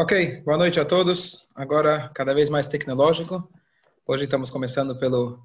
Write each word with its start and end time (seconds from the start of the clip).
Ok, 0.00 0.40
boa 0.46 0.56
noite 0.56 0.80
a 0.80 0.84
todos. 0.86 1.46
Agora, 1.54 2.10
cada 2.14 2.32
vez 2.32 2.48
mais 2.48 2.66
tecnológico. 2.66 3.46
Hoje 4.06 4.24
estamos 4.24 4.50
começando 4.50 4.98
pelo 4.98 5.38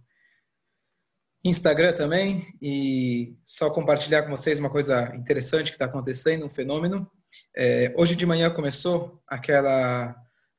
Instagram 1.44 1.92
também 1.92 2.48
e 2.62 3.36
só 3.44 3.70
compartilhar 3.70 4.24
com 4.24 4.30
vocês 4.30 4.58
uma 4.58 4.70
coisa 4.70 5.14
interessante 5.18 5.72
que 5.72 5.76
está 5.76 5.84
acontecendo, 5.84 6.46
um 6.46 6.50
fenômeno. 6.50 7.06
É, 7.54 7.94
hoje 7.98 8.16
de 8.16 8.26
manhã 8.26 8.50
começou 8.50 9.22
aquela 9.28 10.16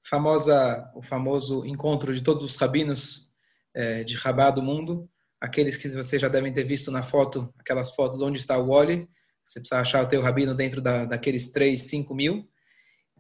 famosa, 0.06 0.92
o 0.94 1.00
famoso 1.00 1.64
encontro 1.64 2.14
de 2.14 2.22
todos 2.22 2.44
os 2.44 2.54
rabinos 2.56 3.30
é, 3.74 4.04
de 4.04 4.14
Rabá 4.16 4.50
do 4.50 4.60
mundo, 4.60 5.08
aqueles 5.40 5.74
que 5.78 5.88
vocês 5.88 6.20
já 6.20 6.28
devem 6.28 6.52
ter 6.52 6.64
visto 6.64 6.90
na 6.90 7.02
foto, 7.02 7.50
aquelas 7.58 7.92
fotos 7.92 8.20
onde 8.20 8.38
está 8.38 8.58
o 8.58 8.66
Wally. 8.66 9.08
Você 9.42 9.58
precisa 9.58 9.80
achar 9.80 10.04
o 10.04 10.06
teu 10.06 10.20
rabino 10.20 10.54
dentro 10.54 10.82
da, 10.82 11.06
daqueles 11.06 11.48
3, 11.48 11.80
5 11.80 12.14
mil. 12.14 12.46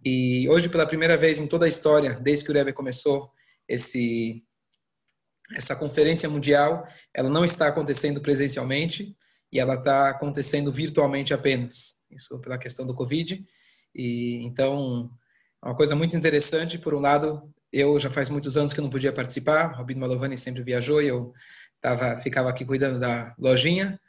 E 0.04 0.48
hoje, 0.48 0.68
pela 0.68 0.86
primeira 0.86 1.16
vez 1.16 1.40
em 1.40 1.46
toda 1.46 1.66
a 1.66 1.68
história, 1.68 2.14
desde 2.14 2.44
que 2.44 2.50
o 2.50 2.54
Rebbe 2.54 2.72
começou 2.72 3.30
esse, 3.68 4.42
essa 5.54 5.74
conferência 5.74 6.28
mundial, 6.28 6.84
ela 7.14 7.30
não 7.30 7.44
está 7.44 7.68
acontecendo 7.68 8.20
presencialmente 8.20 9.16
e 9.52 9.58
ela 9.58 9.74
está 9.74 10.10
acontecendo 10.10 10.72
virtualmente 10.72 11.32
apenas. 11.32 11.96
Isso 12.10 12.38
pela 12.40 12.58
questão 12.58 12.86
do 12.86 12.94
Covid. 12.94 13.44
E 13.94 14.44
então, 14.44 15.10
é 15.62 15.68
uma 15.68 15.76
coisa 15.76 15.94
muito 15.96 16.16
interessante. 16.16 16.78
Por 16.78 16.94
um 16.94 17.00
lado, 17.00 17.52
eu 17.72 17.98
já 17.98 18.10
faz 18.10 18.28
muitos 18.28 18.56
anos 18.56 18.72
que 18.72 18.80
não 18.80 18.90
podia 18.90 19.12
participar. 19.12 19.72
O 19.72 19.76
Rabino 19.76 20.00
Malovani 20.00 20.36
sempre 20.36 20.62
viajou 20.62 21.02
e 21.02 21.08
eu 21.08 21.32
tava, 21.80 22.16
ficava 22.18 22.50
aqui 22.50 22.64
cuidando 22.64 22.98
da 22.98 23.34
lojinha. 23.38 24.00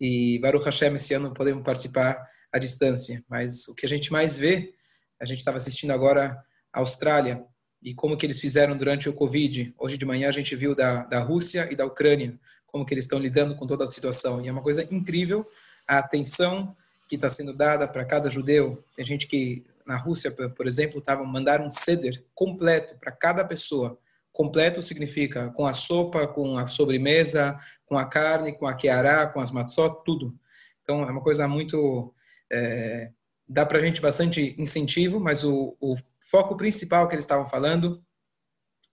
E 0.00 0.38
Baruch 0.40 0.64
Hashem, 0.64 0.94
esse 0.94 1.14
ano 1.14 1.34
podemos 1.34 1.62
participar 1.62 2.16
à 2.52 2.58
distância. 2.58 3.22
Mas 3.28 3.68
o 3.68 3.74
que 3.74 3.86
a 3.86 3.88
gente 3.88 4.12
mais 4.12 4.38
vê 4.38 4.72
a 5.20 5.26
gente 5.26 5.38
estava 5.38 5.58
assistindo 5.58 5.92
agora 5.92 6.42
a 6.72 6.80
Austrália 6.80 7.44
e 7.82 7.94
como 7.94 8.16
que 8.16 8.26
eles 8.26 8.40
fizeram 8.40 8.76
durante 8.76 9.08
o 9.08 9.14
Covid. 9.14 9.74
Hoje 9.78 9.96
de 9.96 10.04
manhã 10.04 10.28
a 10.28 10.32
gente 10.32 10.56
viu 10.56 10.74
da, 10.74 11.04
da 11.04 11.20
Rússia 11.20 11.68
e 11.70 11.76
da 11.76 11.84
Ucrânia, 11.84 12.38
como 12.66 12.84
que 12.84 12.94
eles 12.94 13.04
estão 13.04 13.18
lidando 13.18 13.54
com 13.56 13.66
toda 13.66 13.84
a 13.84 13.88
situação. 13.88 14.42
E 14.42 14.48
é 14.48 14.52
uma 14.52 14.62
coisa 14.62 14.86
incrível 14.90 15.46
a 15.86 15.98
atenção 15.98 16.76
que 17.08 17.16
está 17.16 17.28
sendo 17.28 17.52
dada 17.52 17.88
para 17.88 18.04
cada 18.04 18.30
judeu. 18.30 18.82
Tem 18.94 19.04
gente 19.04 19.26
que 19.26 19.64
na 19.86 19.96
Rússia, 19.96 20.30
por 20.30 20.66
exemplo, 20.66 21.00
tava 21.00 21.24
mandar 21.24 21.60
um 21.60 21.70
ceder 21.70 22.24
completo 22.34 22.96
para 23.00 23.10
cada 23.10 23.44
pessoa. 23.44 23.98
Completo 24.32 24.80
significa 24.82 25.50
com 25.50 25.66
a 25.66 25.74
sopa, 25.74 26.26
com 26.28 26.56
a 26.56 26.66
sobremesa, 26.66 27.58
com 27.84 27.98
a 27.98 28.04
carne, 28.04 28.56
com 28.56 28.66
a 28.66 28.74
keará, 28.74 29.26
com 29.26 29.40
as 29.40 29.50
matzot, 29.50 30.02
tudo. 30.04 30.38
Então 30.82 31.02
é 31.02 31.10
uma 31.10 31.22
coisa 31.22 31.48
muito 31.48 32.14
é, 32.52 33.10
dá 33.50 33.66
para 33.66 33.78
a 33.78 33.80
gente 33.80 34.00
bastante 34.00 34.54
incentivo, 34.56 35.18
mas 35.18 35.42
o, 35.42 35.76
o, 35.80 35.96
foco 36.22 36.56
principal 36.56 37.08
que 37.08 37.14
eles 37.16 37.24
estavam 37.24 37.44
falando 37.44 38.00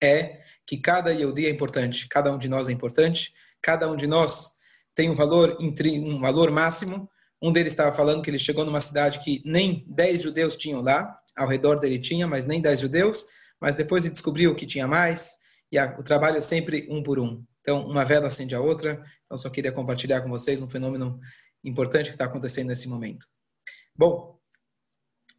é 0.01 0.39
que 0.65 0.77
cada 0.77 1.11
Yehudi 1.11 1.45
é 1.45 1.49
importante, 1.51 2.07
cada 2.07 2.33
um 2.33 2.37
de 2.37 2.49
nós 2.49 2.67
é 2.67 2.71
importante, 2.71 3.31
cada 3.61 3.87
um 3.87 3.95
de 3.95 4.07
nós 4.07 4.55
tem 4.95 5.11
um 5.11 5.13
valor, 5.13 5.55
um 5.59 6.19
valor 6.19 6.49
máximo. 6.49 7.07
Um 7.39 7.51
deles 7.51 7.73
estava 7.73 7.95
falando 7.95 8.23
que 8.23 8.31
ele 8.31 8.39
chegou 8.39 8.65
numa 8.65 8.81
cidade 8.81 9.19
que 9.19 9.43
nem 9.45 9.85
10 9.89 10.23
judeus 10.23 10.55
tinham 10.55 10.81
lá, 10.81 11.19
ao 11.35 11.47
redor 11.47 11.75
dele 11.75 11.99
tinha, 11.99 12.25
mas 12.25 12.45
nem 12.45 12.59
10 12.59 12.79
judeus, 12.79 13.25
mas 13.61 13.75
depois 13.75 14.05
ele 14.05 14.13
descobriu 14.13 14.55
que 14.55 14.65
tinha 14.65 14.87
mais, 14.87 15.37
e 15.71 15.77
a, 15.77 15.95
o 15.99 16.03
trabalho 16.03 16.37
é 16.37 16.41
sempre 16.41 16.87
um 16.89 17.03
por 17.03 17.19
um. 17.19 17.43
Então, 17.61 17.85
uma 17.85 18.03
vela 18.03 18.27
acende 18.27 18.55
a 18.55 18.61
outra. 18.61 19.03
Então, 19.25 19.37
só 19.37 19.49
queria 19.51 19.71
compartilhar 19.71 20.21
com 20.21 20.29
vocês 20.29 20.61
um 20.61 20.69
fenômeno 20.69 21.19
importante 21.63 22.09
que 22.09 22.15
está 22.15 22.25
acontecendo 22.25 22.67
nesse 22.67 22.87
momento. 22.87 23.27
Bom, 23.95 24.36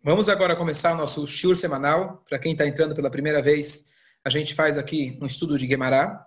Vamos 0.05 0.29
agora 0.29 0.55
começar 0.55 0.95
o 0.95 0.97
nosso 0.97 1.27
shiur 1.27 1.57
semanal. 1.57 2.23
Para 2.29 2.39
quem 2.39 2.53
está 2.53 2.65
entrando 2.65 2.95
pela 2.95 3.11
primeira 3.11 3.43
vez, 3.43 3.89
a 4.25 4.31
gente 4.31 4.55
faz 4.55 4.79
aqui 4.79 5.19
um 5.21 5.27
estudo 5.27 5.59
de 5.59 5.67
Gemara. 5.67 6.25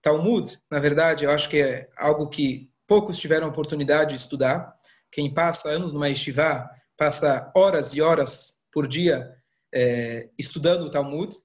Talmud, 0.00 0.56
na 0.70 0.78
verdade, 0.78 1.24
eu 1.24 1.30
acho 1.32 1.48
que 1.48 1.60
é 1.60 1.88
algo 1.96 2.28
que 2.28 2.70
poucos 2.86 3.18
tiveram 3.18 3.48
oportunidade 3.48 4.10
de 4.10 4.16
estudar. 4.16 4.72
Quem 5.10 5.34
passa 5.34 5.68
anos 5.68 5.92
numa 5.92 6.08
estivá, 6.08 6.70
passa 6.96 7.50
horas 7.56 7.92
e 7.92 8.00
horas 8.00 8.58
por 8.72 8.86
dia 8.86 9.28
é, 9.74 10.28
estudando 10.38 10.82
o 10.82 10.90
Talmud. 10.90 11.36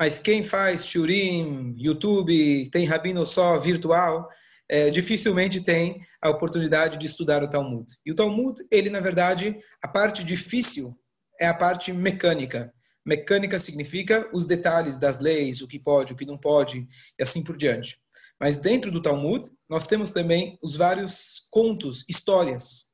Mas 0.00 0.18
quem 0.18 0.42
faz 0.42 0.88
shiurim, 0.88 1.76
YouTube, 1.78 2.68
tem 2.70 2.86
rabino 2.86 3.24
só 3.24 3.56
virtual, 3.56 4.28
é, 4.68 4.90
dificilmente 4.90 5.60
tem 5.60 6.04
a 6.20 6.28
oportunidade 6.28 6.98
de 6.98 7.06
estudar 7.06 7.40
o 7.44 7.48
Talmud. 7.48 7.86
E 8.04 8.10
o 8.10 8.16
Talmud, 8.16 8.60
ele, 8.68 8.90
na 8.90 9.00
verdade, 9.00 9.56
a 9.80 9.86
parte 9.86 10.24
difícil 10.24 10.92
é 11.40 11.46
a 11.46 11.54
parte 11.54 11.92
mecânica. 11.92 12.72
Mecânica 13.04 13.58
significa 13.58 14.28
os 14.32 14.46
detalhes 14.46 14.98
das 14.98 15.18
leis, 15.18 15.62
o 15.62 15.66
que 15.66 15.78
pode, 15.78 16.12
o 16.12 16.16
que 16.16 16.26
não 16.26 16.36
pode, 16.36 16.86
e 17.18 17.22
assim 17.22 17.42
por 17.42 17.56
diante. 17.56 17.98
Mas 18.38 18.58
dentro 18.58 18.90
do 18.90 19.02
Talmud, 19.02 19.50
nós 19.68 19.86
temos 19.86 20.10
também 20.10 20.58
os 20.62 20.76
vários 20.76 21.46
contos, 21.50 22.04
histórias. 22.08 22.86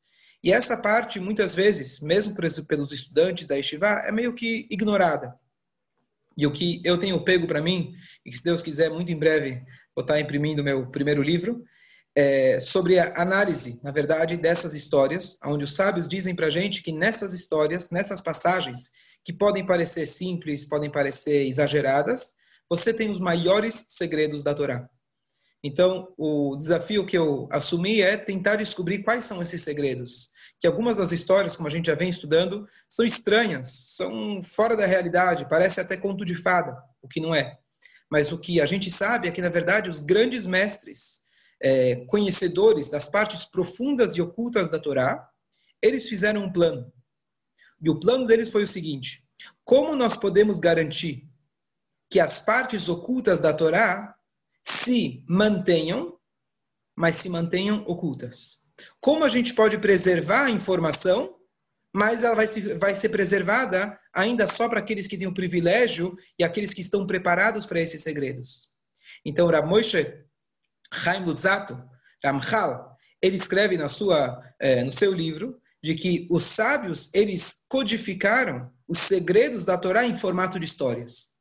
E 0.42 0.52
essa 0.52 0.80
parte, 0.80 1.18
muitas 1.18 1.54
vezes, 1.54 2.00
mesmo 2.00 2.34
pelos 2.34 2.92
estudantes 2.92 3.46
da 3.46 3.56
Yeshiva, 3.56 3.86
é 4.06 4.12
meio 4.12 4.34
que 4.34 4.66
ignorada. 4.70 5.34
E 6.38 6.46
o 6.46 6.52
que 6.52 6.80
eu 6.84 6.98
tenho 6.98 7.24
pego 7.24 7.46
para 7.46 7.62
mim, 7.62 7.94
e 8.24 8.30
que 8.30 8.36
se 8.36 8.44
Deus 8.44 8.62
quiser, 8.62 8.90
muito 8.90 9.10
em 9.10 9.18
breve, 9.18 9.62
vou 9.94 10.02
estar 10.04 10.20
imprimindo 10.20 10.62
meu 10.62 10.88
primeiro 10.90 11.22
livro, 11.22 11.64
é, 12.16 12.59
sobre 12.60 12.99
a 12.99 13.12
análise, 13.21 13.78
na 13.84 13.91
verdade, 13.91 14.38
dessas 14.38 14.72
histórias, 14.72 15.38
onde 15.44 15.65
os 15.65 15.75
sábios 15.75 16.09
dizem 16.09 16.34
para 16.34 16.47
a 16.47 16.50
gente 16.50 16.82
que 16.82 16.91
nessas 16.91 17.34
histórias, 17.34 17.91
nessas 17.91 18.22
passagens, 18.22 18.91
que 19.22 19.34
podem 19.34 19.66
parecer 19.66 20.06
simples, 20.06 20.65
podem 20.65 20.91
parecer 20.91 21.47
exageradas, 21.47 22.37
você 22.71 22.94
tem 22.94 23.10
os 23.10 23.21
maiores 23.21 23.84
segredos 23.88 24.43
da 24.43 24.54
Torá. 24.54 24.88
Então, 25.62 26.09
o 26.16 26.56
desafio 26.56 27.04
que 27.04 27.19
eu 27.19 27.49
assumi 27.50 28.00
é 28.00 28.16
tentar 28.16 28.56
descobrir 28.56 29.03
quais 29.03 29.27
são 29.27 29.43
esses 29.43 29.62
segredos. 29.62 30.31
Que 30.59 30.66
algumas 30.66 30.97
das 30.97 31.12
histórias, 31.12 31.54
como 31.54 31.69
a 31.69 31.71
gente 31.71 31.87
já 31.87 31.94
vem 31.94 32.09
estudando, 32.09 32.66
são 32.88 33.04
estranhas, 33.04 33.69
são 33.97 34.43
fora 34.43 34.75
da 34.75 34.87
realidade, 34.87 35.48
parece 35.50 35.81
até 35.81 35.97
conto 35.97 36.25
de 36.25 36.34
fada, 36.34 36.77
o 37.03 37.09
que 37.09 37.21
não 37.21 37.34
é. 37.34 37.59
Mas 38.10 38.33
o 38.33 38.38
que 38.38 38.60
a 38.60 38.66
gente 38.66 38.91
sabe 38.91 39.28
é 39.28 39.31
que, 39.31 39.43
na 39.43 39.48
verdade, 39.48 39.91
os 39.91 39.98
grandes 39.98 40.47
mestres, 40.47 41.25
é, 41.60 42.04
conhecedores 42.06 42.88
das 42.88 43.08
partes 43.08 43.44
profundas 43.44 44.16
e 44.16 44.22
ocultas 44.22 44.70
da 44.70 44.78
Torá, 44.78 45.28
eles 45.82 46.08
fizeram 46.08 46.44
um 46.44 46.52
plano. 46.52 46.92
E 47.80 47.90
o 47.90 48.00
plano 48.00 48.26
deles 48.26 48.50
foi 48.50 48.64
o 48.64 48.68
seguinte: 48.68 49.24
como 49.64 49.94
nós 49.94 50.16
podemos 50.16 50.58
garantir 50.58 51.28
que 52.10 52.20
as 52.20 52.40
partes 52.40 52.88
ocultas 52.88 53.38
da 53.38 53.52
Torá 53.52 54.14
se 54.62 55.24
mantenham, 55.28 56.18
mas 56.96 57.16
se 57.16 57.28
mantenham 57.28 57.84
ocultas? 57.86 58.66
Como 59.00 59.24
a 59.24 59.28
gente 59.28 59.54
pode 59.54 59.78
preservar 59.78 60.44
a 60.44 60.50
informação, 60.50 61.36
mas 61.94 62.22
ela 62.22 62.34
vai, 62.34 62.46
se, 62.46 62.60
vai 62.74 62.94
ser 62.94 63.08
preservada 63.08 63.98
ainda 64.12 64.46
só 64.46 64.68
para 64.68 64.80
aqueles 64.80 65.06
que 65.06 65.16
têm 65.16 65.26
o 65.26 65.34
privilégio 65.34 66.14
e 66.38 66.44
aqueles 66.44 66.74
que 66.74 66.82
estão 66.82 67.06
preparados 67.06 67.64
para 67.64 67.80
esses 67.80 68.02
segredos? 68.02 68.68
Então, 69.24 69.48
Rav 69.48 69.66
Moshe 69.66 70.26
Chaim 70.92 71.24
Lutzato, 71.24 71.82
Ramchal, 72.24 72.97
ele 73.22 73.36
escreve 73.36 73.76
na 73.76 73.88
sua, 73.88 74.42
eh, 74.60 74.84
no 74.84 74.92
seu 74.92 75.12
livro 75.12 75.60
de 75.82 75.94
que 75.94 76.26
os 76.30 76.44
sábios 76.44 77.10
eles 77.14 77.64
codificaram 77.69 78.70
os 78.88 78.98
segredos 78.98 79.64
da 79.64 79.78
Torá 79.78 80.04
em 80.04 80.16
formato 80.16 80.58
de 80.58 80.66
histórias. 80.66 81.32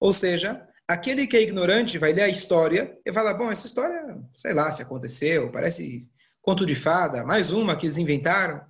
Ou 0.00 0.12
seja, 0.12 0.66
aquele 0.88 1.26
que 1.26 1.36
é 1.36 1.42
ignorante 1.42 1.98
vai 1.98 2.12
ler 2.12 2.22
a 2.22 2.28
história 2.28 2.98
e 3.04 3.12
fala: 3.12 3.34
bom, 3.34 3.50
essa 3.50 3.66
história, 3.66 4.18
sei 4.32 4.52
lá 4.52 4.70
se 4.70 4.82
aconteceu, 4.82 5.50
parece 5.50 6.08
conto 6.40 6.66
de 6.66 6.74
fada, 6.74 7.24
mais 7.24 7.50
uma 7.50 7.76
que 7.76 7.86
eles 7.86 7.96
inventaram. 7.96 8.60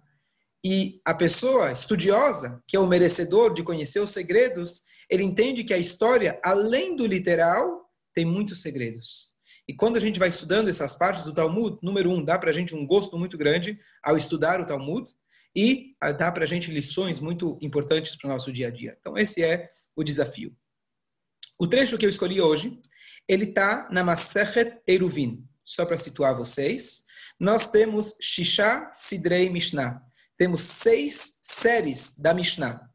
E 0.65 1.01
a 1.05 1.13
pessoa 1.13 1.73
estudiosa, 1.73 2.63
que 2.69 2.77
é 2.77 2.81
o 2.81 2.87
merecedor 2.87 3.53
de 3.53 3.65
conhecer 3.65 3.99
os 3.99 4.13
segredos, 4.13 4.83
ele 5.11 5.25
entende 5.25 5.65
que 5.65 5.75
a 5.75 5.79
história, 5.79 6.41
além 6.45 6.95
do 6.95 7.05
literal, 7.05 7.91
tem 8.15 8.25
muitos 8.25 8.63
segredos. 8.63 9.32
E 9.69 9.75
quando 9.75 9.97
a 9.97 10.01
gente 10.01 10.19
vai 10.19 10.29
estudando 10.29 10.69
essas 10.69 10.97
partes 10.97 11.25
do 11.25 11.33
Talmud, 11.33 11.79
número 11.83 12.11
um, 12.11 12.25
dá 12.25 12.39
para 12.39 12.51
a 12.51 12.53
gente 12.53 12.75
um 12.75 12.87
gosto 12.87 13.17
muito 13.19 13.39
grande 13.39 13.79
ao 14.03 14.17
estudar 14.17 14.61
o 14.61 14.67
Talmud 14.67 15.09
e 15.55 15.95
dá 16.19 16.33
para 16.33 16.45
a 16.45 16.47
gente 16.47 16.71
lições 16.71 17.21
muito 17.21 17.59
importantes 17.63 18.17
para 18.17 18.29
o 18.29 18.33
nosso 18.33 18.53
dia 18.53 18.69
a 18.69 18.71
dia. 18.71 18.97
Então, 19.01 19.17
esse 19.17 19.43
é 19.43 19.71
o 19.95 20.03
desafio. 20.03 20.57
O 21.59 21.67
trecho 21.67 21.97
que 21.97 22.05
eu 22.05 22.11
escolhi 22.11 22.41
hoje, 22.41 22.81
ele 23.29 23.45
está 23.45 23.89
na 23.93 24.03
Masechet 24.03 24.81
Eruvin. 24.87 25.47
Só 25.65 25.87
para 25.87 25.97
situar 25.97 26.37
vocês, 26.37 27.05
nós 27.39 27.71
temos 27.71 28.17
Shisha 28.21 28.91
Sidrei 28.93 29.49
Mishnah. 29.49 30.03
Temos 30.37 30.63
seis 30.63 31.39
séries 31.43 32.19
da 32.19 32.35
Mishnah. 32.35 32.91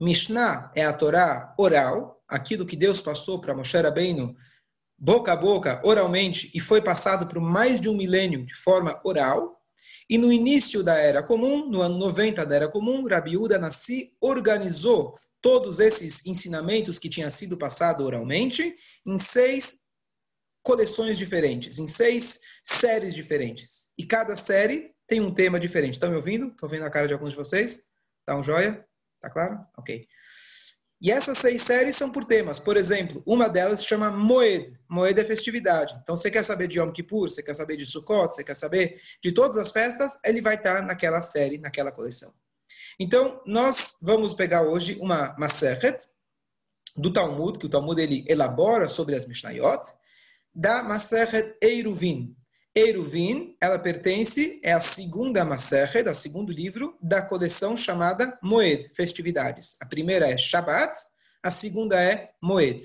Mishnah 0.00 0.72
é 0.74 0.84
a 0.84 0.92
Torá 0.92 1.54
oral, 1.58 2.22
aquilo 2.26 2.66
que 2.66 2.76
Deus 2.76 3.00
passou 3.00 3.40
para 3.40 3.54
Moshe 3.54 3.76
Rabbeinu 3.76 4.34
boca 4.98 5.32
a 5.32 5.36
boca, 5.36 5.80
oralmente, 5.84 6.50
e 6.54 6.60
foi 6.60 6.82
passado 6.82 7.28
por 7.28 7.40
mais 7.40 7.80
de 7.80 7.88
um 7.88 7.96
milênio 7.96 8.44
de 8.44 8.54
forma 8.56 9.00
oral. 9.04 9.62
E 10.10 10.18
no 10.18 10.32
início 10.32 10.82
da 10.82 10.96
Era 10.96 11.22
Comum, 11.22 11.68
no 11.68 11.80
ano 11.82 11.98
90 11.98 12.44
da 12.44 12.56
Era 12.56 12.68
Comum, 12.68 13.06
Rabi 13.06 13.36
Uda 13.36 13.58
Nassi 13.58 14.12
organizou 14.20 15.14
todos 15.40 15.78
esses 15.78 16.26
ensinamentos 16.26 16.98
que 16.98 17.08
tinham 17.08 17.30
sido 17.30 17.56
passados 17.56 18.04
oralmente 18.04 18.74
em 19.06 19.18
seis 19.18 19.80
coleções 20.62 21.16
diferentes, 21.16 21.78
em 21.78 21.86
seis 21.86 22.40
séries 22.64 23.14
diferentes. 23.14 23.88
E 23.96 24.04
cada 24.04 24.34
série 24.34 24.92
tem 25.06 25.20
um 25.20 25.32
tema 25.32 25.60
diferente. 25.60 25.94
Estão 25.94 26.10
me 26.10 26.16
ouvindo? 26.16 26.48
Estou 26.48 26.68
vendo 26.68 26.84
a 26.84 26.90
cara 26.90 27.06
de 27.06 27.12
alguns 27.14 27.30
de 27.30 27.36
vocês? 27.36 27.84
Dá 28.26 28.36
um 28.36 28.42
joia? 28.42 28.84
Tá 29.20 29.30
claro? 29.30 29.58
Ok. 29.76 30.06
E 31.00 31.12
essas 31.12 31.38
seis 31.38 31.62
séries 31.62 31.94
são 31.94 32.10
por 32.10 32.24
temas. 32.24 32.58
Por 32.58 32.76
exemplo, 32.76 33.22
uma 33.24 33.48
delas 33.48 33.80
se 33.80 33.86
chama 33.86 34.10
Moed. 34.10 34.76
Moed 34.88 35.20
é 35.20 35.24
festividade. 35.24 35.96
Então, 36.02 36.16
você 36.16 36.30
quer 36.30 36.42
saber 36.42 36.66
de 36.66 36.78
Yom 36.78 36.90
Kippur, 36.90 37.30
você 37.30 37.42
quer 37.42 37.54
saber 37.54 37.76
de 37.76 37.86
Sukkot, 37.86 38.34
você 38.34 38.42
quer 38.42 38.56
saber 38.56 39.00
de 39.22 39.30
todas 39.30 39.56
as 39.56 39.70
festas, 39.70 40.18
ele 40.24 40.40
vai 40.40 40.56
estar 40.56 40.82
naquela 40.82 41.20
série, 41.20 41.58
naquela 41.58 41.92
coleção. 41.92 42.34
Então, 42.98 43.40
nós 43.46 43.98
vamos 44.02 44.34
pegar 44.34 44.62
hoje 44.62 44.98
uma 45.00 45.36
Masechet 45.38 46.08
do 46.96 47.12
Talmud, 47.12 47.58
que 47.58 47.66
o 47.66 47.70
Talmud 47.70 48.00
ele 48.00 48.24
elabora 48.28 48.88
sobre 48.88 49.14
as 49.14 49.24
Mishnayot, 49.24 49.92
da 50.52 50.82
Masechet 50.82 51.56
Eiruvin. 51.62 52.34
Eruvin, 52.74 53.56
ela 53.60 53.78
pertence, 53.78 54.60
é 54.62 54.72
a 54.72 54.80
segunda 54.80 55.44
Maserhet, 55.44 56.08
o 56.08 56.14
segundo 56.14 56.52
livro 56.52 56.96
da 57.00 57.22
coleção 57.22 57.76
chamada 57.76 58.38
Moed, 58.42 58.90
festividades. 58.94 59.76
A 59.80 59.86
primeira 59.86 60.28
é 60.28 60.36
Shabbat, 60.36 60.96
a 61.42 61.50
segunda 61.50 62.00
é 62.00 62.30
Moed. 62.42 62.80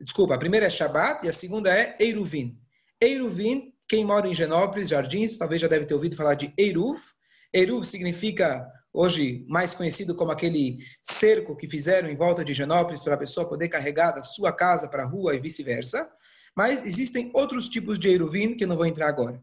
Desculpa, 0.00 0.34
a 0.34 0.38
primeira 0.38 0.66
é 0.66 0.70
Shabbat 0.70 1.26
e 1.26 1.28
a 1.28 1.32
segunda 1.32 1.76
é 1.76 1.96
Eruvin. 1.98 2.56
Eruvin, 3.00 3.72
quem 3.88 4.04
mora 4.04 4.28
em 4.28 4.34
Genópolis, 4.34 4.90
Jardins, 4.90 5.36
talvez 5.36 5.60
já 5.60 5.68
deve 5.68 5.86
ter 5.86 5.94
ouvido 5.94 6.16
falar 6.16 6.34
de 6.34 6.52
Eruv. 6.56 6.98
Eruv 7.52 7.84
significa, 7.84 8.66
hoje, 8.92 9.44
mais 9.48 9.74
conhecido 9.74 10.14
como 10.14 10.30
aquele 10.30 10.78
cerco 11.02 11.56
que 11.56 11.68
fizeram 11.68 12.08
em 12.08 12.16
volta 12.16 12.44
de 12.44 12.54
Genópolis 12.54 13.02
para 13.02 13.14
a 13.14 13.18
pessoa 13.18 13.48
poder 13.48 13.68
carregar 13.68 14.12
da 14.12 14.22
sua 14.22 14.52
casa 14.52 14.88
para 14.88 15.02
a 15.02 15.06
rua 15.06 15.34
e 15.34 15.40
vice-versa. 15.40 16.10
Mas 16.56 16.84
existem 16.84 17.30
outros 17.34 17.68
tipos 17.68 17.98
de 17.98 18.08
Eruvin 18.08 18.54
que 18.54 18.64
eu 18.64 18.68
não 18.68 18.76
vou 18.76 18.86
entrar 18.86 19.08
agora. 19.08 19.42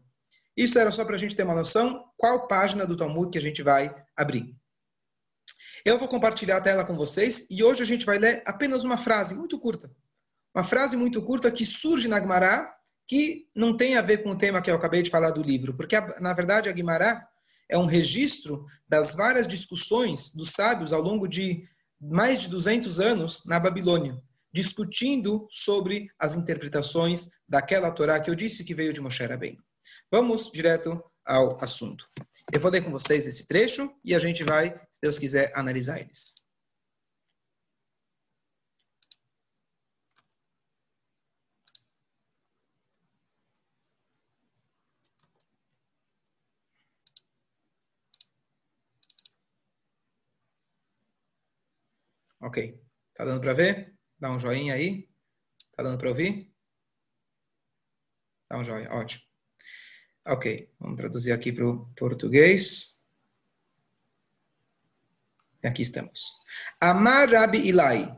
Isso 0.56 0.78
era 0.78 0.92
só 0.92 1.04
para 1.04 1.16
a 1.16 1.18
gente 1.18 1.34
ter 1.34 1.42
uma 1.42 1.54
noção 1.54 2.04
qual 2.16 2.46
página 2.46 2.86
do 2.86 2.96
Talmud 2.96 3.30
que 3.30 3.38
a 3.38 3.42
gente 3.42 3.62
vai 3.62 3.94
abrir. 4.16 4.54
Eu 5.84 5.98
vou 5.98 6.08
compartilhar 6.08 6.58
a 6.58 6.60
tela 6.60 6.84
com 6.84 6.94
vocês 6.94 7.46
e 7.50 7.62
hoje 7.62 7.82
a 7.82 7.86
gente 7.86 8.04
vai 8.04 8.18
ler 8.18 8.42
apenas 8.46 8.84
uma 8.84 8.98
frase 8.98 9.34
muito 9.34 9.58
curta. 9.58 9.90
Uma 10.54 10.64
frase 10.64 10.96
muito 10.96 11.22
curta 11.22 11.50
que 11.50 11.64
surge 11.64 12.08
na 12.08 12.20
Gemara 12.20 12.70
que 13.08 13.46
não 13.56 13.76
tem 13.76 13.96
a 13.96 14.02
ver 14.02 14.22
com 14.22 14.30
o 14.30 14.38
tema 14.38 14.60
que 14.60 14.70
eu 14.70 14.76
acabei 14.76 15.02
de 15.02 15.10
falar 15.10 15.30
do 15.30 15.42
livro, 15.42 15.74
porque 15.74 15.98
na 16.20 16.32
verdade 16.32 16.68
a 16.68 16.76
Gemara 16.76 17.26
é 17.68 17.78
um 17.78 17.86
registro 17.86 18.66
das 18.88 19.14
várias 19.14 19.48
discussões 19.48 20.30
dos 20.32 20.50
sábios 20.50 20.92
ao 20.92 21.00
longo 21.00 21.26
de 21.26 21.64
mais 22.00 22.42
de 22.42 22.48
200 22.48 23.00
anos 23.00 23.44
na 23.46 23.58
Babilônia 23.58 24.20
discutindo 24.52 25.46
sobre 25.50 26.08
as 26.18 26.34
interpretações 26.34 27.30
daquela 27.48 27.90
Torá 27.90 28.20
que 28.20 28.30
eu 28.30 28.34
disse 28.34 28.64
que 28.64 28.74
veio 28.74 28.92
de 28.92 29.00
Moshe 29.00 29.24
Rabbeinu. 29.24 29.62
Vamos 30.10 30.50
direto 30.50 31.02
ao 31.24 31.62
assunto. 31.62 32.08
Eu 32.52 32.60
vou 32.60 32.70
ler 32.70 32.82
com 32.82 32.90
vocês 32.90 33.26
esse 33.26 33.46
trecho 33.46 33.90
e 34.04 34.14
a 34.14 34.18
gente 34.18 34.42
vai, 34.44 34.70
se 34.90 35.00
Deus 35.00 35.18
quiser, 35.18 35.52
analisar 35.54 36.00
eles. 36.00 36.34
Ok. 52.40 52.80
Tá 53.14 53.24
dando 53.24 53.40
para 53.40 53.54
ver? 53.54 53.99
Dá 54.20 54.30
um 54.30 54.38
joinha 54.38 54.74
aí. 54.74 55.08
Tá 55.74 55.82
dando 55.82 55.98
para 55.98 56.10
ouvir? 56.10 56.52
Dá 58.50 58.58
um 58.58 58.64
joinha, 58.64 58.92
ótimo. 58.92 59.24
Ok, 60.26 60.70
vamos 60.78 60.96
traduzir 60.96 61.32
aqui 61.32 61.52
para 61.52 61.66
o 61.66 61.86
português. 61.96 63.02
Aqui 65.64 65.82
estamos. 65.82 66.38
Amar 66.80 67.30
Rabi 67.30 67.66
Ilai, 67.66 68.12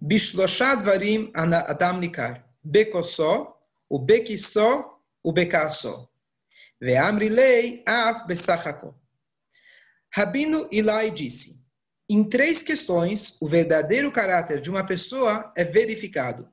Bishloshad 0.00 0.82
Varim 0.84 1.32
Adam 1.34 1.98
Nikar, 1.98 2.46
Bekoso, 2.62 3.54
o 3.88 3.98
Bekiso, 3.98 5.00
o. 5.22 5.32
Ve'amri 6.80 7.28
Lei 7.28 7.82
Af 7.86 8.26
Besachako. 8.26 8.94
Rabino 10.14 10.68
Ilai 10.70 11.10
disse, 11.10 11.57
em 12.08 12.24
três 12.24 12.62
questões, 12.62 13.36
o 13.40 13.46
verdadeiro 13.46 14.10
caráter 14.10 14.60
de 14.60 14.70
uma 14.70 14.84
pessoa 14.84 15.52
é 15.56 15.64
verificado. 15.64 16.48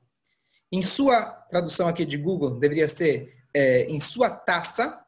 Em 0.70 0.82
sua 0.82 1.22
tradução 1.48 1.88
aqui 1.88 2.04
de 2.04 2.18
Google, 2.18 2.58
deveria 2.58 2.88
ser 2.88 3.34
é, 3.54 3.84
em 3.84 3.98
sua 3.98 4.28
taça, 4.28 5.02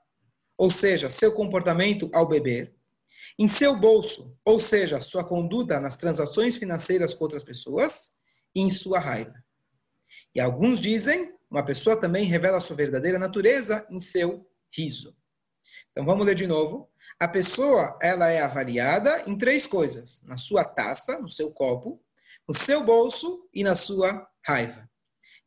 ou 0.57 0.71
seja, 0.71 1.11
seu 1.11 1.33
comportamento 1.33 2.11
ao 2.15 2.27
beber, 2.27 2.75
em 3.39 3.47
seu 3.47 3.79
bolso, 3.79 4.41
ou 4.45 4.59
seja, 4.59 5.01
sua 5.01 5.23
conduta 5.23 5.79
nas 5.79 5.97
transações 5.97 6.57
financeiras 6.57 7.13
com 7.13 7.25
outras 7.25 7.45
pessoas, 7.45 8.13
e 8.55 8.61
em 8.63 8.71
sua 8.71 8.99
raiva. 8.99 9.35
E 10.35 10.41
alguns 10.41 10.81
dizem, 10.81 11.33
uma 11.51 11.63
pessoa 11.63 12.01
também 12.01 12.25
revela 12.25 12.61
sua 12.61 12.77
verdadeira 12.77 13.19
natureza 13.19 13.87
em 13.91 14.01
seu 14.01 14.47
riso. 14.75 15.15
Então 15.91 16.05
vamos 16.05 16.27
ler 16.27 16.35
de 16.35 16.47
novo. 16.47 16.89
A 17.19 17.27
pessoa, 17.27 17.99
ela 18.01 18.29
é 18.29 18.41
avaliada 18.41 19.25
em 19.27 19.37
três 19.37 19.67
coisas: 19.67 20.21
na 20.25 20.37
sua 20.37 20.65
taça, 20.65 21.19
no 21.19 21.31
seu 21.31 21.53
copo, 21.53 22.01
no 22.47 22.55
seu 22.55 22.85
bolso 22.85 23.49
e 23.53 23.63
na 23.65 23.75
sua 23.75 24.27
raiva. 24.45 24.89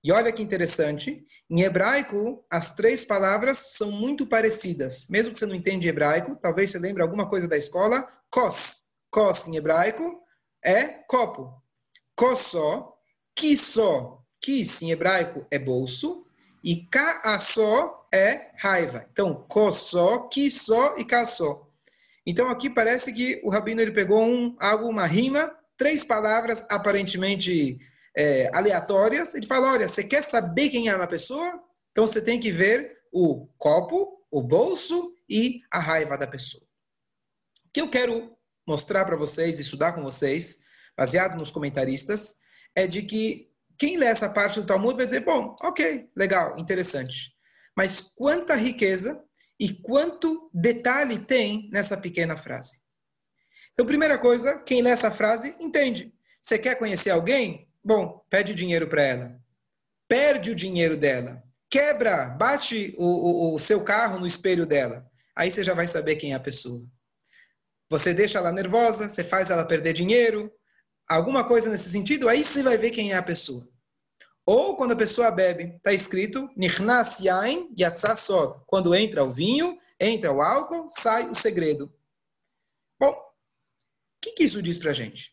E 0.03 0.11
olha 0.11 0.31
que 0.31 0.41
interessante, 0.41 1.23
em 1.49 1.61
hebraico, 1.61 2.43
as 2.49 2.73
três 2.73 3.05
palavras 3.05 3.75
são 3.77 3.91
muito 3.91 4.25
parecidas. 4.25 5.07
Mesmo 5.09 5.31
que 5.31 5.37
você 5.37 5.45
não 5.45 5.55
entenda 5.55 5.85
hebraico, 5.85 6.35
talvez 6.41 6.71
você 6.71 6.79
lembre 6.79 7.03
alguma 7.03 7.29
coisa 7.29 7.47
da 7.47 7.55
escola, 7.55 8.07
kos. 8.29 8.85
Kos 9.11 9.47
em 9.47 9.57
hebraico 9.57 10.21
é 10.63 10.85
copo. 11.07 11.61
Kosó, 12.15 12.95
kisó. 13.35 14.21
Kis 14.39 14.81
em 14.81 14.91
hebraico 14.91 15.45
é 15.51 15.59
bolso. 15.59 16.25
E 16.63 16.85
kaassó 16.85 18.07
é 18.13 18.51
raiva. 18.57 19.07
Então, 19.11 19.45
kossó, 19.47 20.27
kisó 20.27 20.97
e 20.97 21.05
kassó. 21.05 21.67
Então, 22.25 22.49
aqui 22.49 22.69
parece 22.69 23.11
que 23.11 23.41
o 23.43 23.49
Rabino 23.49 23.81
ele 23.81 23.91
pegou 23.91 24.23
um, 24.23 24.55
algo, 24.59 24.87
uma 24.87 25.05
rima, 25.05 25.51
três 25.77 26.03
palavras 26.03 26.65
aparentemente 26.69 27.79
é, 28.15 28.49
aleatórias. 28.53 29.33
Ele 29.33 29.47
fala, 29.47 29.73
olha, 29.73 29.87
você 29.87 30.03
quer 30.03 30.23
saber 30.23 30.69
quem 30.69 30.87
é 30.87 30.95
uma 30.95 31.07
pessoa? 31.07 31.63
Então, 31.91 32.05
você 32.05 32.21
tem 32.21 32.39
que 32.39 32.51
ver 32.51 32.99
o 33.11 33.47
copo, 33.57 34.23
o 34.29 34.43
bolso 34.43 35.13
e 35.29 35.61
a 35.71 35.79
raiva 35.79 36.17
da 36.17 36.27
pessoa. 36.27 36.63
O 37.65 37.71
que 37.73 37.81
eu 37.81 37.89
quero 37.89 38.35
mostrar 38.67 39.05
para 39.05 39.17
vocês, 39.17 39.59
estudar 39.59 39.93
com 39.93 40.03
vocês, 40.03 40.63
baseado 40.95 41.37
nos 41.37 41.51
comentaristas, 41.51 42.35
é 42.75 42.85
de 42.85 43.01
que 43.01 43.50
quem 43.77 43.97
lê 43.97 44.05
essa 44.05 44.29
parte 44.29 44.59
do 44.59 44.65
Talmud 44.65 44.95
vai 44.95 45.05
dizer, 45.05 45.21
bom, 45.21 45.55
ok, 45.61 46.09
legal, 46.15 46.57
interessante. 46.57 47.33
Mas 47.75 48.11
quanta 48.15 48.55
riqueza 48.55 49.23
e 49.59 49.73
quanto 49.73 50.49
detalhe 50.53 51.19
tem 51.19 51.69
nessa 51.71 51.97
pequena 51.97 52.35
frase. 52.35 52.81
Então, 53.73 53.85
primeira 53.85 54.17
coisa, 54.17 54.59
quem 54.59 54.81
lê 54.81 54.89
essa 54.89 55.11
frase 55.11 55.55
entende. 55.59 56.13
Você 56.41 56.57
quer 56.57 56.75
conhecer 56.75 57.11
alguém? 57.11 57.69
Bom, 57.83 58.23
pede 58.29 58.53
dinheiro 58.55 58.87
para 58.89 59.03
ela. 59.03 59.39
Perde 60.07 60.51
o 60.51 60.55
dinheiro 60.55 60.97
dela. 60.97 61.41
Quebra, 61.69 62.29
bate 62.29 62.93
o, 62.97 63.05
o, 63.05 63.55
o 63.55 63.59
seu 63.59 63.83
carro 63.83 64.19
no 64.19 64.27
espelho 64.27 64.65
dela. 64.65 65.05
Aí 65.35 65.49
você 65.49 65.63
já 65.63 65.73
vai 65.73 65.87
saber 65.87 66.17
quem 66.17 66.33
é 66.33 66.35
a 66.35 66.39
pessoa. 66.39 66.85
Você 67.89 68.13
deixa 68.13 68.37
ela 68.37 68.51
nervosa, 68.51 69.09
você 69.09 69.23
faz 69.23 69.49
ela 69.49 69.65
perder 69.65 69.93
dinheiro, 69.93 70.51
alguma 71.07 71.43
coisa 71.43 71.69
nesse 71.69 71.91
sentido, 71.91 72.29
aí 72.29 72.43
você 72.43 72.63
vai 72.63 72.77
ver 72.77 72.91
quem 72.91 73.11
é 73.11 73.15
a 73.15 73.23
pessoa. 73.23 73.67
Ou 74.45 74.75
quando 74.75 74.93
a 74.93 74.95
pessoa 74.95 75.31
bebe, 75.31 75.75
está 75.75 75.93
escrito 75.93 76.49
Nichnas 76.57 77.19
Yain 77.19 77.73
Yatzah 77.79 78.15
Sod. 78.15 78.59
Quando 78.65 78.95
entra 78.95 79.23
o 79.23 79.31
vinho, 79.31 79.77
entra 79.99 80.31
o 80.31 80.41
álcool, 80.41 80.89
sai 80.89 81.29
o 81.29 81.35
segredo. 81.35 81.93
Bom, 82.99 83.11
o 83.11 83.21
que, 84.21 84.31
que 84.31 84.43
isso 84.43 84.61
diz 84.61 84.77
para 84.77 84.91
a 84.91 84.93
gente? 84.93 85.31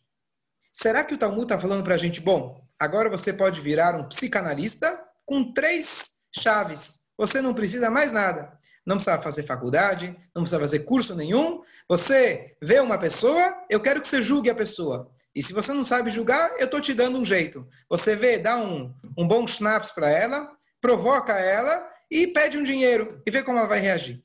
Será 0.73 1.03
que 1.03 1.15
o 1.15 1.19
Talmud 1.19 1.45
está 1.45 1.59
falando 1.59 1.83
para 1.83 1.95
a 1.95 1.99
gente, 1.99 2.21
bom, 2.21 2.65
agora 2.79 3.11
você 3.11 3.33
pode 3.33 3.61
virar 3.61 3.99
um 3.99 4.09
psicanalista 4.09 5.03
com 5.25 5.53
três 5.53 6.23
chaves. 6.37 7.09
Você 7.17 7.43
não 7.43 7.55
precisa 7.55 7.91
mais 7.91 8.13
nada. 8.13 8.59
Não 8.87 8.97
precisa 8.97 9.19
fazer 9.19 9.43
faculdade, 9.43 10.17
não 10.35 10.43
precisa 10.43 10.61
fazer 10.61 10.81
curso 10.81 11.15
nenhum. 11.15 11.63
Você 11.89 12.57
vê 12.63 12.81
uma 12.81 12.97
pessoa, 12.99 13.67
eu 13.69 13.81
quero 13.81 14.01
que 14.01 14.09
você 14.09 14.23
julgue 14.23 14.49
a 14.49 14.55
pessoa. 14.55 15.11
E 15.35 15.43
se 15.43 15.53
você 15.53 15.73
não 15.73 15.85
sabe 15.85 16.11
julgar, 16.11 16.59
eu 16.59 16.65
estou 16.65 16.81
te 16.81 16.95
dando 16.95 17.19
um 17.19 17.25
jeito. 17.25 17.69
Você 17.89 18.17
vê, 18.17 18.39
dá 18.39 18.57
um, 18.57 18.95
um 19.17 19.27
bom 19.27 19.47
schnapps 19.47 19.93
para 19.93 20.11
ela, 20.11 20.51
provoca 20.81 21.33
ela 21.33 21.89
e 22.11 22.29
pede 22.29 22.59
um 22.59 22.65
dinheiro 22.65 23.23
e 23.27 23.31
vê 23.31 23.43
como 23.43 23.59
ela 23.59 23.69
vai 23.69 23.81
reagir. 23.81 24.25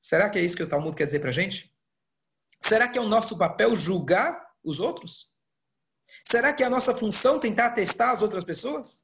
Será 0.00 0.30
que 0.30 0.38
é 0.38 0.42
isso 0.42 0.56
que 0.56 0.62
o 0.62 0.68
Talmud 0.68 0.96
quer 0.96 1.06
dizer 1.06 1.20
para 1.20 1.30
a 1.30 1.32
gente? 1.32 1.74
Será 2.62 2.88
que 2.88 2.98
é 2.98 3.02
o 3.02 3.08
nosso 3.08 3.36
papel 3.36 3.74
julgar 3.74 4.42
os 4.62 4.80
outros? 4.80 5.34
Será 6.24 6.52
que 6.52 6.62
é 6.62 6.66
a 6.66 6.70
nossa 6.70 6.94
função 6.94 7.40
tentar 7.40 7.70
testar 7.70 8.12
as 8.12 8.22
outras 8.22 8.44
pessoas? 8.44 9.02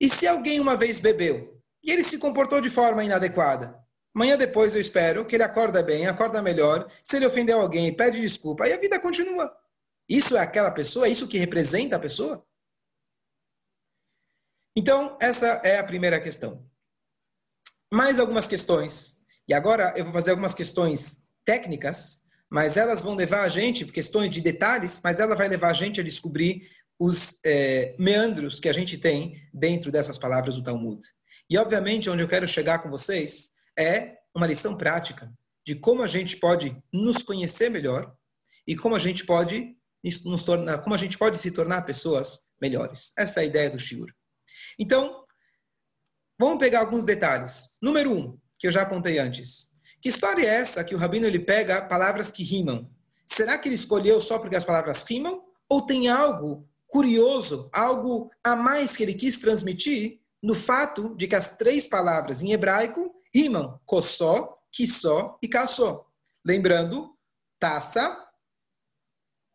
E 0.00 0.08
se 0.08 0.26
alguém 0.26 0.60
uma 0.60 0.76
vez 0.76 0.98
bebeu 0.98 1.60
e 1.82 1.90
ele 1.90 2.02
se 2.02 2.18
comportou 2.18 2.60
de 2.60 2.70
forma 2.70 3.04
inadequada? 3.04 3.80
Amanhã 4.16 4.38
depois 4.38 4.74
eu 4.74 4.80
espero 4.80 5.26
que 5.26 5.36
ele 5.36 5.42
acorda 5.42 5.82
bem, 5.82 6.06
acorda 6.06 6.40
melhor. 6.40 6.90
Se 7.04 7.16
ele 7.16 7.26
ofendeu 7.26 7.60
alguém, 7.60 7.94
pede 7.94 8.18
desculpa, 8.18 8.64
aí 8.64 8.72
a 8.72 8.78
vida 8.78 8.98
continua. 8.98 9.54
Isso 10.08 10.34
é 10.34 10.40
aquela 10.40 10.70
pessoa? 10.70 11.06
É 11.06 11.10
isso 11.10 11.28
que 11.28 11.36
representa 11.36 11.96
a 11.96 12.00
pessoa? 12.00 12.42
Então, 14.74 15.18
essa 15.20 15.60
é 15.62 15.78
a 15.78 15.84
primeira 15.84 16.18
questão. 16.18 16.66
Mais 17.92 18.18
algumas 18.18 18.48
questões. 18.48 19.22
E 19.46 19.52
agora 19.52 19.92
eu 19.98 20.04
vou 20.04 20.14
fazer 20.14 20.30
algumas 20.30 20.54
questões 20.54 21.18
técnicas, 21.44 22.22
mas 22.48 22.78
elas 22.78 23.02
vão 23.02 23.14
levar 23.14 23.42
a 23.42 23.48
gente, 23.48 23.84
questões 23.84 24.30
de 24.30 24.40
detalhes, 24.40 24.98
mas 25.04 25.20
ela 25.20 25.36
vai 25.36 25.46
levar 25.46 25.72
a 25.72 25.74
gente 25.74 26.00
a 26.00 26.04
descobrir 26.04 26.66
os 26.98 27.38
é, 27.44 27.94
meandros 27.98 28.60
que 28.60 28.68
a 28.70 28.72
gente 28.72 28.96
tem 28.96 29.46
dentro 29.52 29.92
dessas 29.92 30.16
palavras 30.16 30.56
do 30.56 30.62
Talmud. 30.62 31.06
E, 31.50 31.58
obviamente, 31.58 32.08
onde 32.08 32.22
eu 32.22 32.28
quero 32.28 32.48
chegar 32.48 32.78
com 32.78 32.88
vocês 32.88 33.55
é 33.78 34.16
uma 34.34 34.46
lição 34.46 34.76
prática 34.76 35.32
de 35.66 35.74
como 35.74 36.02
a 36.02 36.06
gente 36.06 36.36
pode 36.36 36.76
nos 36.92 37.22
conhecer 37.22 37.70
melhor 37.70 38.14
e 38.66 38.76
como 38.76 38.94
a 38.94 38.98
gente 38.98 39.24
pode 39.24 39.76
nos 40.24 40.44
tornar, 40.44 40.78
como 40.78 40.94
a 40.94 40.98
gente 40.98 41.18
pode 41.18 41.38
se 41.38 41.50
tornar 41.50 41.82
pessoas 41.82 42.48
melhores. 42.60 43.12
Essa 43.18 43.40
é 43.40 43.42
a 43.42 43.46
ideia 43.46 43.70
do 43.70 43.78
Shiur. 43.78 44.08
Então, 44.78 45.24
vamos 46.38 46.58
pegar 46.58 46.80
alguns 46.80 47.04
detalhes. 47.04 47.76
Número 47.82 48.12
um, 48.12 48.38
que 48.58 48.66
eu 48.66 48.72
já 48.72 48.82
apontei 48.82 49.18
antes. 49.18 49.70
Que 50.00 50.08
história 50.08 50.42
é 50.44 50.60
essa 50.60 50.84
que 50.84 50.94
o 50.94 50.98
Rabino 50.98 51.26
ele 51.26 51.40
pega 51.40 51.82
palavras 51.82 52.30
que 52.30 52.44
rimam? 52.44 52.88
Será 53.26 53.58
que 53.58 53.68
ele 53.68 53.74
escolheu 53.74 54.20
só 54.20 54.38
porque 54.38 54.54
as 54.54 54.64
palavras 54.64 55.02
rimam? 55.02 55.42
Ou 55.68 55.84
tem 55.84 56.08
algo 56.08 56.68
curioso, 56.86 57.68
algo 57.72 58.30
a 58.44 58.54
mais 58.54 58.96
que 58.96 59.02
ele 59.02 59.14
quis 59.14 59.40
transmitir 59.40 60.20
no 60.40 60.54
fato 60.54 61.16
de 61.16 61.26
que 61.26 61.34
as 61.34 61.56
três 61.56 61.86
palavras 61.88 62.42
em 62.42 62.52
hebraico 62.52 63.12
rimam 63.36 63.78
kossó, 63.84 64.58
kissó 64.72 65.38
e 65.42 65.48
kassó. 65.48 66.10
Lembrando, 66.44 67.14
taça, 67.58 68.26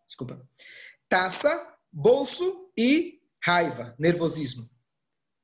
desculpa, 0.06 0.48
taça, 1.10 1.50
bolso 1.92 2.72
e 2.78 3.20
raiva, 3.44 3.96
nervosismo. 3.98 4.70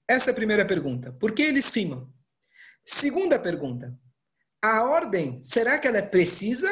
Essa 0.08 0.30
é 0.30 0.34
a 0.34 0.36
primeira 0.36 0.66
pergunta. 0.68 1.12
Por 1.14 1.34
que 1.34 1.42
eles 1.42 1.70
rimam? 1.70 2.14
Segunda 2.86 3.40
pergunta. 3.40 4.00
A 4.64 4.84
ordem, 4.84 5.42
será 5.42 5.80
que 5.80 5.88
ela 5.88 5.98
é 5.98 6.02
precisa 6.02 6.70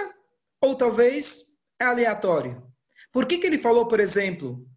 ou 0.62 0.76
talvez 0.76 1.58
é 1.82 1.86
aleatória? 1.86 2.64
Por 3.12 3.26
que, 3.26 3.40
que 3.40 3.48
ele 3.48 3.58
falou, 3.58 3.88
por 3.88 4.00
exemplo, 4.00 4.70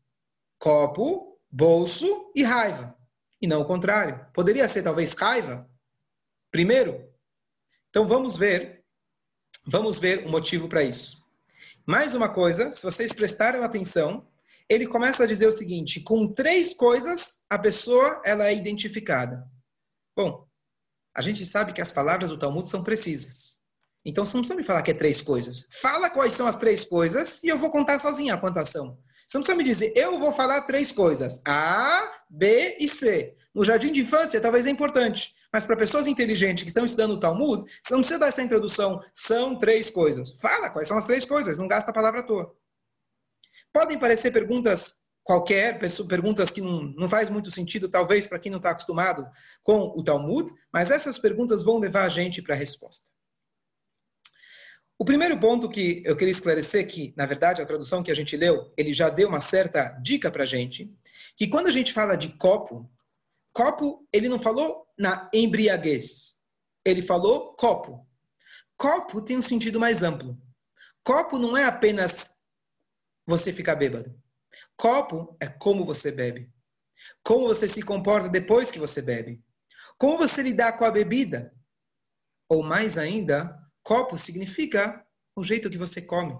copo, 0.58 1.38
bolso 1.50 2.32
e 2.34 2.42
raiva? 2.42 2.96
E 3.40 3.46
não 3.46 3.60
o 3.60 3.64
contrário. 3.64 4.26
Poderia 4.32 4.68
ser 4.68 4.82
talvez 4.82 5.12
raiva 5.12 5.68
primeiro? 6.50 7.08
Então 7.90 8.06
vamos 8.06 8.36
ver, 8.36 8.84
vamos 9.66 9.98
ver 9.98 10.26
o 10.26 10.30
motivo 10.30 10.68
para 10.68 10.82
isso. 10.82 11.26
Mais 11.86 12.14
uma 12.14 12.28
coisa, 12.28 12.72
se 12.72 12.82
vocês 12.82 13.12
prestaram 13.12 13.62
atenção, 13.62 14.26
ele 14.68 14.86
começa 14.86 15.24
a 15.24 15.26
dizer 15.26 15.46
o 15.46 15.52
seguinte: 15.52 16.00
com 16.00 16.32
três 16.32 16.74
coisas 16.74 17.40
a 17.48 17.58
pessoa 17.58 18.20
ela 18.24 18.46
é 18.46 18.54
identificada. 18.54 19.42
Bom, 20.14 20.46
a 21.16 21.22
gente 21.22 21.46
sabe 21.46 21.72
que 21.72 21.80
as 21.80 21.92
palavras 21.92 22.30
do 22.30 22.38
Talmud 22.38 22.68
são 22.68 22.84
precisas. 22.84 23.58
Então 24.04 24.26
você 24.26 24.36
não 24.36 24.42
precisa 24.42 24.60
me 24.60 24.66
falar 24.66 24.82
que 24.82 24.90
é 24.90 24.94
três 24.94 25.20
coisas. 25.22 25.66
Fala 25.70 26.10
quais 26.10 26.34
são 26.34 26.46
as 26.46 26.56
três 26.56 26.84
coisas 26.84 27.42
e 27.42 27.48
eu 27.48 27.58
vou 27.58 27.70
contar 27.70 27.98
sozinha 27.98 28.36
quantas 28.36 28.68
são. 28.68 28.98
Você 29.26 29.38
não 29.38 29.42
precisa 29.42 29.56
me 29.56 29.64
dizer, 29.64 29.92
eu 29.96 30.18
vou 30.18 30.32
falar 30.32 30.62
três 30.62 30.92
coisas: 30.92 31.40
A, 31.46 32.22
B 32.28 32.76
e 32.78 32.86
C. 32.86 33.34
No 33.58 33.64
jardim 33.64 33.92
de 33.92 34.02
infância, 34.02 34.40
talvez 34.40 34.68
é 34.68 34.70
importante. 34.70 35.34
Mas 35.52 35.64
para 35.64 35.76
pessoas 35.76 36.06
inteligentes 36.06 36.62
que 36.62 36.70
estão 36.70 36.84
estudando 36.84 37.14
o 37.14 37.18
Talmud, 37.18 37.64
você 37.82 37.92
não 37.92 37.98
precisa 37.98 38.20
dar 38.20 38.28
essa 38.28 38.40
introdução. 38.40 39.00
São 39.12 39.58
três 39.58 39.90
coisas. 39.90 40.30
Fala 40.40 40.70
quais 40.70 40.86
são 40.86 40.96
as 40.96 41.06
três 41.06 41.24
coisas, 41.24 41.58
não 41.58 41.66
gasta 41.66 41.90
a 41.90 41.92
palavra 41.92 42.20
à 42.20 42.22
toa. 42.22 42.54
Podem 43.72 43.98
parecer 43.98 44.30
perguntas 44.30 45.08
qualquer, 45.24 45.76
perguntas 46.08 46.52
que 46.52 46.60
não, 46.60 46.82
não 46.96 47.08
faz 47.08 47.28
muito 47.28 47.50
sentido, 47.50 47.88
talvez, 47.88 48.28
para 48.28 48.38
quem 48.38 48.52
não 48.52 48.58
está 48.58 48.70
acostumado 48.70 49.28
com 49.64 49.92
o 49.96 50.04
Talmud, 50.04 50.48
mas 50.72 50.92
essas 50.92 51.18
perguntas 51.18 51.60
vão 51.60 51.80
levar 51.80 52.04
a 52.04 52.08
gente 52.08 52.40
para 52.40 52.54
a 52.54 52.58
resposta. 52.58 53.08
O 54.96 55.04
primeiro 55.04 55.38
ponto 55.40 55.68
que 55.68 56.00
eu 56.06 56.16
queria 56.16 56.30
esclarecer, 56.30 56.86
que 56.86 57.12
na 57.16 57.26
verdade 57.26 57.60
a 57.60 57.66
tradução 57.66 58.04
que 58.04 58.10
a 58.12 58.14
gente 58.14 58.36
leu, 58.36 58.72
ele 58.76 58.92
já 58.92 59.08
deu 59.08 59.28
uma 59.28 59.40
certa 59.40 59.90
dica 60.00 60.30
para 60.30 60.44
a 60.44 60.46
gente, 60.46 60.92
que 61.36 61.48
quando 61.48 61.66
a 61.66 61.72
gente 61.72 61.92
fala 61.92 62.16
de 62.16 62.28
copo, 62.36 62.88
copo, 63.52 64.06
ele 64.12 64.28
não 64.28 64.38
falou 64.38 64.86
na 64.98 65.28
embriaguez, 65.32 66.40
ele 66.84 67.02
falou 67.02 67.54
copo. 67.54 68.06
Copo 68.76 69.20
tem 69.20 69.36
um 69.36 69.42
sentido 69.42 69.80
mais 69.80 70.02
amplo. 70.02 70.40
Copo 71.02 71.38
não 71.38 71.56
é 71.56 71.64
apenas 71.64 72.38
você 73.26 73.52
ficar 73.52 73.76
bêbado. 73.76 74.14
Copo 74.76 75.36
é 75.40 75.46
como 75.46 75.84
você 75.84 76.12
bebe. 76.12 76.52
Como 77.22 77.46
você 77.46 77.68
se 77.68 77.82
comporta 77.82 78.28
depois 78.28 78.70
que 78.70 78.78
você 78.78 79.02
bebe. 79.02 79.42
Como 79.98 80.18
você 80.18 80.42
lidar 80.42 80.78
com 80.78 80.84
a 80.84 80.90
bebida. 80.90 81.52
Ou 82.48 82.62
mais 82.62 82.96
ainda, 82.96 83.58
copo 83.82 84.16
significa 84.16 85.04
o 85.36 85.42
jeito 85.42 85.70
que 85.70 85.76
você 85.76 86.02
come. 86.02 86.38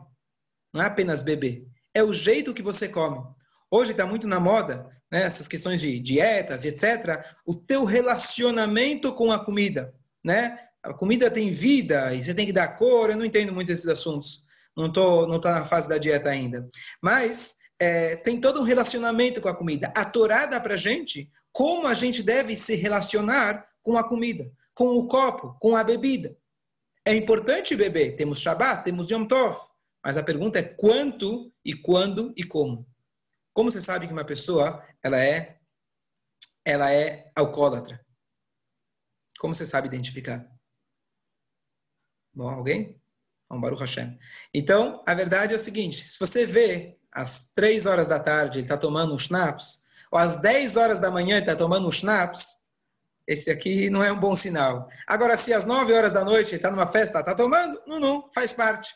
Não 0.72 0.82
é 0.82 0.86
apenas 0.86 1.22
beber. 1.22 1.66
É 1.92 2.02
o 2.02 2.12
jeito 2.12 2.54
que 2.54 2.62
você 2.62 2.88
come. 2.88 3.22
Hoje 3.70 3.92
está 3.92 4.06
muito 4.06 4.26
na 4.26 4.40
moda, 4.40 4.88
né, 5.12 5.22
essas 5.22 5.46
questões 5.46 5.80
de 5.80 5.98
dietas, 6.00 6.64
etc. 6.64 7.24
O 7.44 7.54
teu 7.54 7.84
relacionamento 7.84 9.12
com 9.14 9.30
a 9.30 9.44
comida, 9.44 9.94
né? 10.24 10.58
A 10.82 10.94
comida 10.94 11.30
tem 11.30 11.50
vida 11.50 12.14
e 12.14 12.22
você 12.22 12.32
tem 12.32 12.46
que 12.46 12.52
dar 12.52 12.76
cor. 12.76 13.10
Eu 13.10 13.16
não 13.16 13.24
entendo 13.24 13.52
muito 13.52 13.70
esses 13.70 13.86
assuntos 13.86 14.46
não 14.78 14.92
tô, 14.92 15.26
não 15.26 15.40
tá 15.40 15.58
na 15.58 15.64
fase 15.64 15.88
da 15.88 15.98
dieta 15.98 16.30
ainda. 16.30 16.70
Mas 17.02 17.56
é, 17.80 18.14
tem 18.16 18.40
todo 18.40 18.60
um 18.60 18.64
relacionamento 18.64 19.40
com 19.40 19.48
a 19.48 19.56
comida. 19.56 19.92
A 19.96 20.04
Torá 20.04 20.46
dá 20.46 20.60
para 20.60 20.76
gente 20.76 21.28
como 21.50 21.88
a 21.88 21.94
gente 21.94 22.22
deve 22.22 22.54
se 22.54 22.76
relacionar 22.76 23.66
com 23.82 23.98
a 23.98 24.08
comida, 24.08 24.48
com 24.72 24.96
o 24.96 25.08
copo, 25.08 25.56
com 25.60 25.74
a 25.74 25.82
bebida. 25.82 26.36
É 27.04 27.14
importante 27.14 27.74
beber. 27.74 28.14
Temos 28.14 28.40
Shabbat, 28.40 28.84
temos 28.84 29.10
Yom 29.10 29.24
Tov. 29.24 29.56
Mas 30.04 30.16
a 30.16 30.22
pergunta 30.22 30.60
é 30.60 30.62
quanto 30.62 31.52
e 31.64 31.74
quando 31.74 32.32
e 32.36 32.44
como. 32.44 32.86
Como 33.58 33.72
você 33.72 33.82
sabe 33.82 34.06
que 34.06 34.12
uma 34.12 34.24
pessoa 34.24 34.86
ela 35.02 35.18
é 35.18 35.58
ela 36.64 36.92
é 36.92 37.28
alcoólatra? 37.34 38.00
Como 39.40 39.52
você 39.52 39.66
sabe 39.66 39.88
identificar? 39.88 40.48
Bom, 42.32 42.48
alguém? 42.48 43.02
Um 43.50 43.60
Baruch 43.60 43.80
Hashem. 43.80 44.16
Então, 44.54 45.02
a 45.04 45.12
verdade 45.12 45.54
é 45.54 45.56
o 45.56 45.58
seguinte: 45.58 46.08
se 46.08 46.20
você 46.20 46.46
vê 46.46 47.00
às 47.10 47.52
três 47.52 47.84
horas 47.84 48.06
da 48.06 48.20
tarde 48.20 48.58
ele 48.58 48.64
está 48.64 48.76
tomando 48.76 49.12
um 49.12 49.18
schnapps, 49.18 49.80
ou 50.12 50.20
às 50.20 50.36
10 50.40 50.76
horas 50.76 51.00
da 51.00 51.10
manhã 51.10 51.38
ele 51.38 51.40
está 51.40 51.56
tomando 51.56 51.88
um 51.88 51.90
schnapps, 51.90 52.68
esse 53.26 53.50
aqui 53.50 53.90
não 53.90 54.04
é 54.04 54.12
um 54.12 54.20
bom 54.20 54.36
sinal. 54.36 54.88
Agora, 55.04 55.36
se 55.36 55.52
às 55.52 55.64
9 55.64 55.92
horas 55.92 56.12
da 56.12 56.24
noite 56.24 56.50
ele 56.50 56.58
está 56.58 56.70
numa 56.70 56.86
festa, 56.86 57.18
está 57.18 57.34
tomando, 57.34 57.82
não, 57.88 57.98
não, 57.98 58.30
faz 58.32 58.52
parte. 58.52 58.94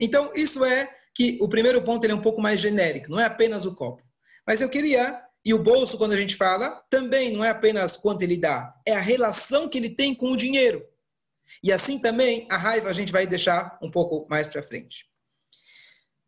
Então, 0.00 0.32
isso 0.36 0.64
é 0.64 0.88
que 1.12 1.36
o 1.40 1.48
primeiro 1.48 1.82
ponto 1.82 2.04
ele 2.04 2.12
é 2.12 2.16
um 2.16 2.22
pouco 2.22 2.40
mais 2.40 2.60
genérico, 2.60 3.10
não 3.10 3.18
é 3.18 3.24
apenas 3.24 3.64
o 3.64 3.74
copo. 3.74 4.03
Mas 4.46 4.60
eu 4.60 4.68
queria, 4.68 5.22
e 5.44 5.54
o 5.54 5.62
bolso, 5.62 5.96
quando 5.98 6.12
a 6.12 6.16
gente 6.16 6.36
fala, 6.36 6.84
também 6.90 7.32
não 7.32 7.44
é 7.44 7.50
apenas 7.50 7.96
quanto 7.96 8.22
ele 8.22 8.36
dá, 8.36 8.74
é 8.86 8.92
a 8.92 9.00
relação 9.00 9.68
que 9.68 9.78
ele 9.78 9.90
tem 9.90 10.14
com 10.14 10.30
o 10.30 10.36
dinheiro. 10.36 10.86
E 11.62 11.72
assim 11.72 11.98
também 11.98 12.46
a 12.50 12.56
raiva 12.56 12.88
a 12.88 12.92
gente 12.92 13.12
vai 13.12 13.26
deixar 13.26 13.78
um 13.82 13.90
pouco 13.90 14.26
mais 14.28 14.48
para 14.48 14.62
frente. 14.62 15.06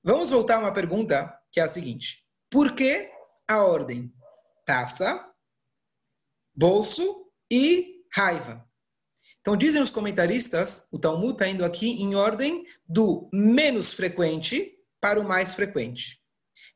Vamos 0.02 0.30
voltar 0.30 0.56
a 0.56 0.60
uma 0.60 0.72
pergunta 0.72 1.36
que 1.50 1.60
é 1.60 1.62
a 1.62 1.68
seguinte: 1.68 2.24
por 2.50 2.74
que 2.74 3.10
a 3.48 3.62
ordem 3.62 4.12
taça, 4.64 5.32
bolso 6.54 7.30
e 7.50 8.04
raiva? 8.12 8.64
Então 9.40 9.56
dizem 9.56 9.80
os 9.80 9.90
comentaristas, 9.90 10.88
o 10.92 10.98
Talmud 10.98 11.32
está 11.32 11.48
indo 11.48 11.64
aqui 11.64 12.02
em 12.02 12.14
ordem 12.14 12.66
do 12.88 13.28
menos 13.32 13.92
frequente 13.92 14.76
para 15.00 15.20
o 15.20 15.24
mais 15.24 15.54
frequente. 15.54 16.20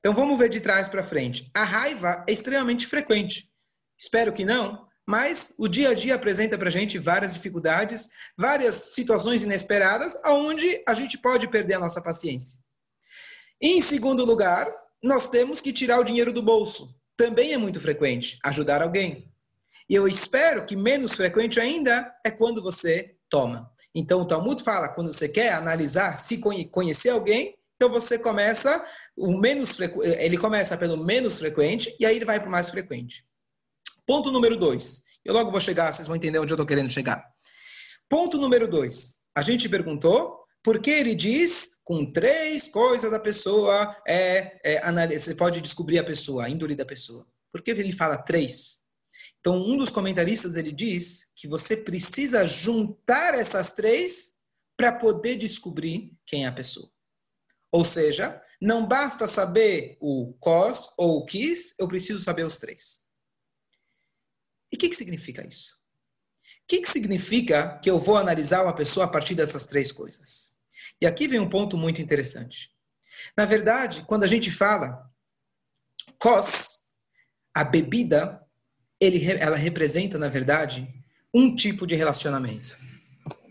Então 0.01 0.15
vamos 0.15 0.39
ver 0.39 0.49
de 0.49 0.61
trás 0.61 0.89
para 0.89 1.05
frente. 1.05 1.51
A 1.55 1.63
raiva 1.63 2.25
é 2.27 2.33
extremamente 2.33 2.87
frequente. 2.87 3.51
Espero 3.99 4.33
que 4.33 4.47
não, 4.47 4.87
mas 5.07 5.55
o 5.59 5.69
dia 5.69 5.91
a 5.91 5.95
dia 5.95 6.15
apresenta 6.15 6.57
para 6.57 6.69
a 6.69 6.73
gente 6.73 6.99
várias 6.99 7.35
dificuldades, 7.35 8.09
várias 8.37 8.95
situações 8.95 9.43
inesperadas, 9.43 10.17
onde 10.25 10.83
a 10.89 10.95
gente 10.95 11.19
pode 11.19 11.49
perder 11.49 11.75
a 11.75 11.81
nossa 11.81 12.01
paciência. 12.01 12.59
Em 13.61 13.81
segundo 13.83 14.25
lugar, 14.25 14.67
nós 15.03 15.29
temos 15.29 15.61
que 15.61 15.73
tirar 15.73 16.01
o 16.01 16.05
dinheiro 16.05 16.33
do 16.33 16.43
bolso. 16.43 16.99
Também 17.15 17.53
é 17.53 17.59
muito 17.59 17.79
frequente 17.79 18.39
ajudar 18.43 18.81
alguém. 18.81 19.31
E 19.89 19.95
eu 19.95 20.09
espero 20.09 20.65
que 20.65 20.77
menos 20.77 21.13
frequente 21.13 21.61
ainda 21.61 22.11
é 22.25 22.31
quando 22.31 22.63
você 22.63 23.17
toma. 23.29 23.71
Então 23.95 24.23
o 24.23 24.25
Talmud 24.25 24.63
fala, 24.63 24.89
quando 24.89 25.13
você 25.13 25.29
quer 25.29 25.53
analisar, 25.53 26.17
se 26.17 26.39
conhecer 26.71 27.11
alguém, 27.11 27.55
então 27.81 27.89
você 27.89 28.19
começa 28.19 28.87
o 29.17 29.39
menos 29.39 29.75
frequ... 29.75 30.03
ele 30.03 30.37
começa 30.37 30.77
pelo 30.77 30.99
menos 30.99 31.39
frequente 31.39 31.97
e 31.99 32.05
aí 32.05 32.15
ele 32.15 32.27
vai 32.27 32.39
para 32.39 32.47
o 32.47 32.53
mais 32.53 32.69
frequente. 32.69 33.25
Ponto 34.07 34.31
número 34.31 34.55
dois. 34.55 35.05
Eu 35.25 35.33
logo 35.33 35.51
vou 35.51 35.63
chegar, 35.63 35.91
vocês 35.91 36.07
vão 36.07 36.15
entender 36.15 36.39
onde 36.39 36.53
eu 36.53 36.57
estou 36.57 36.67
querendo 36.67 36.91
chegar. 36.91 37.27
Ponto 38.07 38.37
número 38.37 38.69
dois. 38.69 39.21
A 39.35 39.41
gente 39.41 39.67
perguntou 39.67 40.45
por 40.63 40.79
que 40.83 40.91
ele 40.91 41.15
diz 41.15 41.71
com 41.83 42.13
três 42.13 42.69
coisas 42.69 43.15
a 43.15 43.19
pessoa 43.19 43.97
é, 44.07 44.61
é 44.63 45.19
você 45.19 45.35
pode 45.35 45.63
descobrir 45.63 45.99
a 45.99 46.05
pessoa, 46.05 46.45
a 46.45 46.51
índole 46.51 46.75
da 46.75 46.85
pessoa. 46.85 47.27
Por 47.51 47.63
que 47.63 47.71
ele 47.71 47.93
fala 47.93 48.19
três? 48.19 48.81
Então, 49.41 49.57
um 49.57 49.79
dos 49.79 49.89
comentaristas 49.89 50.55
ele 50.55 50.71
diz 50.71 51.31
que 51.35 51.49
você 51.49 51.79
precisa 51.79 52.47
juntar 52.47 53.33
essas 53.33 53.73
três 53.73 54.35
para 54.77 54.93
poder 54.93 55.37
descobrir 55.37 56.13
quem 56.27 56.45
é 56.45 56.49
a 56.49 56.53
pessoa. 56.53 56.91
Ou 57.73 57.85
seja, 57.85 58.41
não 58.61 58.87
basta 58.87 59.29
saber 59.29 59.97
o 60.01 60.33
cos 60.41 60.93
ou 60.99 61.19
o 61.19 61.25
quis, 61.25 61.79
eu 61.79 61.87
preciso 61.87 62.19
saber 62.21 62.45
os 62.45 62.59
três. 62.59 63.03
E 64.73 64.77
o 64.77 64.79
que, 64.79 64.89
que 64.89 64.97
significa 64.97 65.47
isso? 65.47 65.77
O 66.63 66.69
que, 66.69 66.81
que 66.81 66.89
significa 66.89 67.79
que 67.79 67.91
eu 67.91 67.99
vou 67.99 68.17
analisar 68.17 68.63
uma 68.63 68.75
pessoa 68.75 69.07
a 69.07 69.09
partir 69.09 69.35
dessas 69.35 69.67
três 69.67 69.91
coisas? 69.91 70.53
E 71.01 71.07
aqui 71.07 71.27
vem 71.27 71.41
um 71.41 71.49
ponto 71.49 71.77
muito 71.77 72.03
interessante. 72.03 72.71
Na 73.37 73.45
verdade, 73.45 74.05
quando 74.07 74.25
a 74.25 74.29
gente 74.29 74.51
fala 74.51 75.09
cos, 76.19 76.81
a 77.55 77.65
bebida, 77.65 78.41
ele, 79.01 79.25
ela 79.33 79.57
representa, 79.57 80.19
na 80.19 80.29
verdade, 80.29 80.87
um 81.35 81.55
tipo 81.55 81.87
de 81.87 81.95
relacionamento. 81.95 82.79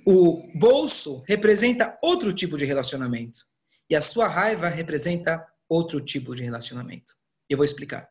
O 0.06 0.48
bolso 0.58 1.24
representa 1.28 1.98
outro 2.02 2.34
tipo 2.34 2.58
de 2.58 2.66
relacionamento. 2.66 3.48
E 3.90 3.96
a 3.96 4.02
sua 4.02 4.28
raiva 4.28 4.68
representa 4.70 5.46
outro 5.68 6.00
tipo 6.00 6.36
de 6.36 6.44
relacionamento. 6.44 7.14
Eu 7.50 7.58
vou 7.58 7.66
explicar. 7.66 8.10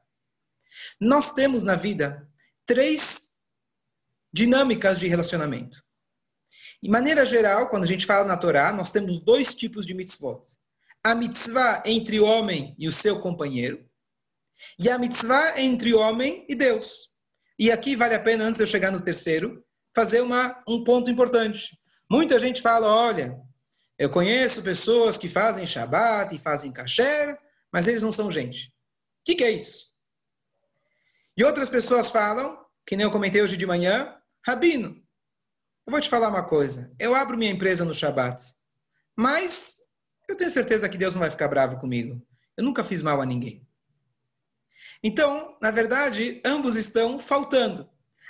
Nós 1.01 1.33
temos 1.33 1.63
na 1.63 1.77
vida 1.77 2.29
três 2.67 3.39
dinâmicas 4.33 4.99
de 4.99 5.09
relacionamento. 5.09 5.83
De 6.83 6.89
maneira 6.89 7.25
geral, 7.27 7.69
quando 7.69 7.85
a 7.85 7.87
gente 7.87 8.07
fala 8.07 8.25
na 8.25 8.37
Torá, 8.37 8.73
nós 8.73 8.91
temos 8.91 9.21
dois 9.21 9.55
tipos 9.55 9.87
de 9.87 9.95
mitzvot. 9.95 10.43
A 11.03 11.15
mitzvah 11.15 11.83
entre 11.87 12.21
o 12.21 12.25
homem 12.25 12.75
e 12.79 12.89
o 12.89 12.93
seu 12.93 13.21
companheiro, 13.21 13.89
e 14.79 14.91
a 14.91 14.99
mitzvah 14.99 15.61
entre 15.61 15.95
o 15.95 15.99
homem 15.99 16.45
e 16.49 16.55
Deus. 16.55 17.13
E 17.59 17.71
aqui 17.71 17.97
vale 17.97 18.15
a 18.15 18.21
pena, 18.21 18.45
antes 18.45 18.59
de 18.59 18.63
eu 18.63 18.67
chegar 18.67 18.91
no 18.91 19.01
terceiro, 19.01 19.65
fazer 19.95 20.21
uma, 20.21 20.63
um 20.69 20.85
ponto 20.85 21.11
importante. 21.11 21.79
Muita 22.11 22.39
gente 22.39 22.63
fala, 22.63 22.87
olha, 22.87 23.37
eu 23.99 24.09
conheço 24.09 24.63
pessoas 24.63 25.19
que 25.19 25.29
fazem 25.29 25.67
Shabat 25.67 26.35
e 26.35 26.39
fazem 26.39 26.73
kasher, 26.73 27.39
mas 27.73 27.89
eles 27.89 28.03
não 28.03 28.13
são 28.13 28.31
gente. 28.31 28.69
O 28.69 28.73
que, 29.25 29.35
que 29.35 29.45
é 29.45 29.51
isso? 29.51 29.93
E 31.37 31.45
outras 31.45 31.69
pessoas 31.69 32.11
falam, 32.11 32.59
que 32.87 32.97
nem 32.97 33.05
eu 33.05 33.11
comentei 33.11 33.43
hoje 33.43 33.57
de 33.57 33.67
manhã, 33.67 34.17
Rabino, 34.47 35.03
eu 35.87 35.91
vou 35.91 36.01
te 36.01 36.09
falar 36.09 36.29
uma 36.29 36.45
coisa. 36.45 36.95
Eu 36.99 37.15
abro 37.15 37.37
minha 37.37 37.51
empresa 37.51 37.85
no 37.85 37.95
Shabat, 37.95 38.53
mas 39.17 39.79
eu 40.29 40.37
tenho 40.37 40.51
certeza 40.51 40.89
que 40.89 40.99
Deus 40.99 41.15
não 41.15 41.21
vai 41.21 41.31
ficar 41.31 41.49
bravo 41.49 41.79
comigo. 41.79 42.21
Eu 42.57 42.65
nunca 42.65 42.85
fiz 42.85 43.03
mal 43.03 43.21
a 43.21 43.27
ninguém. 43.27 43.67
Então, 45.03 45.57
na 45.61 45.71
verdade, 45.71 46.41
ambos 46.45 46.77
estão 46.77 47.19
faltando. 47.19 47.89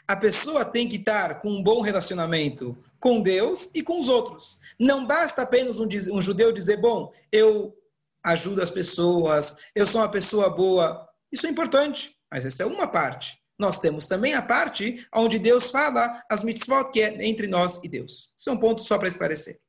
A 0.08 0.16
pessoa 0.16 0.64
tem 0.64 0.88
que 0.88 0.96
estar 0.96 1.38
com 1.38 1.50
um 1.50 1.62
bom 1.62 1.82
relacionamento 1.82 2.76
com 2.98 3.20
Deus 3.20 3.68
e 3.74 3.82
com 3.82 4.00
os 4.00 4.08
outros. 4.08 4.58
Não 4.78 5.06
basta 5.06 5.42
apenas 5.42 5.78
um, 5.78 5.86
um 6.12 6.22
judeu 6.22 6.50
dizer, 6.50 6.78
bom, 6.78 7.12
eu 7.30 7.76
ajudo 8.24 8.62
as 8.62 8.70
pessoas, 8.70 9.56
eu 9.74 9.86
sou 9.86 10.00
uma 10.00 10.10
pessoa 10.10 10.48
boa. 10.48 11.06
Isso 11.30 11.46
é 11.46 11.50
importante, 11.50 12.16
mas 12.30 12.46
essa 12.46 12.62
é 12.62 12.66
uma 12.66 12.88
parte. 12.88 13.38
Nós 13.59 13.80
temos 13.80 14.06
também 14.06 14.35
a 14.35 14.40
parte 14.40 15.06
onde 15.14 15.38
Deus 15.38 15.70
fala 15.70 16.22
as 16.30 16.42
mitzvot, 16.42 16.90
que 16.90 17.02
é 17.02 17.26
entre 17.26 17.46
nós 17.46 17.78
e 17.85 17.88
Deus. 17.88 18.33
Isso 18.38 18.48
é 18.48 18.52
um 18.52 18.59
ponto 18.59 18.83
só 18.83 18.96
para 18.96 19.09
esclarecer. 19.09 19.61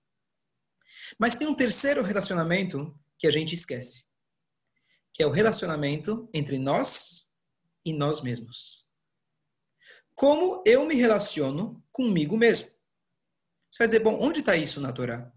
Mas 1.19 1.35
tem 1.35 1.47
um 1.47 1.55
terceiro 1.55 2.01
relacionamento 2.01 2.95
que 3.17 3.27
a 3.27 3.31
gente 3.31 3.53
esquece, 3.53 4.05
que 5.13 5.21
é 5.21 5.27
o 5.27 5.31
relacionamento 5.31 6.29
entre 6.33 6.57
nós 6.57 7.31
e 7.83 7.91
nós 7.91 8.21
mesmos. 8.21 8.88
Como 10.19 10.61
eu 10.65 10.85
me 10.85 10.95
relaciono 10.95 11.81
comigo 11.93 12.35
mesmo? 12.35 12.67
Você 13.71 13.77
vai 13.77 13.87
dizer, 13.87 13.99
bom, 14.01 14.19
onde 14.21 14.41
está 14.41 14.53
isso 14.53 14.81
na 14.81 14.91
Torá? 14.91 15.31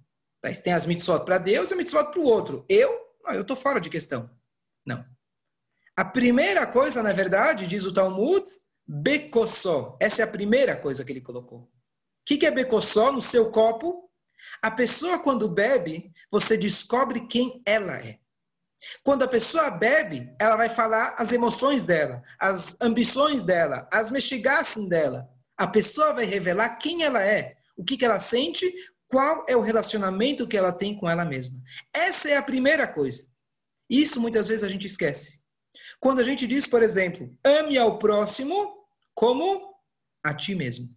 Tem 0.64 0.72
as 0.72 0.86
mitzvot 0.86 1.24
para 1.24 1.38
Deus 1.38 1.70
e 1.70 1.76
mitzvot 1.76 2.10
para 2.10 2.18
o 2.18 2.24
outro. 2.24 2.66
Eu? 2.68 2.90
Não, 3.22 3.32
eu 3.32 3.42
estou 3.42 3.56
fora 3.56 3.80
de 3.80 3.88
questão. 3.88 4.28
Não. 4.84 5.06
A 5.96 6.04
primeira 6.04 6.66
coisa, 6.66 7.00
na 7.00 7.12
verdade, 7.12 7.68
diz 7.68 7.84
o 7.84 7.94
Talmud, 7.94 8.44
bekossó. 8.84 9.96
Essa 10.00 10.22
é 10.22 10.24
a 10.24 10.32
primeira 10.32 10.76
coisa 10.76 11.04
que 11.04 11.12
ele 11.12 11.20
colocou. 11.20 11.60
O 11.60 11.70
que, 12.26 12.36
que 12.36 12.46
é 12.46 12.50
bekossó 12.50 13.12
no 13.12 13.22
seu 13.22 13.52
copo? 13.52 14.10
A 14.60 14.68
pessoa, 14.68 15.20
quando 15.20 15.48
bebe, 15.48 16.12
você 16.28 16.56
descobre 16.56 17.28
quem 17.28 17.62
ela 17.64 17.96
é. 17.98 18.18
Quando 19.02 19.22
a 19.22 19.28
pessoa 19.28 19.70
bebe, 19.70 20.34
ela 20.40 20.56
vai 20.56 20.68
falar 20.68 21.14
as 21.18 21.32
emoções 21.32 21.84
dela, 21.84 22.22
as 22.40 22.76
ambições 22.80 23.42
dela, 23.42 23.88
as 23.92 24.10
mexigaças 24.10 24.88
dela. 24.88 25.28
A 25.56 25.66
pessoa 25.66 26.14
vai 26.14 26.24
revelar 26.24 26.76
quem 26.76 27.02
ela 27.02 27.22
é 27.22 27.56
o 27.76 27.84
que, 27.84 27.96
que 27.96 28.04
ela 28.04 28.20
sente, 28.20 28.72
qual 29.08 29.44
é 29.48 29.56
o 29.56 29.60
relacionamento 29.60 30.46
que 30.46 30.56
ela 30.56 30.72
tem 30.72 30.96
com 30.96 31.08
ela 31.08 31.24
mesma. 31.24 31.60
Essa 31.92 32.30
é 32.30 32.36
a 32.36 32.42
primeira 32.42 32.86
coisa. 32.86 33.26
Isso 33.88 34.20
muitas 34.20 34.48
vezes 34.48 34.64
a 34.64 34.68
gente 34.68 34.86
esquece. 34.86 35.42
Quando 36.00 36.20
a 36.20 36.24
gente 36.24 36.46
diz, 36.46 36.66
por 36.66 36.82
exemplo, 36.82 37.36
ame 37.44 37.76
ao 37.76 37.98
próximo 37.98 38.86
como 39.14 39.74
a 40.24 40.34
ti 40.34 40.54
mesmo. 40.54 40.88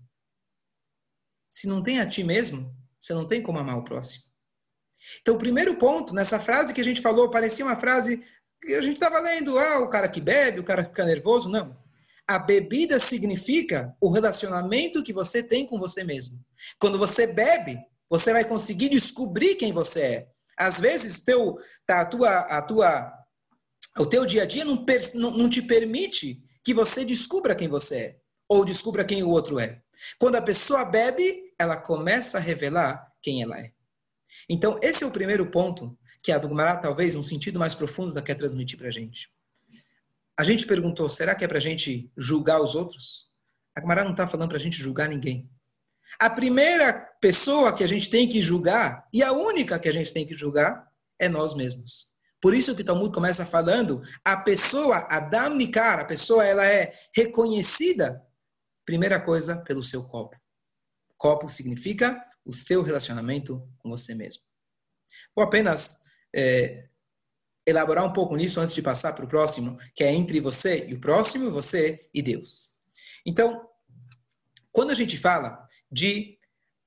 Se 1.49 1.67
não 1.67 1.83
tem 1.83 1.99
a 1.99 2.07
ti 2.07 2.23
mesmo, 2.23 2.73
você 2.99 3.13
não 3.13 3.27
tem 3.27 3.41
como 3.41 3.59
amar 3.59 3.77
o 3.77 3.83
próximo. 3.83 4.25
Então, 5.21 5.35
o 5.35 5.39
primeiro 5.39 5.75
ponto, 5.77 6.13
nessa 6.13 6.39
frase 6.39 6.73
que 6.73 6.81
a 6.81 6.83
gente 6.83 7.01
falou, 7.01 7.29
parecia 7.29 7.65
uma 7.65 7.75
frase 7.75 8.21
que 8.61 8.73
a 8.73 8.81
gente 8.81 8.95
estava 8.95 9.19
lendo, 9.19 9.57
ah, 9.57 9.79
o 9.79 9.89
cara 9.89 10.07
que 10.07 10.21
bebe, 10.21 10.59
o 10.59 10.63
cara 10.63 10.83
que 10.83 10.89
fica 10.89 11.05
nervoso. 11.05 11.49
Não. 11.49 11.77
A 12.27 12.39
bebida 12.39 12.97
significa 12.97 13.95
o 14.01 14.11
relacionamento 14.11 15.03
que 15.03 15.13
você 15.13 15.43
tem 15.43 15.65
com 15.65 15.77
você 15.77 16.03
mesmo. 16.03 16.39
Quando 16.79 16.97
você 16.97 17.27
bebe, 17.27 17.77
você 18.09 18.33
vai 18.33 18.43
conseguir 18.43 18.89
descobrir 18.89 19.55
quem 19.55 19.71
você 19.71 20.01
é. 20.01 20.27
Às 20.57 20.79
vezes, 20.79 21.21
teu, 21.21 21.57
tá, 21.85 22.01
a 22.01 22.05
tua, 22.05 22.39
a 22.39 22.61
tua, 22.61 23.13
o 23.99 24.05
teu 24.05 24.25
dia 24.25 24.43
a 24.43 24.45
dia 24.45 24.65
não, 24.65 24.85
per, 24.85 25.11
não, 25.13 25.31
não 25.31 25.49
te 25.49 25.61
permite 25.61 26.41
que 26.63 26.73
você 26.73 27.05
descubra 27.05 27.55
quem 27.55 27.67
você 27.67 27.95
é 27.97 28.15
ou 28.47 28.65
descubra 28.65 29.03
quem 29.03 29.23
o 29.23 29.29
outro 29.29 29.59
é. 29.59 29.81
Quando 30.19 30.35
a 30.35 30.41
pessoa 30.41 30.85
bebe, 30.85 31.53
ela 31.59 31.77
começa 31.77 32.37
a 32.37 32.41
revelar 32.41 33.11
quem 33.21 33.41
ela 33.41 33.59
é. 33.59 33.71
Então, 34.49 34.79
esse 34.81 35.03
é 35.03 35.07
o 35.07 35.11
primeiro 35.11 35.49
ponto 35.49 35.97
que 36.23 36.31
a 36.31 36.37
Dugmará, 36.37 36.77
talvez, 36.77 37.15
um 37.15 37.23
sentido 37.23 37.59
mais 37.59 37.75
profundo, 37.75 38.21
quer 38.23 38.35
transmitir 38.35 38.77
para 38.77 38.87
a 38.87 38.91
gente. 38.91 39.29
A 40.37 40.43
gente 40.43 40.65
perguntou, 40.65 41.09
será 41.09 41.35
que 41.35 41.45
é 41.45 41.47
para 41.47 41.57
a 41.57 41.61
gente 41.61 42.11
julgar 42.17 42.61
os 42.61 42.75
outros? 42.75 43.29
A 43.77 43.81
Gemara 43.81 44.03
não 44.03 44.11
está 44.11 44.27
falando 44.27 44.49
para 44.49 44.57
a 44.57 44.61
gente 44.61 44.77
julgar 44.77 45.07
ninguém. 45.07 45.49
A 46.19 46.29
primeira 46.29 46.93
pessoa 47.21 47.75
que 47.75 47.83
a 47.83 47.87
gente 47.87 48.09
tem 48.09 48.27
que 48.27 48.41
julgar, 48.41 49.07
e 49.13 49.23
a 49.23 49.31
única 49.31 49.77
que 49.79 49.89
a 49.89 49.93
gente 49.93 50.13
tem 50.13 50.25
que 50.25 50.35
julgar, 50.35 50.89
é 51.19 51.29
nós 51.29 51.53
mesmos. 51.53 52.15
Por 52.41 52.53
isso 52.53 52.75
que 52.75 52.81
o 52.81 52.85
Talmud 52.85 53.13
começa 53.13 53.45
falando, 53.45 54.01
a 54.23 54.37
pessoa, 54.37 55.07
Adam 55.09 55.55
Nikar, 55.55 55.99
a 55.99 56.05
pessoa 56.05 56.45
ela 56.45 56.65
é 56.65 56.93
reconhecida, 57.15 58.21
primeira 58.85 59.19
coisa, 59.19 59.61
pelo 59.61 59.83
seu 59.83 60.03
copo. 60.03 60.35
Copo 61.17 61.49
significa 61.49 62.21
o 62.45 62.53
seu 62.53 62.81
relacionamento 62.81 63.67
com 63.79 63.89
você 63.89 64.13
mesmo. 64.13 64.43
Vou 65.35 65.43
apenas 65.43 66.01
é, 66.33 66.87
elaborar 67.65 68.05
um 68.05 68.13
pouco 68.13 68.35
nisso 68.35 68.59
antes 68.59 68.75
de 68.75 68.81
passar 68.81 69.13
para 69.13 69.25
o 69.25 69.27
próximo, 69.27 69.77
que 69.95 70.03
é 70.03 70.13
entre 70.13 70.39
você 70.39 70.85
e 70.87 70.93
o 70.93 70.99
próximo, 70.99 71.51
você 71.51 72.07
e 72.13 72.21
Deus. 72.21 72.71
Então, 73.25 73.67
quando 74.71 74.91
a 74.91 74.95
gente 74.95 75.17
fala 75.17 75.67
de 75.91 76.37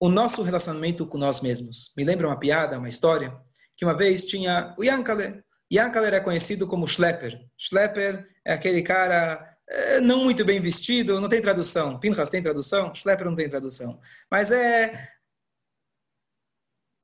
o 0.01 0.09
nosso 0.09 0.43
relacionamento 0.43 1.07
com 1.07 1.19
nós 1.19 1.41
mesmos, 1.41 1.93
me 1.97 2.05
lembra 2.05 2.29
uma 2.29 2.39
piada, 2.39 2.79
uma 2.79 2.89
história, 2.89 3.37
que 3.77 3.85
uma 3.85 3.97
vez 3.97 4.25
tinha 4.25 4.75
o 4.79 4.85
Yankale. 4.85 5.43
Yankale 5.73 6.07
era 6.07 6.21
conhecido 6.21 6.67
como 6.69 6.87
Schlepper. 6.87 7.39
Schlepper 7.57 8.27
é 8.45 8.53
aquele 8.53 8.83
cara 8.83 9.57
é, 9.69 10.01
não 10.01 10.25
muito 10.25 10.45
bem 10.45 10.61
vestido, 10.61 11.21
não 11.21 11.29
tem 11.29 11.43
tradução. 11.43 11.99
Pinchas 11.99 12.29
tem 12.29 12.43
tradução? 12.43 12.95
Schlepper 12.95 13.27
não 13.27 13.35
tem 13.35 13.49
tradução. 13.49 14.01
Mas 14.31 14.53
é 14.53 15.09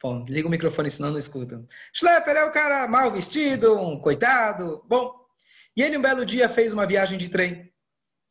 Bom, 0.04 0.22
liga 0.28 0.46
o 0.46 0.50
microfone, 0.50 0.90
senão 0.90 1.12
não 1.12 1.18
escuta. 1.18 1.64
Schlepper 1.90 2.36
é 2.36 2.44
o 2.44 2.52
cara 2.52 2.86
mal 2.86 3.10
vestido, 3.10 3.80
um 3.80 3.98
coitado. 3.98 4.84
Bom, 4.86 5.14
e 5.74 5.82
ele 5.82 5.96
um 5.96 6.02
belo 6.02 6.26
dia 6.26 6.46
fez 6.46 6.74
uma 6.74 6.86
viagem 6.86 7.16
de 7.16 7.30
trem, 7.30 7.72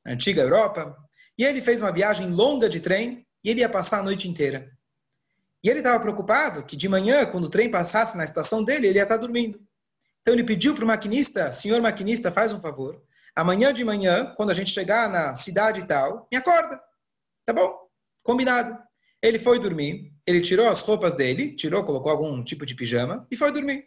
na 0.05 0.11
antiga 0.11 0.43
Europa, 0.43 0.95
e 1.35 1.43
ele 1.43 1.61
fez 1.61 1.81
uma 1.81 1.91
viagem 1.91 2.29
longa 2.29 2.69
de 2.69 2.79
trem, 2.79 3.25
e 3.43 3.49
ele 3.49 3.61
ia 3.61 3.69
passar 3.69 3.97
a 3.97 4.03
noite 4.03 4.27
inteira. 4.27 4.71
E 5.63 5.67
ele 5.67 5.79
estava 5.79 5.99
preocupado 5.99 6.63
que 6.63 6.75
de 6.75 6.87
manhã, 6.87 7.25
quando 7.25 7.45
o 7.45 7.49
trem 7.49 7.71
passasse 7.71 8.15
na 8.15 8.23
estação 8.23 8.63
dele, 8.63 8.85
ele 8.85 8.99
ia 8.99 9.03
estar 9.03 9.17
dormindo. 9.17 9.59
Então 10.21 10.35
ele 10.35 10.43
pediu 10.43 10.75
para 10.75 10.83
o 10.83 10.87
maquinista, 10.87 11.51
senhor 11.51 11.81
maquinista, 11.81 12.31
faz 12.31 12.53
um 12.53 12.61
favor. 12.61 13.01
Amanhã 13.35 13.73
de 13.73 13.83
manhã, 13.83 14.31
quando 14.37 14.51
a 14.51 14.53
gente 14.53 14.69
chegar 14.69 15.09
na 15.09 15.33
cidade 15.33 15.79
e 15.79 15.87
tal, 15.87 16.27
me 16.31 16.37
acorda. 16.37 16.79
Tá 17.47 17.51
bom? 17.51 17.89
Combinado. 18.21 18.77
Ele 19.23 19.39
foi 19.39 19.57
dormir, 19.57 20.13
ele 20.27 20.41
tirou 20.41 20.67
as 20.67 20.81
roupas 20.81 21.15
dele, 21.15 21.55
tirou, 21.55 21.85
colocou 21.85 22.11
algum 22.11 22.43
tipo 22.43 22.65
de 22.65 22.75
pijama 22.75 23.25
e 23.31 23.37
foi 23.37 23.53
dormir. 23.53 23.85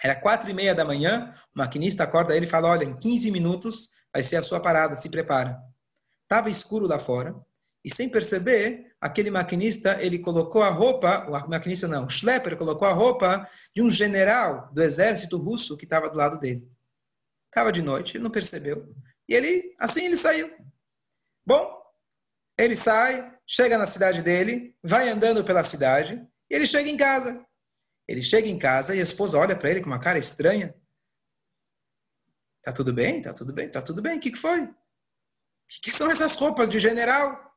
Era 0.00 0.14
quatro 0.14 0.48
e 0.48 0.54
meia 0.54 0.76
da 0.76 0.84
manhã, 0.84 1.32
o 1.52 1.58
maquinista 1.58 2.04
acorda 2.04 2.36
ele 2.36 2.46
e 2.46 2.48
fala, 2.48 2.68
olha, 2.68 2.84
em 2.84 2.96
15 2.96 3.32
minutos 3.32 3.94
vai 4.12 4.22
ser 4.22 4.36
a 4.36 4.42
sua 4.42 4.60
parada, 4.60 4.94
se 4.94 5.10
prepara. 5.10 5.58
Tava 6.28 6.48
escuro 6.48 6.86
lá 6.86 7.00
fora, 7.00 7.34
e 7.84 7.92
sem 7.92 8.08
perceber, 8.08 8.94
aquele 9.00 9.30
maquinista, 9.30 10.00
ele 10.00 10.20
colocou 10.20 10.62
a 10.62 10.70
roupa, 10.70 11.26
o 11.28 11.50
maquinista 11.50 11.88
não, 11.88 12.06
o 12.06 12.10
Schlepper 12.10 12.56
colocou 12.56 12.86
a 12.86 12.92
roupa 12.92 13.48
de 13.74 13.82
um 13.82 13.90
general 13.90 14.70
do 14.72 14.82
exército 14.82 15.36
russo 15.36 15.76
que 15.76 15.84
estava 15.84 16.08
do 16.08 16.16
lado 16.16 16.38
dele. 16.38 16.70
Estava 17.48 17.72
de 17.72 17.82
noite, 17.82 18.16
ele 18.16 18.22
não 18.22 18.30
percebeu. 18.30 18.94
E 19.28 19.34
ele, 19.34 19.74
assim 19.80 20.04
ele 20.04 20.16
saiu. 20.16 20.48
Bom, 21.44 21.77
ele 22.58 22.74
sai, 22.74 23.32
chega 23.46 23.78
na 23.78 23.86
cidade 23.86 24.20
dele, 24.22 24.76
vai 24.82 25.08
andando 25.08 25.44
pela 25.44 25.62
cidade, 25.62 26.14
e 26.50 26.54
ele 26.54 26.66
chega 26.66 26.90
em 26.90 26.96
casa. 26.96 27.46
Ele 28.06 28.22
chega 28.22 28.48
em 28.48 28.58
casa 28.58 28.94
e 28.94 29.00
a 29.00 29.02
esposa 29.02 29.38
olha 29.38 29.56
para 29.56 29.70
ele 29.70 29.80
com 29.80 29.86
uma 29.86 30.00
cara 30.00 30.18
estranha. 30.18 30.74
Tá 32.62 32.72
tudo 32.72 32.92
bem? 32.92 33.22
Tá 33.22 33.32
tudo 33.32 33.52
bem? 33.52 33.70
Tá 33.70 33.80
tudo 33.80 34.02
bem? 34.02 34.18
O 34.18 34.20
que, 34.20 34.32
que 34.32 34.38
foi? 34.38 34.62
O 34.62 34.74
que, 35.68 35.80
que 35.82 35.92
são 35.92 36.10
essas 36.10 36.34
roupas 36.34 36.68
de 36.68 36.80
general? 36.80 37.54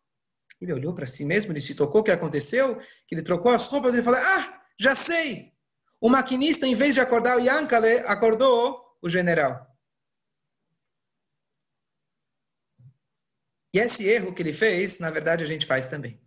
Ele 0.60 0.74
olhou 0.74 0.94
para 0.94 1.08
si 1.08 1.26
mesmo, 1.26 1.52
ele 1.52 1.62
se 1.62 1.74
tocou 1.74 2.02
o 2.02 2.04
que 2.04 2.12
aconteceu, 2.12 2.78
que 3.08 3.16
ele 3.16 3.24
trocou 3.24 3.52
as 3.52 3.66
roupas 3.68 3.96
e 3.96 4.04
falou: 4.04 4.20
Ah, 4.20 4.62
já 4.80 4.96
sei! 4.96 5.52
O 6.00 6.10
maquinista, 6.10 6.68
em 6.68 6.76
vez 6.76 6.94
de 6.94 7.02
acordar 7.02 7.38
o 7.38 7.42
Yankale, 7.42 8.00
acordou 8.06 8.98
o 9.02 9.10
general. 9.10 9.71
E 13.74 13.80
esse 13.80 14.08
erro 14.08 14.34
que 14.34 14.42
ele 14.42 14.54
fez, 14.54 15.00
na 15.00 15.10
verdade, 15.10 15.44
a 15.44 15.48
gente 15.48 15.66
faz 15.66 15.88
também. 15.88 16.20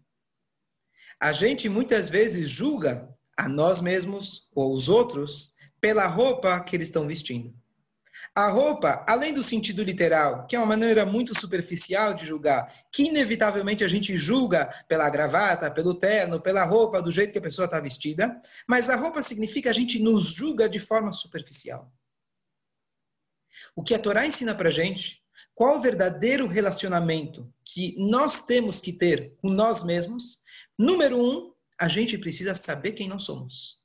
A 1.20 1.32
gente 1.32 1.68
muitas 1.68 2.08
vezes 2.08 2.48
julga 2.48 3.08
a 3.36 3.48
nós 3.48 3.80
mesmos 3.80 4.50
ou 4.54 4.74
os 4.74 4.88
outros 4.88 5.54
pela 5.80 6.06
roupa 6.06 6.58
que 6.60 6.76
eles 6.76 6.88
estão 6.88 7.06
vestindo. 7.06 7.54
A 8.34 8.48
roupa, 8.48 9.04
além 9.08 9.32
do 9.32 9.42
sentido 9.42 9.82
literal, 9.82 10.46
que 10.46 10.56
é 10.56 10.58
uma 10.58 10.66
maneira 10.66 11.06
muito 11.06 11.38
superficial 11.38 12.14
de 12.14 12.26
julgar, 12.26 12.72
que 12.90 13.04
inevitavelmente 13.04 13.84
a 13.84 13.88
gente 13.88 14.16
julga 14.18 14.66
pela 14.88 15.08
gravata, 15.08 15.70
pelo 15.70 15.94
terno, 15.94 16.40
pela 16.40 16.64
roupa, 16.64 17.00
do 17.00 17.12
jeito 17.12 17.32
que 17.32 17.38
a 17.38 17.42
pessoa 17.42 17.66
está 17.66 17.80
vestida, 17.80 18.40
mas 18.66 18.90
a 18.90 18.96
roupa 18.96 19.22
significa 19.22 19.70
a 19.70 19.72
gente 19.72 20.00
nos 20.00 20.34
julga 20.34 20.68
de 20.68 20.80
forma 20.80 21.12
superficial. 21.12 21.92
O 23.76 23.82
que 23.82 23.94
a 23.94 23.98
Torá 23.98 24.26
ensina 24.26 24.54
para 24.54 24.70
gente, 24.70 25.23
qual 25.54 25.78
o 25.78 25.80
verdadeiro 25.80 26.46
relacionamento 26.46 27.52
que 27.64 27.94
nós 27.98 28.42
temos 28.42 28.80
que 28.80 28.92
ter 28.92 29.34
com 29.40 29.48
nós 29.50 29.84
mesmos, 29.84 30.40
número 30.78 31.18
um, 31.18 31.52
a 31.80 31.88
gente 31.88 32.18
precisa 32.18 32.54
saber 32.54 32.92
quem 32.92 33.08
nós 33.08 33.22
somos. 33.22 33.78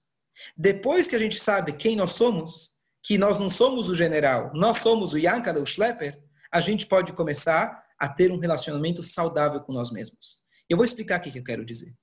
Depois 0.58 1.08
que 1.08 1.15
a 1.15 1.19
gente 1.19 1.39
sabe 1.39 1.73
quem 1.73 1.95
nós 1.95 2.12
somos, 2.12 2.75
que 3.03 3.17
nós 3.17 3.39
não 3.39 3.49
somos 3.49 3.89
o 3.89 3.95
general, 3.95 4.51
nós 4.53 4.77
somos 4.77 5.13
o 5.13 5.17
Yankala, 5.17 5.60
o 5.60 5.65
Schlepper, 5.65 6.21
a 6.51 6.60
gente 6.60 6.86
pode 6.88 7.13
começar 7.13 7.84
a 7.99 8.08
ter 8.08 8.32
um 8.32 8.39
relacionamento 8.39 9.03
saudável 9.03 9.62
com 9.62 9.73
nós 9.73 9.91
mesmos. 9.91 10.41
Eu 10.69 10.77
vou 10.77 10.86
explicar 10.86 11.19
o 11.19 11.21
que 11.21 11.38
eu 11.38 11.43
quero 11.43 11.65
dizer. 11.65 11.95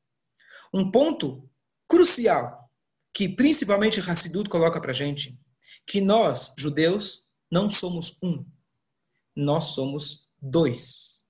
Um 0.73 0.91
ponto 0.91 1.49
crucial 1.89 2.71
que 3.15 3.29
principalmente 3.29 3.99
Hassidut 4.01 4.49
coloca 4.49 4.81
para 4.81 4.93
gente, 4.93 5.39
que 5.87 6.01
nós, 6.01 6.53
judeus, 6.59 7.23
não 7.51 7.71
somos 7.71 8.19
um, 8.23 8.45
nós 9.37 9.75
somos 9.75 10.31
dois. 10.41 11.25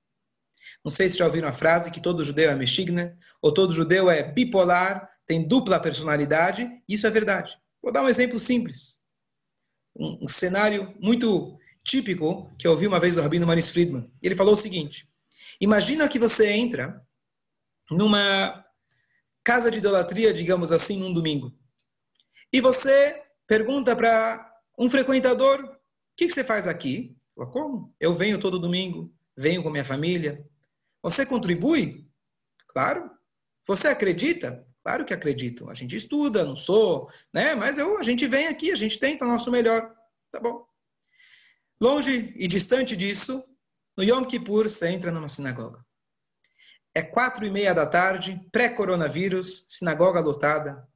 Não 0.84 0.90
sei 0.90 1.10
se 1.10 1.18
já 1.18 1.26
ouviram 1.26 1.48
a 1.48 1.52
frase 1.52 1.90
que 1.90 2.00
todo 2.00 2.24
judeu 2.24 2.50
é 2.50 2.54
mexigna, 2.54 3.18
ou 3.42 3.52
todo 3.52 3.72
judeu 3.72 4.08
é 4.08 4.22
bipolar, 4.22 5.10
tem 5.26 5.46
dupla 5.46 5.80
personalidade. 5.80 6.70
Isso 6.88 7.06
é 7.06 7.10
verdade. 7.10 7.58
Vou 7.82 7.92
dar 7.92 8.02
um 8.02 8.08
exemplo 8.08 8.38
simples 8.38 9.04
um, 9.98 10.24
um 10.24 10.28
cenário 10.28 10.94
muito 11.00 11.58
típico 11.84 12.50
que 12.58 12.66
eu 12.66 12.72
ouvi 12.72 12.86
uma 12.86 13.00
vez 13.00 13.14
do 13.14 13.22
Rabino 13.22 13.46
Manis 13.46 13.70
Friedman. 13.70 14.10
Ele 14.22 14.36
falou 14.36 14.52
o 14.52 14.56
seguinte: 14.56 15.08
Imagina 15.60 16.08
que 16.08 16.18
você 16.18 16.50
entra 16.50 17.02
numa 17.90 18.64
casa 19.42 19.70
de 19.70 19.78
idolatria, 19.78 20.32
digamos 20.32 20.72
assim, 20.72 20.98
num 20.98 21.14
domingo. 21.14 21.52
E 22.52 22.60
você 22.60 23.22
pergunta 23.46 23.96
para 23.96 24.52
um 24.78 24.88
frequentador: 24.88 25.64
O 25.64 25.76
que, 26.16 26.26
que, 26.26 26.32
você 26.32 26.44
faz 26.44 26.68
aqui? 26.68 27.16
Fala, 27.36 27.50
Como? 27.50 27.94
Eu 28.00 28.14
venho 28.14 28.40
todo 28.40 28.58
domingo, 28.58 29.14
venho 29.36 29.62
com 29.62 29.70
minha 29.70 29.84
família. 29.84 30.44
Você 31.02 31.26
contribui? 31.26 32.08
Claro. 32.68 33.10
Você 33.66 33.88
acredita? 33.88 34.66
Claro 34.82 35.04
que 35.04 35.12
acredito. 35.12 35.68
A 35.68 35.74
gente 35.74 35.96
estuda, 35.96 36.44
não 36.44 36.56
sou, 36.56 37.10
né? 37.32 37.54
Mas 37.54 37.78
eu, 37.78 37.98
a 37.98 38.02
gente 38.02 38.26
vem 38.26 38.46
aqui, 38.46 38.70
a 38.72 38.76
gente 38.76 38.98
tenta 38.98 39.24
o 39.24 39.28
nosso 39.28 39.50
melhor. 39.50 39.94
Tá 40.32 40.40
bom. 40.40 40.66
Longe 41.80 42.32
e 42.36 42.48
distante 42.48 42.96
disso, 42.96 43.44
no 43.96 44.02
Yom 44.02 44.24
Kippur 44.24 44.68
você 44.68 44.88
entra 44.88 45.12
numa 45.12 45.28
sinagoga. 45.28 45.84
É 46.94 47.02
quatro 47.02 47.44
e 47.44 47.50
meia 47.50 47.74
da 47.74 47.84
tarde, 47.84 48.40
pré-coronavírus, 48.50 49.66
sinagoga 49.68 50.20
lotada. 50.20 50.88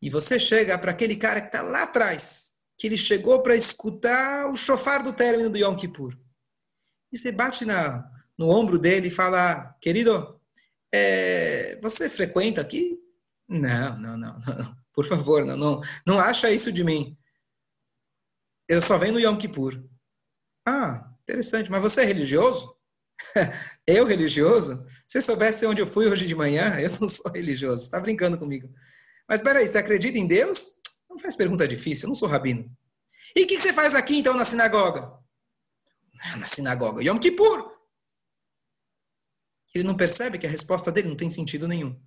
E 0.00 0.08
você 0.08 0.38
chega 0.38 0.78
para 0.78 0.92
aquele 0.92 1.16
cara 1.16 1.40
que 1.40 1.48
está 1.48 1.60
lá 1.62 1.82
atrás, 1.82 2.57
que 2.78 2.86
ele 2.86 2.96
chegou 2.96 3.42
para 3.42 3.56
escutar 3.56 4.46
o 4.50 4.56
chofar 4.56 5.02
do 5.02 5.12
término 5.12 5.50
do 5.50 5.58
Yom 5.58 5.76
Kippur. 5.76 6.16
E 7.12 7.18
você 7.18 7.32
bate 7.32 7.64
na, 7.64 8.08
no 8.38 8.48
ombro 8.48 8.78
dele 8.78 9.08
e 9.08 9.10
fala, 9.10 9.76
querido, 9.80 10.40
é, 10.94 11.78
você 11.82 12.08
frequenta 12.08 12.60
aqui? 12.60 12.96
Não, 13.48 13.98
não, 13.98 14.16
não, 14.16 14.40
não. 14.40 14.78
Por 14.94 15.06
favor, 15.06 15.44
não, 15.44 15.56
não, 15.56 15.80
não 16.06 16.18
acha 16.18 16.50
isso 16.50 16.72
de 16.72 16.84
mim. 16.84 17.18
Eu 18.68 18.80
só 18.80 18.96
venho 18.96 19.14
no 19.14 19.20
Yom 19.20 19.36
Kippur. 19.36 19.82
Ah, 20.66 21.10
interessante. 21.22 21.70
Mas 21.70 21.82
você 21.82 22.02
é 22.02 22.04
religioso? 22.04 22.76
eu 23.86 24.04
religioso? 24.06 24.84
Se 25.08 25.20
soubesse 25.20 25.66
onde 25.66 25.80
eu 25.82 25.86
fui 25.86 26.06
hoje 26.06 26.26
de 26.26 26.34
manhã, 26.34 26.76
eu 26.78 26.90
não 27.00 27.08
sou 27.08 27.32
religioso. 27.32 27.82
Está 27.82 27.98
brincando 27.98 28.38
comigo. 28.38 28.72
Mas 29.28 29.42
peraí, 29.42 29.66
você 29.66 29.78
acredita 29.78 30.18
em 30.18 30.28
Deus? 30.28 30.77
Não 31.18 31.22
faz 31.24 31.34
pergunta 31.34 31.66
difícil, 31.66 32.06
eu 32.06 32.10
não 32.10 32.14
sou 32.14 32.28
rabino. 32.28 32.70
E 33.34 33.42
o 33.42 33.46
que, 33.48 33.56
que 33.56 33.62
você 33.62 33.72
faz 33.72 33.92
aqui 33.92 34.18
então 34.18 34.36
na 34.36 34.44
sinagoga? 34.44 35.18
Na 36.38 36.46
sinagoga. 36.46 37.02
Yom 37.02 37.18
Kippur 37.18 37.76
ele 39.74 39.82
não 39.82 39.96
percebe 39.96 40.38
que 40.38 40.46
a 40.46 40.50
resposta 40.50 40.92
dele 40.92 41.08
não 41.08 41.16
tem 41.16 41.28
sentido 41.28 41.66
nenhum. 41.66 42.00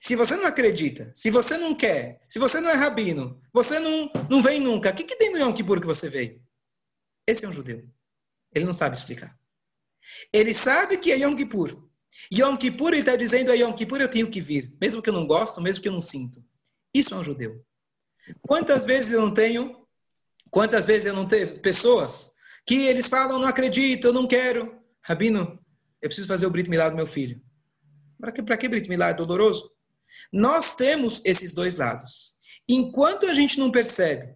Se 0.00 0.14
você 0.14 0.36
não 0.36 0.46
acredita, 0.46 1.10
se 1.12 1.28
você 1.28 1.58
não 1.58 1.74
quer, 1.74 2.20
se 2.28 2.38
você 2.38 2.60
não 2.60 2.70
é 2.70 2.74
rabino, 2.74 3.40
você 3.52 3.80
não, 3.80 4.12
não 4.30 4.40
vem 4.40 4.60
nunca, 4.60 4.90
o 4.90 4.94
que, 4.94 5.02
que 5.02 5.16
tem 5.16 5.32
no 5.32 5.38
Yom 5.38 5.52
Kippur 5.52 5.80
que 5.80 5.86
você 5.86 6.08
veio? 6.08 6.40
Esse 7.26 7.44
é 7.44 7.48
um 7.48 7.52
judeu. 7.52 7.84
Ele 8.54 8.64
não 8.64 8.72
sabe 8.72 8.96
explicar. 8.96 9.36
Ele 10.32 10.54
sabe 10.54 10.98
que 10.98 11.10
é 11.10 11.18
Yom 11.18 11.36
Kippur. 11.36 11.84
Yom 12.32 12.56
Kippur, 12.56 12.92
ele 12.92 13.00
está 13.00 13.16
dizendo, 13.16 13.50
é 13.50 13.56
Yom 13.56 13.72
Kippur, 13.72 14.00
eu 14.00 14.10
tenho 14.10 14.30
que 14.30 14.40
vir. 14.40 14.72
Mesmo 14.80 15.02
que 15.02 15.10
eu 15.10 15.14
não 15.14 15.26
gosto, 15.26 15.60
mesmo 15.60 15.82
que 15.82 15.88
eu 15.88 15.92
não 15.92 16.00
sinto. 16.00 16.42
Isso 16.94 17.12
é 17.12 17.16
um 17.16 17.24
judeu. 17.24 17.64
Quantas 18.42 18.84
vezes 18.84 19.12
eu 19.12 19.20
não 19.20 19.32
tenho, 19.32 19.86
quantas 20.50 20.86
vezes 20.86 21.06
eu 21.06 21.14
não 21.14 21.26
tenho 21.26 21.60
pessoas 21.60 22.34
que 22.66 22.86
eles 22.86 23.08
falam, 23.08 23.38
não 23.38 23.48
acredito, 23.48 24.08
eu 24.08 24.12
não 24.12 24.26
quero. 24.26 24.78
Rabino, 25.02 25.58
eu 26.02 26.08
preciso 26.08 26.28
fazer 26.28 26.46
o 26.46 26.50
Brit 26.50 26.68
Milá 26.68 26.88
do 26.88 26.96
meu 26.96 27.06
filho. 27.06 27.40
Para 28.18 28.32
que, 28.32 28.42
para 28.42 28.56
que 28.56 28.68
Brit 28.68 28.88
Milá 28.88 29.10
é 29.10 29.14
doloroso? 29.14 29.70
Nós 30.32 30.74
temos 30.74 31.20
esses 31.24 31.52
dois 31.52 31.76
lados. 31.76 32.34
Enquanto 32.68 33.26
a 33.26 33.34
gente 33.34 33.58
não 33.58 33.70
percebe 33.70 34.34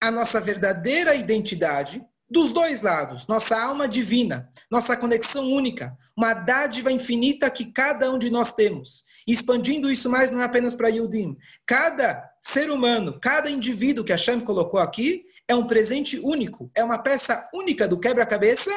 a 0.00 0.10
nossa 0.10 0.40
verdadeira 0.40 1.14
identidade, 1.14 2.04
dos 2.34 2.50
dois 2.50 2.80
lados, 2.80 3.28
nossa 3.28 3.56
alma 3.56 3.86
divina, 3.86 4.50
nossa 4.68 4.96
conexão 4.96 5.52
única, 5.52 5.96
uma 6.16 6.34
dádiva 6.34 6.90
infinita 6.90 7.48
que 7.48 7.66
cada 7.66 8.10
um 8.10 8.18
de 8.18 8.28
nós 8.28 8.52
temos. 8.52 9.04
Expandindo 9.24 9.88
isso 9.88 10.10
mais 10.10 10.32
não 10.32 10.40
é 10.40 10.44
apenas 10.44 10.74
para 10.74 10.88
Yudim. 10.88 11.36
Cada 11.64 12.28
ser 12.40 12.72
humano, 12.72 13.20
cada 13.20 13.48
indivíduo 13.48 14.04
que 14.04 14.12
a 14.12 14.18
Shem 14.18 14.40
colocou 14.40 14.80
aqui 14.80 15.24
é 15.46 15.54
um 15.54 15.68
presente 15.68 16.18
único, 16.18 16.68
é 16.76 16.82
uma 16.82 16.98
peça 16.98 17.48
única 17.54 17.86
do 17.86 18.00
quebra-cabeça 18.00 18.70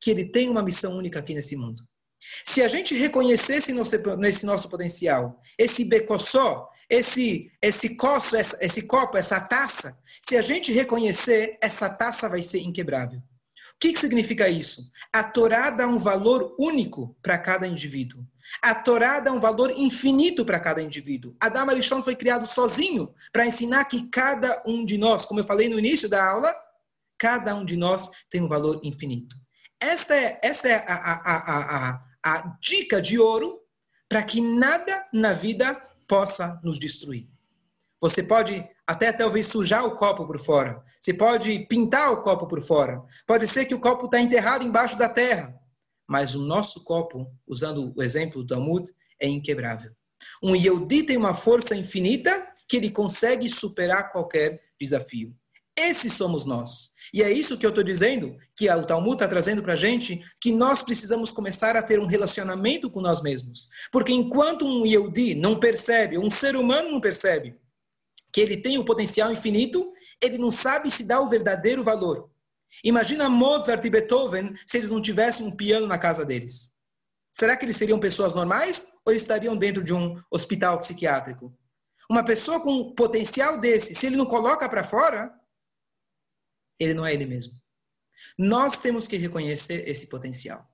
que 0.00 0.10
ele 0.10 0.24
tem 0.24 0.50
uma 0.50 0.62
missão 0.62 0.98
única 0.98 1.20
aqui 1.20 1.32
nesse 1.32 1.56
mundo. 1.56 1.84
Se 2.44 2.60
a 2.60 2.66
gente 2.66 2.92
reconhecesse 2.92 3.72
nesse 4.18 4.44
nosso 4.44 4.68
potencial, 4.68 5.40
esse 5.56 5.84
becossó, 5.84 6.68
esse, 6.88 7.50
esse, 7.60 7.96
coço, 7.96 8.36
esse 8.36 8.82
copo, 8.82 9.16
essa 9.16 9.40
taça, 9.40 9.98
se 10.20 10.36
a 10.36 10.42
gente 10.42 10.72
reconhecer, 10.72 11.58
essa 11.62 11.88
taça 11.88 12.28
vai 12.28 12.42
ser 12.42 12.60
inquebrável. 12.60 13.20
que, 13.80 13.92
que 13.92 13.98
significa 13.98 14.48
isso? 14.48 14.90
A 15.12 15.22
Torá 15.22 15.70
dá 15.70 15.86
um 15.86 15.98
valor 15.98 16.54
único 16.58 17.16
para 17.22 17.38
cada 17.38 17.66
indivíduo. 17.66 18.24
A 18.62 18.74
Torá 18.74 19.20
dá 19.20 19.32
um 19.32 19.40
valor 19.40 19.70
infinito 19.70 20.44
para 20.46 20.60
cada 20.60 20.80
indivíduo. 20.80 21.36
Adam 21.40 21.68
Arishon 21.68 22.02
foi 22.02 22.14
criado 22.14 22.46
sozinho 22.46 23.12
para 23.32 23.46
ensinar 23.46 23.84
que 23.86 24.08
cada 24.08 24.62
um 24.66 24.84
de 24.84 24.96
nós, 24.96 25.26
como 25.26 25.40
eu 25.40 25.44
falei 25.44 25.68
no 25.68 25.78
início 25.78 26.08
da 26.08 26.24
aula, 26.24 26.54
cada 27.18 27.54
um 27.54 27.64
de 27.64 27.76
nós 27.76 28.24
tem 28.30 28.42
um 28.42 28.48
valor 28.48 28.80
infinito. 28.84 29.36
Esta 29.80 30.14
é, 30.14 30.40
esta 30.42 30.68
é 30.68 30.84
a, 30.86 30.94
a, 30.94 31.92
a, 31.92 32.04
a 32.24 32.58
dica 32.60 33.02
de 33.02 33.18
ouro 33.18 33.60
para 34.08 34.22
que 34.22 34.40
nada 34.40 35.06
na 35.12 35.32
vida 35.32 35.85
possa 36.06 36.60
nos 36.62 36.78
destruir. 36.78 37.28
Você 38.00 38.22
pode 38.22 38.68
até 38.86 39.10
talvez 39.12 39.46
sujar 39.46 39.84
o 39.84 39.96
copo 39.96 40.26
por 40.26 40.38
fora. 40.38 40.82
Você 41.00 41.14
pode 41.14 41.66
pintar 41.66 42.12
o 42.12 42.22
copo 42.22 42.46
por 42.46 42.62
fora. 42.62 43.02
Pode 43.26 43.46
ser 43.48 43.64
que 43.64 43.74
o 43.74 43.80
copo 43.80 44.06
está 44.06 44.20
enterrado 44.20 44.64
embaixo 44.64 44.98
da 44.98 45.08
terra. 45.08 45.54
Mas 46.06 46.34
o 46.34 46.46
nosso 46.46 46.84
copo, 46.84 47.26
usando 47.46 47.92
o 47.96 48.02
exemplo 48.02 48.42
do 48.42 48.54
Talmud, 48.54 48.88
é 49.20 49.26
inquebrável. 49.26 49.90
Um 50.42 50.54
Yehudi 50.54 51.02
tem 51.02 51.16
uma 51.16 51.34
força 51.34 51.74
infinita 51.74 52.46
que 52.68 52.76
ele 52.76 52.90
consegue 52.90 53.48
superar 53.48 54.12
qualquer 54.12 54.60
desafio. 54.80 55.34
Esses 55.78 56.14
somos 56.14 56.44
nós. 56.44 56.92
E 57.12 57.22
é 57.22 57.30
isso 57.30 57.56
que 57.56 57.64
eu 57.64 57.70
estou 57.70 57.84
dizendo, 57.84 58.36
que 58.56 58.68
o 58.70 58.84
Talmud 58.84 59.14
está 59.14 59.28
trazendo 59.28 59.62
para 59.62 59.74
a 59.74 59.76
gente, 59.76 60.20
que 60.40 60.52
nós 60.52 60.82
precisamos 60.82 61.30
começar 61.30 61.76
a 61.76 61.82
ter 61.82 62.00
um 62.00 62.06
relacionamento 62.06 62.90
com 62.90 63.00
nós 63.00 63.22
mesmos. 63.22 63.68
Porque 63.92 64.12
enquanto 64.12 64.66
um 64.66 64.84
Yehudi 64.86 65.34
não 65.34 65.58
percebe, 65.60 66.18
um 66.18 66.30
ser 66.30 66.56
humano 66.56 66.90
não 66.90 67.00
percebe, 67.00 67.54
que 68.32 68.40
ele 68.40 68.56
tem 68.56 68.78
um 68.78 68.84
potencial 68.84 69.32
infinito, 69.32 69.92
ele 70.22 70.38
não 70.38 70.50
sabe 70.50 70.90
se 70.90 71.04
dá 71.04 71.20
o 71.20 71.28
verdadeiro 71.28 71.84
valor. 71.84 72.30
Imagina 72.82 73.28
Mozart 73.28 73.84
e 73.84 73.90
Beethoven 73.90 74.54
se 74.66 74.78
eles 74.78 74.90
não 74.90 75.00
tivessem 75.00 75.46
um 75.46 75.56
piano 75.56 75.86
na 75.86 75.98
casa 75.98 76.24
deles. 76.24 76.72
Será 77.32 77.56
que 77.56 77.64
eles 77.64 77.76
seriam 77.76 77.98
pessoas 77.98 78.32
normais 78.32 78.86
ou 79.06 79.12
estariam 79.12 79.56
dentro 79.56 79.84
de 79.84 79.92
um 79.92 80.20
hospital 80.30 80.78
psiquiátrico? 80.78 81.52
Uma 82.10 82.24
pessoa 82.24 82.60
com 82.60 82.94
potencial 82.94 83.60
desse, 83.60 83.94
se 83.94 84.06
ele 84.06 84.16
não 84.16 84.26
coloca 84.26 84.68
para 84.68 84.84
fora, 84.84 85.32
ele 86.78 86.94
não 86.94 87.06
é 87.06 87.12
ele 87.12 87.26
mesmo. 87.26 87.52
Nós 88.38 88.78
temos 88.78 89.06
que 89.06 89.16
reconhecer 89.16 89.88
esse 89.88 90.08
potencial. 90.08 90.68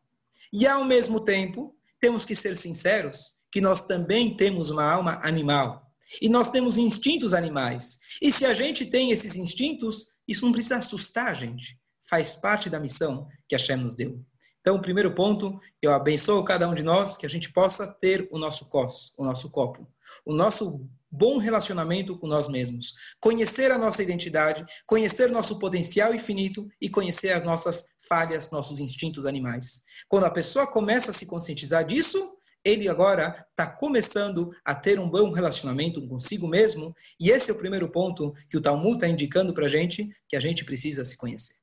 E 0.53 0.67
ao 0.67 0.85
mesmo 0.85 1.21
tempo, 1.21 1.75
temos 2.01 2.27
que 2.27 2.35
ser 2.35 2.57
sinceros 2.57 3.39
que 3.51 3.61
nós 3.61 3.87
também 3.87 4.37
temos 4.37 4.71
uma 4.71 4.85
alma 4.85 5.21
animal. 5.23 5.91
E 6.21 6.29
nós 6.29 6.51
temos 6.51 6.77
instintos 6.77 7.33
animais. 7.33 7.99
E 8.21 8.31
se 8.31 8.45
a 8.45 8.53
gente 8.53 8.87
tem 8.87 9.11
esses 9.11 9.37
instintos, 9.37 10.09
isso 10.27 10.45
não 10.45 10.53
precisa 10.53 10.77
assustar 10.77 11.29
a 11.29 11.35
gente. 11.35 11.79
Faz 12.09 12.35
parte 12.35 12.69
da 12.69 12.81
missão 12.81 13.29
que 13.49 13.55
a 13.55 13.59
Shem 13.59 13.77
nos 13.77 13.95
deu. 13.95 14.23
Então, 14.61 14.77
o 14.77 14.83
primeiro 14.83 15.15
ponto, 15.15 15.59
eu 15.81 15.93
abençoo 15.93 16.45
cada 16.45 16.69
um 16.69 16.75
de 16.75 16.83
nós 16.83 17.17
que 17.17 17.27
a 17.27 17.29
gente 17.29 17.53
possa 17.53 17.87
ter 17.87 18.29
o 18.31 18.39
nosso 18.39 18.67
cos, 18.67 19.13
o 19.19 19.25
nosso 19.25 19.51
copo, 19.51 19.89
o 20.25 20.33
nosso 20.33 20.89
bom 21.13 21.37
relacionamento 21.37 22.19
com 22.19 22.27
nós 22.27 22.49
mesmos, 22.49 22.95
conhecer 23.21 23.71
a 23.71 23.77
nossa 23.77 24.03
identidade, 24.03 24.65
conhecer 24.87 25.31
nosso 25.31 25.59
potencial 25.59 26.15
infinito 26.15 26.67
e 26.81 26.89
conhecer 26.89 27.33
as 27.33 27.43
nossas 27.45 27.91
falhas, 28.09 28.51
nossos 28.51 28.81
instintos 28.81 29.27
animais. 29.27 29.83
Quando 30.09 30.25
a 30.25 30.31
pessoa 30.31 30.67
começa 30.67 31.11
a 31.11 31.15
se 31.15 31.27
conscientizar 31.27 31.85
disso, 31.85 32.37
ele 32.65 32.89
agora 32.89 33.47
está 33.51 33.67
começando 33.67 34.51
a 34.65 34.75
ter 34.75 34.99
um 34.99 35.11
bom 35.11 35.31
relacionamento 35.31 36.07
consigo 36.09 36.49
mesmo, 36.49 36.95
e 37.21 37.31
esse 37.31 37.51
é 37.51 37.55
o 37.55 37.59
primeiro 37.59 37.91
ponto 37.91 38.33
que 38.49 38.57
o 38.57 38.63
Talmud 38.63 38.95
está 38.95 39.09
indicando 39.09 39.53
para 39.53 39.67
a 39.67 39.69
gente, 39.69 40.09
que 40.29 40.37
a 40.37 40.41
gente 40.41 40.65
precisa 40.65 41.05
se 41.05 41.17
conhecer. 41.17 41.57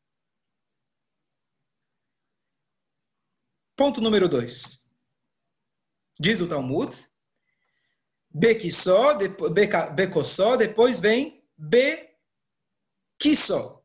Ponto 3.76 4.02
número 4.02 4.28
dois. 4.28 4.92
Diz 6.20 6.42
o 6.42 6.48
Talmud, 6.48 6.94
Bekissó, 8.32 9.16
Bekossó, 9.96 10.56
depois 10.56 11.00
vem 11.00 11.44
Bekissó. 13.18 13.84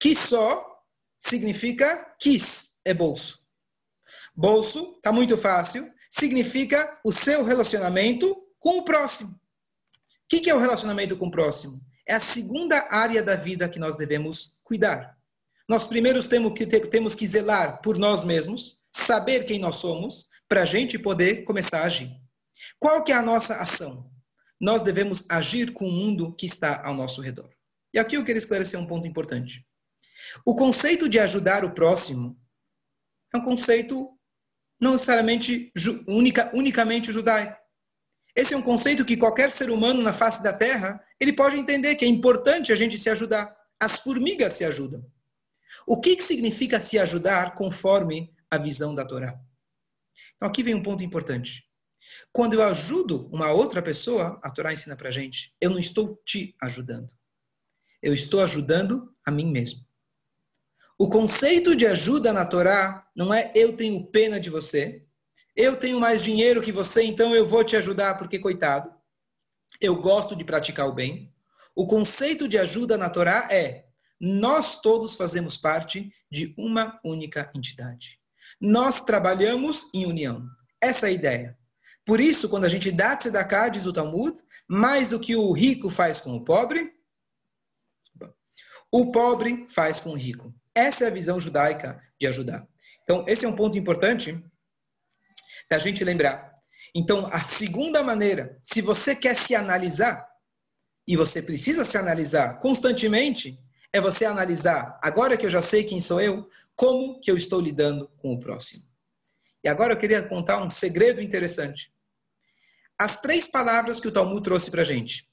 Kissó 0.00 0.64
significa 1.18 2.14
quis, 2.20 2.78
é 2.84 2.94
bolso. 2.94 3.40
Bolso, 4.34 4.94
está 4.96 5.12
muito 5.12 5.36
fácil, 5.36 5.90
significa 6.10 7.00
o 7.04 7.10
seu 7.10 7.42
relacionamento 7.44 8.36
com 8.60 8.78
o 8.78 8.84
próximo. 8.84 9.30
O 9.30 9.38
que 10.28 10.48
é 10.48 10.54
o 10.54 10.60
relacionamento 10.60 11.16
com 11.16 11.26
o 11.26 11.30
próximo? 11.30 11.80
É 12.06 12.14
a 12.14 12.20
segunda 12.20 12.86
área 12.90 13.22
da 13.22 13.34
vida 13.34 13.68
que 13.68 13.78
nós 13.78 13.96
devemos 13.96 14.60
cuidar. 14.62 15.18
Nós 15.68 15.84
primeiros 15.84 16.28
temos 16.28 16.52
que, 16.54 16.66
temos 16.66 17.14
que 17.14 17.26
zelar 17.26 17.82
por 17.82 17.98
nós 17.98 18.24
mesmos, 18.24 18.82
saber 18.92 19.44
quem 19.44 19.58
nós 19.58 19.76
somos, 19.76 20.28
para 20.48 20.62
a 20.62 20.64
gente 20.64 20.98
poder 20.98 21.44
começar 21.44 21.80
a 21.80 21.84
agir. 21.84 22.10
Qual 22.78 23.04
que 23.04 23.12
é 23.12 23.14
a 23.14 23.22
nossa 23.22 23.54
ação? 23.54 24.10
Nós 24.60 24.82
devemos 24.82 25.28
agir 25.30 25.72
com 25.72 25.86
o 25.86 25.92
mundo 25.92 26.34
que 26.34 26.46
está 26.46 26.84
ao 26.84 26.94
nosso 26.94 27.20
redor. 27.20 27.50
E 27.92 27.98
aqui 27.98 28.16
eu 28.16 28.24
quero 28.24 28.38
esclarecer 28.38 28.78
um 28.78 28.86
ponto 28.86 29.06
importante. 29.06 29.66
O 30.44 30.54
conceito 30.54 31.08
de 31.08 31.18
ajudar 31.18 31.64
o 31.64 31.74
próximo 31.74 32.38
é 33.32 33.38
um 33.38 33.42
conceito 33.42 34.10
não 34.80 34.92
necessariamente 34.92 35.72
única, 36.06 36.50
unicamente 36.54 37.12
judaico. 37.12 37.58
Esse 38.34 38.54
é 38.54 38.56
um 38.56 38.62
conceito 38.62 39.04
que 39.04 39.16
qualquer 39.16 39.50
ser 39.50 39.70
humano 39.70 40.02
na 40.02 40.12
face 40.12 40.42
da 40.42 40.52
Terra 40.52 41.02
ele 41.18 41.32
pode 41.32 41.56
entender 41.56 41.96
que 41.96 42.04
é 42.04 42.08
importante 42.08 42.72
a 42.72 42.76
gente 42.76 42.96
se 42.98 43.10
ajudar. 43.10 43.56
As 43.80 44.00
formigas 44.00 44.52
se 44.52 44.64
ajudam. 44.64 45.04
O 45.86 46.00
que, 46.00 46.16
que 46.16 46.22
significa 46.22 46.78
se 46.80 46.98
ajudar 46.98 47.54
conforme 47.54 48.32
a 48.50 48.58
visão 48.58 48.94
da 48.94 49.04
Torá? 49.04 49.38
Então 50.36 50.48
aqui 50.48 50.62
vem 50.62 50.74
um 50.74 50.82
ponto 50.82 51.02
importante. 51.02 51.67
Quando 52.32 52.54
eu 52.54 52.62
ajudo 52.62 53.28
uma 53.32 53.52
outra 53.52 53.82
pessoa, 53.82 54.40
a 54.42 54.50
Torá 54.50 54.72
ensina 54.72 54.96
para 54.96 55.10
gente, 55.10 55.54
eu 55.60 55.70
não 55.70 55.78
estou 55.78 56.20
te 56.24 56.54
ajudando. 56.62 57.10
Eu 58.02 58.14
estou 58.14 58.42
ajudando 58.42 59.12
a 59.26 59.30
mim 59.30 59.50
mesmo. 59.50 59.86
O 60.96 61.08
conceito 61.08 61.76
de 61.76 61.86
ajuda 61.86 62.32
na 62.32 62.44
Torá 62.44 63.08
não 63.14 63.32
é 63.32 63.52
eu 63.54 63.76
tenho 63.76 64.06
pena 64.06 64.40
de 64.40 64.50
você, 64.50 65.06
eu 65.54 65.76
tenho 65.76 66.00
mais 66.00 66.22
dinheiro 66.22 66.62
que 66.62 66.72
você, 66.72 67.02
então 67.02 67.34
eu 67.34 67.46
vou 67.46 67.64
te 67.64 67.76
ajudar 67.76 68.16
porque 68.16 68.38
coitado. 68.38 68.92
Eu 69.80 70.00
gosto 70.00 70.34
de 70.36 70.44
praticar 70.44 70.86
o 70.86 70.94
bem. 70.94 71.32
O 71.74 71.86
conceito 71.86 72.48
de 72.48 72.58
ajuda 72.58 72.96
na 72.96 73.10
Torá 73.10 73.48
é 73.50 73.86
nós 74.20 74.80
todos 74.80 75.14
fazemos 75.14 75.56
parte 75.56 76.12
de 76.30 76.54
uma 76.58 76.98
única 77.04 77.50
entidade. 77.54 78.20
Nós 78.60 79.04
trabalhamos 79.04 79.92
em 79.94 80.06
união. 80.06 80.44
Essa 80.80 81.06
é 81.06 81.10
a 81.10 81.12
ideia. 81.12 81.58
Por 82.08 82.22
isso, 82.22 82.48
quando 82.48 82.64
a 82.64 82.70
gente 82.70 82.90
dá 82.90 83.14
tzedakah, 83.14 83.68
diz 83.68 83.84
o 83.84 83.92
Talmud, 83.92 84.42
mais 84.66 85.10
do 85.10 85.20
que 85.20 85.36
o 85.36 85.52
rico 85.52 85.90
faz 85.90 86.22
com 86.22 86.30
o 86.36 86.42
pobre, 86.42 86.90
o 88.90 89.12
pobre 89.12 89.66
faz 89.68 90.00
com 90.00 90.12
o 90.12 90.16
rico. 90.16 90.54
Essa 90.74 91.04
é 91.04 91.08
a 91.08 91.10
visão 91.10 91.38
judaica 91.38 92.02
de 92.18 92.26
ajudar. 92.26 92.66
Então, 93.02 93.26
esse 93.28 93.44
é 93.44 93.48
um 93.48 93.54
ponto 93.54 93.76
importante 93.76 94.42
da 95.68 95.78
gente 95.78 96.02
lembrar. 96.02 96.54
Então, 96.94 97.26
a 97.26 97.44
segunda 97.44 98.02
maneira, 98.02 98.58
se 98.62 98.80
você 98.80 99.14
quer 99.14 99.36
se 99.36 99.54
analisar, 99.54 100.26
e 101.06 101.14
você 101.14 101.42
precisa 101.42 101.84
se 101.84 101.98
analisar 101.98 102.58
constantemente, 102.58 103.62
é 103.92 104.00
você 104.00 104.24
analisar, 104.24 104.98
agora 105.02 105.36
que 105.36 105.44
eu 105.44 105.50
já 105.50 105.60
sei 105.60 105.84
quem 105.84 106.00
sou 106.00 106.22
eu, 106.22 106.48
como 106.74 107.20
que 107.20 107.30
eu 107.30 107.36
estou 107.36 107.60
lidando 107.60 108.08
com 108.16 108.32
o 108.32 108.40
próximo. 108.40 108.88
E 109.62 109.68
agora 109.68 109.92
eu 109.92 109.98
queria 109.98 110.26
contar 110.26 110.62
um 110.62 110.70
segredo 110.70 111.20
interessante. 111.20 111.92
As 112.98 113.20
três 113.20 113.46
palavras 113.46 114.00
que 114.00 114.08
o 114.08 114.12
Talmud 114.12 114.42
trouxe 114.42 114.70
para 114.70 114.82
a 114.82 114.84
gente. 114.84 115.28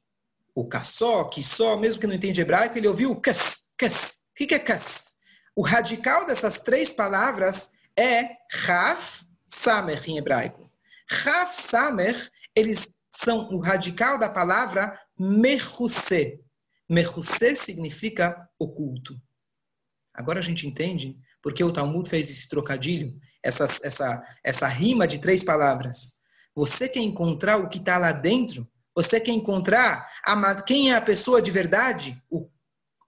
O 0.53 0.65
kassó, 0.67 1.29
só, 1.41 1.75
mesmo 1.75 1.99
que 1.99 2.07
não 2.07 2.13
entende 2.13 2.39
hebraico, 2.39 2.77
ele 2.77 2.87
ouviu 2.87 3.15
kas, 3.19 3.63
kas. 3.77 4.19
O 4.31 4.35
que 4.35 4.53
é 4.53 4.59
kas? 4.59 5.15
O 5.55 5.63
radical 5.63 6.25
dessas 6.25 6.59
três 6.59 6.93
palavras 6.93 7.71
é 7.97 8.37
Raf 8.51 9.23
Samer 9.47 10.01
em 10.07 10.17
hebraico. 10.17 10.69
Raf 11.09 11.55
Samer, 11.55 12.31
eles 12.55 12.97
são 13.09 13.49
o 13.49 13.59
radical 13.59 14.17
da 14.17 14.29
palavra 14.29 14.99
Mechusé. 15.17 16.39
Mechusé 16.89 17.55
significa 17.55 18.47
oculto. 18.59 19.19
Agora 20.13 20.39
a 20.39 20.43
gente 20.43 20.67
entende 20.67 21.17
porque 21.41 21.63
o 21.63 21.71
Talmud 21.71 22.09
fez 22.09 22.29
esse 22.29 22.49
trocadilho, 22.49 23.17
essa, 23.43 23.65
essa, 23.65 24.23
essa 24.43 24.67
rima 24.67 25.07
de 25.07 25.19
três 25.19 25.43
palavras. 25.43 26.15
Você 26.55 26.87
quer 26.87 27.01
encontrar 27.01 27.57
o 27.57 27.69
que 27.69 27.77
está 27.77 27.97
lá 27.97 28.11
dentro? 28.11 28.67
Você 28.95 29.19
quer 29.19 29.31
encontrar 29.31 30.09
a, 30.25 30.61
quem 30.61 30.91
é 30.91 30.95
a 30.95 31.01
pessoa 31.01 31.41
de 31.41 31.51
verdade? 31.51 32.21
O 32.29 32.49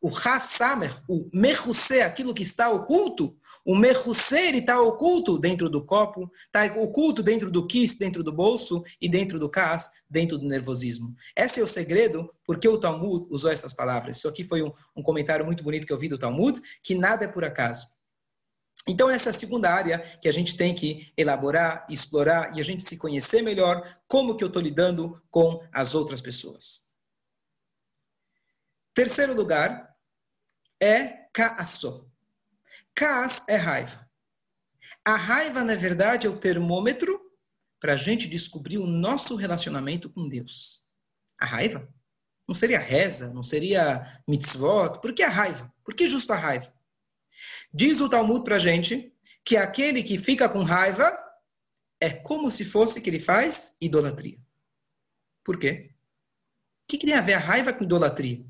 o 0.01 0.10
Raf 0.10 0.45
Samer, 0.45 0.95
o 1.10 1.29
Mechusé, 1.33 2.03
aquilo 2.03 2.33
que 2.33 2.43
está 2.43 2.69
oculto, 2.69 3.36
o 3.65 3.75
Mechusé 3.75 4.51
está 4.51 4.79
oculto 4.79 5.38
dentro 5.38 5.69
do 5.69 5.83
copo, 5.83 6.31
está 6.45 6.65
oculto 6.79 7.23
dentro 7.23 7.49
do 7.49 7.65
kiss, 7.65 7.97
dentro 7.97 8.23
do 8.23 8.31
bolso 8.31 8.83
e 9.01 9.10
dentro 9.10 9.39
do 9.39 9.49
cas, 9.49 9.89
dentro 10.10 10.38
do 10.38 10.47
nervosismo. 10.47 11.13
Esse 11.36 11.60
é 11.60 11.63
o 11.63 11.67
segredo 11.67 12.29
porque 12.45 12.69
o 12.69 12.79
Talmud 12.79 13.25
usou 13.29 13.51
essas 13.51 13.73
palavras. 13.73 14.17
Isso 14.17 14.29
aqui 14.29 14.43
foi 14.43 14.62
um, 14.62 14.71
um 14.95 15.03
comentário 15.03 15.45
muito 15.45 15.63
bonito 15.63 15.86
que 15.86 15.93
eu 15.93 15.99
vi 15.99 16.07
do 16.07 16.17
Talmud, 16.17 16.62
que 16.83 16.95
nada 16.95 17.25
é 17.25 17.27
por 17.27 17.43
acaso. 17.43 17.88
Então, 18.87 19.09
essa 19.09 19.29
é 19.29 19.31
a 19.31 19.33
segunda 19.33 19.69
área 19.69 19.99
que 19.99 20.29
a 20.29 20.31
gente 20.31 20.55
tem 20.55 20.73
que 20.73 21.11
elaborar, 21.17 21.85
explorar 21.89 22.55
e 22.55 22.61
a 22.61 22.63
gente 22.63 22.83
se 22.83 22.97
conhecer 22.97 23.41
melhor 23.41 23.99
como 24.07 24.35
que 24.35 24.43
eu 24.43 24.47
estou 24.47 24.61
lidando 24.61 25.21
com 25.29 25.61
as 25.73 25.93
outras 25.93 26.21
pessoas. 26.21 26.87
Terceiro 28.93 29.35
lugar 29.35 29.95
é 30.81 31.27
kaasso. 31.33 32.09
Kaas 32.95 33.43
é 33.47 33.55
raiva. 33.55 34.09
A 35.05 35.15
raiva, 35.15 35.63
na 35.63 35.75
verdade, 35.75 36.27
é 36.27 36.29
o 36.29 36.39
termômetro 36.39 37.21
para 37.79 37.93
a 37.93 37.97
gente 37.97 38.27
descobrir 38.27 38.77
o 38.77 38.87
nosso 38.87 39.35
relacionamento 39.35 40.09
com 40.09 40.27
Deus. 40.27 40.83
A 41.39 41.45
raiva? 41.45 41.87
Não 42.47 42.55
seria 42.55 42.79
reza, 42.79 43.33
não 43.33 43.43
seria 43.43 44.21
mitzvot. 44.27 44.99
Por 45.01 45.13
que 45.13 45.21
a 45.21 45.29
raiva? 45.29 45.71
Por 45.83 45.93
que 45.93 46.09
justo 46.09 46.33
a 46.33 46.35
raiva? 46.35 46.73
Diz 47.73 48.01
o 48.01 48.10
Talmud 48.10 48.43
para 48.43 48.60
gente 48.60 49.13
que 49.43 49.58
aquele 49.58 50.03
que 50.03 50.17
fica 50.17 50.47
com 50.49 50.63
raiva 50.63 51.17
é 51.99 52.10
como 52.10 52.49
se 52.51 52.65
fosse 52.65 53.01
que 53.01 53.10
ele 53.10 53.19
faz 53.19 53.75
idolatria. 53.82 54.38
Por 55.43 55.58
quê? 55.58 55.91
O 56.84 56.88
que, 56.88 56.97
que 56.97 57.06
tem 57.06 57.15
a 57.15 57.21
ver 57.21 57.34
a 57.34 57.39
raiva 57.39 57.73
com 57.73 57.84
idolatria? 57.84 58.45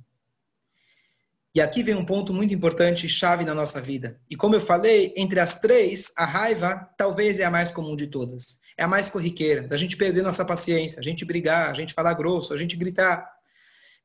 E 1.58 1.62
aqui 1.62 1.82
vem 1.82 1.96
um 1.96 2.06
ponto 2.06 2.32
muito 2.32 2.54
importante, 2.54 3.10
chave 3.10 3.44
na 3.44 3.56
nossa 3.56 3.82
vida. 3.82 4.22
E 4.30 4.36
como 4.36 4.54
eu 4.54 4.62
falei, 4.62 5.12
entre 5.18 5.40
as 5.40 5.60
três, 5.60 6.14
a 6.16 6.24
raiva 6.24 6.88
talvez 6.98 7.40
é 7.40 7.46
a 7.46 7.50
mais 7.50 7.72
comum 7.72 7.96
de 7.96 8.06
todas. 8.06 8.60
É 8.78 8.84
a 8.84 8.88
mais 8.88 9.10
corriqueira, 9.10 9.68
da 9.68 9.76
gente 9.76 9.98
perder 9.98 10.22
nossa 10.22 10.46
paciência, 10.46 11.00
a 11.00 11.04
gente 11.04 11.26
brigar, 11.26 11.72
a 11.72 11.74
gente 11.74 11.96
falar 11.96 12.14
grosso, 12.14 12.54
a 12.54 12.58
gente 12.58 12.76
gritar. 12.76 13.28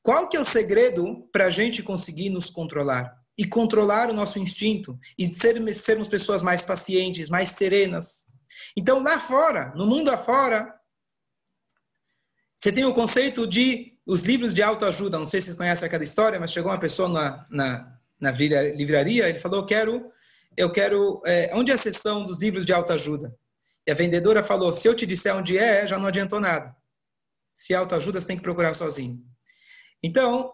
Qual 0.03 0.29
que 0.31 0.37
é 0.37 0.40
o 0.40 0.44
segredo 0.46 1.29
para 1.31 1.46
a 1.46 1.51
gente 1.51 1.83
conseguir 1.83 2.31
nos 2.31 2.48
controlar? 2.48 3.21
E 3.42 3.46
controlar 3.48 4.09
o 4.09 4.12
nosso 4.12 4.38
instinto 4.38 4.96
e 5.18 5.26
ser, 5.35 5.74
sermos 5.74 6.07
pessoas 6.07 6.42
mais 6.42 6.62
pacientes, 6.62 7.28
mais 7.28 7.50
serenas. 7.50 8.22
Então, 8.76 9.02
lá 9.02 9.18
fora, 9.18 9.72
no 9.74 9.85
mundo 9.85 10.11
afora, 10.11 10.72
você 12.57 12.70
tem 12.70 12.85
o 12.85 12.94
conceito 12.94 13.44
de 13.44 13.98
os 14.07 14.22
livros 14.22 14.55
de 14.55 14.62
autoajuda, 14.62 15.18
não 15.18 15.26
sei 15.26 15.40
se 15.40 15.50
você 15.50 15.57
conhece 15.57 15.85
aquela 15.85 16.05
história, 16.05 16.38
mas 16.38 16.52
chegou 16.52 16.70
uma 16.70 16.78
pessoa 16.78 17.09
na, 17.09 17.46
na, 17.50 17.98
na 18.20 18.31
livraria, 18.31 19.28
ele 19.28 19.40
falou, 19.40 19.66
quero, 19.66 20.09
eu 20.57 20.70
quero, 20.70 21.20
é, 21.26 21.50
onde 21.55 21.72
é 21.72 21.74
a 21.74 21.78
seção 21.78 22.24
dos 22.24 22.38
livros 22.38 22.64
de 22.64 22.72
autoajuda? 22.72 23.37
E 23.85 23.90
a 23.90 23.94
vendedora 23.94 24.44
falou, 24.44 24.72
se 24.72 24.87
eu 24.87 24.94
te 24.94 25.05
disser 25.05 25.35
onde 25.35 25.59
é, 25.59 25.87
já 25.87 25.98
não 25.98 26.07
adiantou 26.07 26.38
nada. 26.38 26.74
Se 27.52 27.74
autoajuda, 27.74 28.20
você 28.20 28.28
tem 28.28 28.37
que 28.37 28.42
procurar 28.42 28.74
sozinho. 28.74 29.20
Então, 30.00 30.52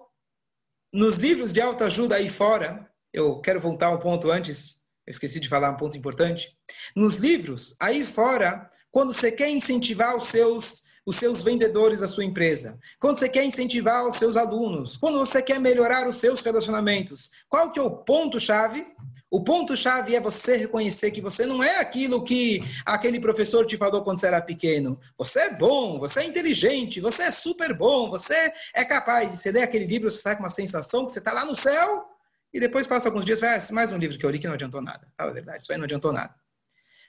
nos 0.92 1.16
livros 1.16 1.53
de 1.53 1.61
autoajuda 1.61 2.16
aí 2.16 2.29
fora, 2.29 2.88
eu 3.12 3.40
quero 3.40 3.61
voltar 3.61 3.87
ao 3.88 3.98
ponto 3.98 4.31
antes, 4.31 4.85
eu 5.07 5.11
esqueci 5.11 5.40
de 5.40 5.48
falar 5.48 5.70
um 5.70 5.77
ponto 5.77 5.96
importante. 5.96 6.57
Nos 6.94 7.16
livros 7.16 7.77
aí 7.81 8.05
fora, 8.05 8.70
quando 8.90 9.12
você 9.12 9.33
quer 9.33 9.51
incentivar 9.51 10.16
os 10.16 10.29
seus 10.29 10.88
os 11.09 11.16
seus 11.16 11.42
vendedores 11.42 12.01
da 12.01 12.07
sua 12.07 12.22
empresa, 12.22 12.79
quando 13.01 13.18
você 13.18 13.31
quer 13.31 13.42
incentivar 13.42 14.07
os 14.07 14.16
seus 14.16 14.37
alunos, 14.37 14.98
quando 14.98 15.18
você 15.18 15.40
quer 15.40 15.59
melhorar 15.59 16.07
os 16.07 16.18
seus 16.18 16.42
relacionamentos, 16.42 17.31
qual 17.48 17.72
que 17.72 17.79
é 17.81 17.83
o 17.83 17.90
ponto-chave? 17.90 18.87
O 19.31 19.43
ponto-chave 19.45 20.17
é 20.17 20.21
você 20.21 20.57
reconhecer 20.57 21.11
que 21.11 21.21
você 21.21 21.45
não 21.45 21.62
é 21.62 21.81
aquilo 21.81 22.25
que 22.25 22.62
aquele 22.87 23.21
professor 23.21 23.67
te 23.67 23.77
falou 23.77 24.03
quando 24.03 24.19
você 24.19 24.27
era 24.27 24.41
pequeno. 24.41 24.99
Você 25.19 25.41
é 25.41 25.55
bom, 25.59 25.99
você 25.99 26.21
é 26.21 26.25
inteligente, 26.25 27.01
você 27.01 27.25
é 27.25 27.31
super 27.31 27.77
bom, 27.77 28.11
você 28.11 28.53
é 28.75 28.85
capaz. 28.85 29.35
E 29.35 29.37
você 29.37 29.53
lê 29.53 29.62
aquele 29.62 29.87
livro, 29.87 30.11
você 30.11 30.23
sai 30.23 30.37
com 30.37 30.43
uma 30.43 30.49
sensação 30.49 31.05
que 31.05 31.12
você 31.12 31.19
está 31.19 31.33
lá 31.33 31.45
no 31.45 31.55
céu, 31.55 32.07
e 32.55 32.59
depois 32.59 32.87
passa 32.87 33.09
alguns 33.09 33.27
dias 33.27 33.38
e 33.38 33.43
fala, 33.43 33.57
ah, 33.57 33.73
mais 33.75 33.93
um 33.93 33.99
livro 33.99 34.19
que 34.19 34.25
eu 34.25 34.31
li 34.31 34.38
que 34.38 34.47
não 34.47 34.55
adiantou 34.55 34.81
nada. 34.81 35.07
Fala 35.19 35.31
a 35.31 35.35
verdade, 35.35 35.62
isso 35.62 35.73
aí 35.73 35.77
não 35.79 35.85
adiantou 35.85 36.12
nada. 36.12 36.35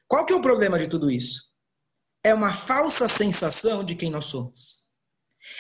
Qual 0.06 0.26
que 0.26 0.34
é 0.34 0.36
o 0.36 0.42
problema 0.42 0.78
de 0.78 0.88
tudo 0.88 1.10
isso? 1.10 1.50
é 2.24 2.34
uma 2.34 2.54
falsa 2.54 3.08
sensação 3.08 3.84
de 3.84 3.96
quem 3.96 4.12
nós 4.12 4.26
somos. 4.26 4.79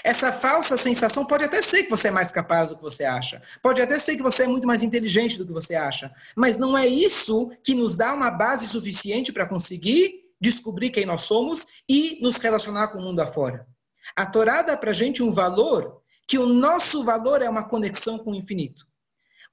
Essa 0.04 0.32
falsa 0.32 0.78
sensação 0.78 1.26
pode 1.26 1.44
até 1.44 1.62
ser 1.62 1.84
que 1.84 1.90
você 1.90 2.08
é 2.08 2.12
mais 2.12 2.32
capaz 2.32 2.70
do 2.70 2.78
que 2.78 2.84
você 2.84 3.04
acha. 3.04 3.42
Pode 3.62 3.82
até 3.82 3.98
ser 3.98 4.16
que 4.16 4.24
você 4.24 4.44
é 4.44 4.48
muito 4.48 4.68
mais 4.68 4.84
inteligente 4.84 5.38
do 5.38 5.46
que 5.46 5.54
você 5.54 5.76
acha. 5.76 6.12
Mas 6.36 6.58
não 6.58 6.78
é 6.78 6.88
isso 6.88 7.52
que 7.64 7.74
nos 7.74 7.96
dá 7.96 8.14
uma 8.14 8.32
base 8.32 8.68
suficiente 8.68 9.32
para 9.32 9.48
conseguir 9.48 10.26
descobrir 10.40 10.90
quem 10.90 11.06
nós 11.06 11.24
somos 11.24 11.68
e 11.88 12.20
nos 12.22 12.38
relacionar 12.38 12.90
com 12.90 13.00
o 13.00 13.02
mundo 13.02 13.20
afora. 13.20 13.68
A 14.16 14.26
Torá 14.26 14.62
dá 14.62 14.78
para 14.78 14.92
a 14.92 14.94
gente 14.94 15.22
um 15.22 15.32
valor 15.32 16.02
que 16.28 16.38
o 16.38 16.46
nosso 16.46 17.04
valor 17.04 17.42
é 17.42 17.50
uma 17.50 17.68
conexão 17.68 18.18
com 18.18 18.32
o 18.32 18.36
infinito. 18.36 18.88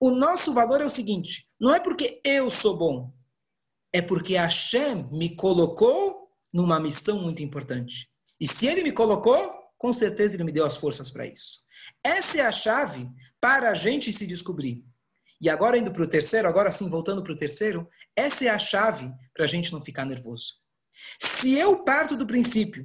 O 0.01 0.11
nosso 0.11 0.53
valor 0.53 0.81
é 0.81 0.85
o 0.85 0.91
seguinte: 0.91 1.49
não 1.59 1.75
é 1.75 1.81
porque 1.81 2.21
eu 2.25 2.51
sou 2.51 2.77
bom, 2.77 3.13
é 3.93 4.03
porque 4.03 4.35
Hashem 4.37 5.09
me 5.11 5.35
colocou 5.35 6.29
numa 6.53 6.79
missão 6.79 7.23
muito 7.23 7.43
importante. 7.43 8.09
E 8.39 8.47
se 8.47 8.67
ele 8.67 8.83
me 8.83 8.93
colocou, 8.93 9.66
com 9.87 9.93
certeza 9.93 10.35
ele 10.35 10.43
me 10.43 10.51
deu 10.51 10.67
as 10.67 10.77
forças 10.77 11.13
para 11.13 11.25
isso. 11.25 11.61
Essa 12.03 12.39
é 12.39 12.41
a 12.41 12.51
chave 12.51 13.09
para 13.41 13.71
a 13.71 13.75
gente 13.75 14.13
se 14.13 14.27
descobrir. 14.27 14.85
E 15.41 15.49
agora 15.49 15.79
indo 15.79 15.93
para 15.93 16.03
o 16.03 16.09
terceiro, 16.09 16.49
agora 16.49 16.73
sim 16.73 16.91
voltando 16.91 17.23
para 17.23 17.33
o 17.33 17.37
terceiro, 17.37 17.89
essa 18.17 18.47
é 18.47 18.49
a 18.49 18.59
chave 18.59 19.09
para 19.33 19.45
a 19.45 19.47
gente 19.47 19.73
não 19.73 19.81
ficar 19.81 20.05
nervoso. 20.05 20.55
Se 21.21 21.57
eu 21.57 21.85
parto 21.85 22.17
do 22.17 22.27
princípio 22.27 22.85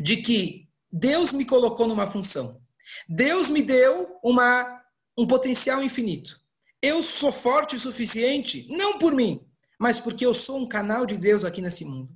de 0.00 0.16
que 0.16 0.66
Deus 0.90 1.30
me 1.30 1.44
colocou 1.44 1.86
numa 1.86 2.10
função, 2.10 2.58
Deus 3.06 3.50
me 3.50 3.60
deu 3.60 4.18
uma, 4.24 4.82
um 5.18 5.26
potencial 5.26 5.82
infinito, 5.82 6.40
eu 6.80 7.02
sou 7.02 7.30
forte 7.30 7.76
o 7.76 7.80
suficiente, 7.80 8.66
não 8.70 8.98
por 8.98 9.12
mim, 9.14 9.46
mas 9.78 10.00
porque 10.00 10.24
eu 10.24 10.34
sou 10.34 10.58
um 10.58 10.66
canal 10.66 11.04
de 11.04 11.18
Deus 11.18 11.44
aqui 11.44 11.60
nesse 11.60 11.84
mundo. 11.84 12.08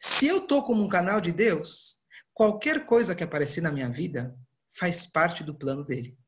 Se 0.00 0.26
eu 0.26 0.38
estou 0.38 0.64
como 0.64 0.82
um 0.82 0.88
canal 0.88 1.20
de 1.20 1.30
Deus, 1.30 2.02
qualquer 2.34 2.84
coisa 2.84 3.14
que 3.14 3.24
aparecer 3.24 3.60
na 3.62 3.72
minha 3.72 3.88
vida 3.88 4.36
faz 4.68 5.06
parte 5.06 5.44
do 5.44 5.54
plano 5.54 5.84
dele. 5.84 6.18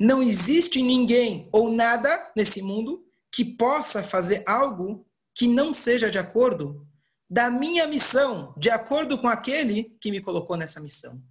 Não 0.00 0.22
existe 0.22 0.82
ninguém 0.82 1.48
ou 1.52 1.70
nada 1.70 2.32
nesse 2.34 2.62
mundo 2.62 3.04
que 3.30 3.44
possa 3.44 4.02
fazer 4.02 4.42
algo 4.46 5.06
que 5.34 5.46
não 5.46 5.72
seja 5.72 6.10
de 6.10 6.18
acordo 6.18 6.84
da 7.30 7.50
minha 7.50 7.86
missão, 7.86 8.54
de 8.56 8.70
acordo 8.70 9.18
com 9.18 9.28
aquele 9.28 9.96
que 10.00 10.10
me 10.10 10.20
colocou 10.20 10.56
nessa 10.56 10.80
missão. 10.80 11.22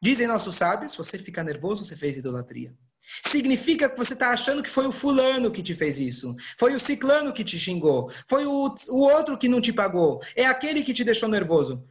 Dizem 0.00 0.28
nossos 0.28 0.56
sábios, 0.56 0.94
você 0.94 1.18
fica 1.18 1.42
nervoso, 1.42 1.84
você 1.84 1.96
fez 1.96 2.16
idolatria. 2.16 2.76
Significa 3.24 3.88
que 3.88 3.96
você 3.96 4.12
está 4.12 4.30
achando 4.30 4.62
que 4.62 4.68
foi 4.68 4.86
o 4.86 4.92
fulano 4.92 5.50
que 5.50 5.62
te 5.62 5.74
fez 5.74 5.98
isso, 5.98 6.36
foi 6.58 6.74
o 6.74 6.80
ciclano 6.80 7.32
que 7.32 7.42
te 7.42 7.58
xingou, 7.58 8.12
foi 8.28 8.44
o, 8.44 8.74
o 8.90 8.98
outro 8.98 9.38
que 9.38 9.48
não 9.48 9.62
te 9.62 9.72
pagou, 9.72 10.20
é 10.36 10.44
aquele 10.44 10.84
que 10.84 10.92
te 10.92 11.02
deixou 11.02 11.28
nervoso. 11.28 11.82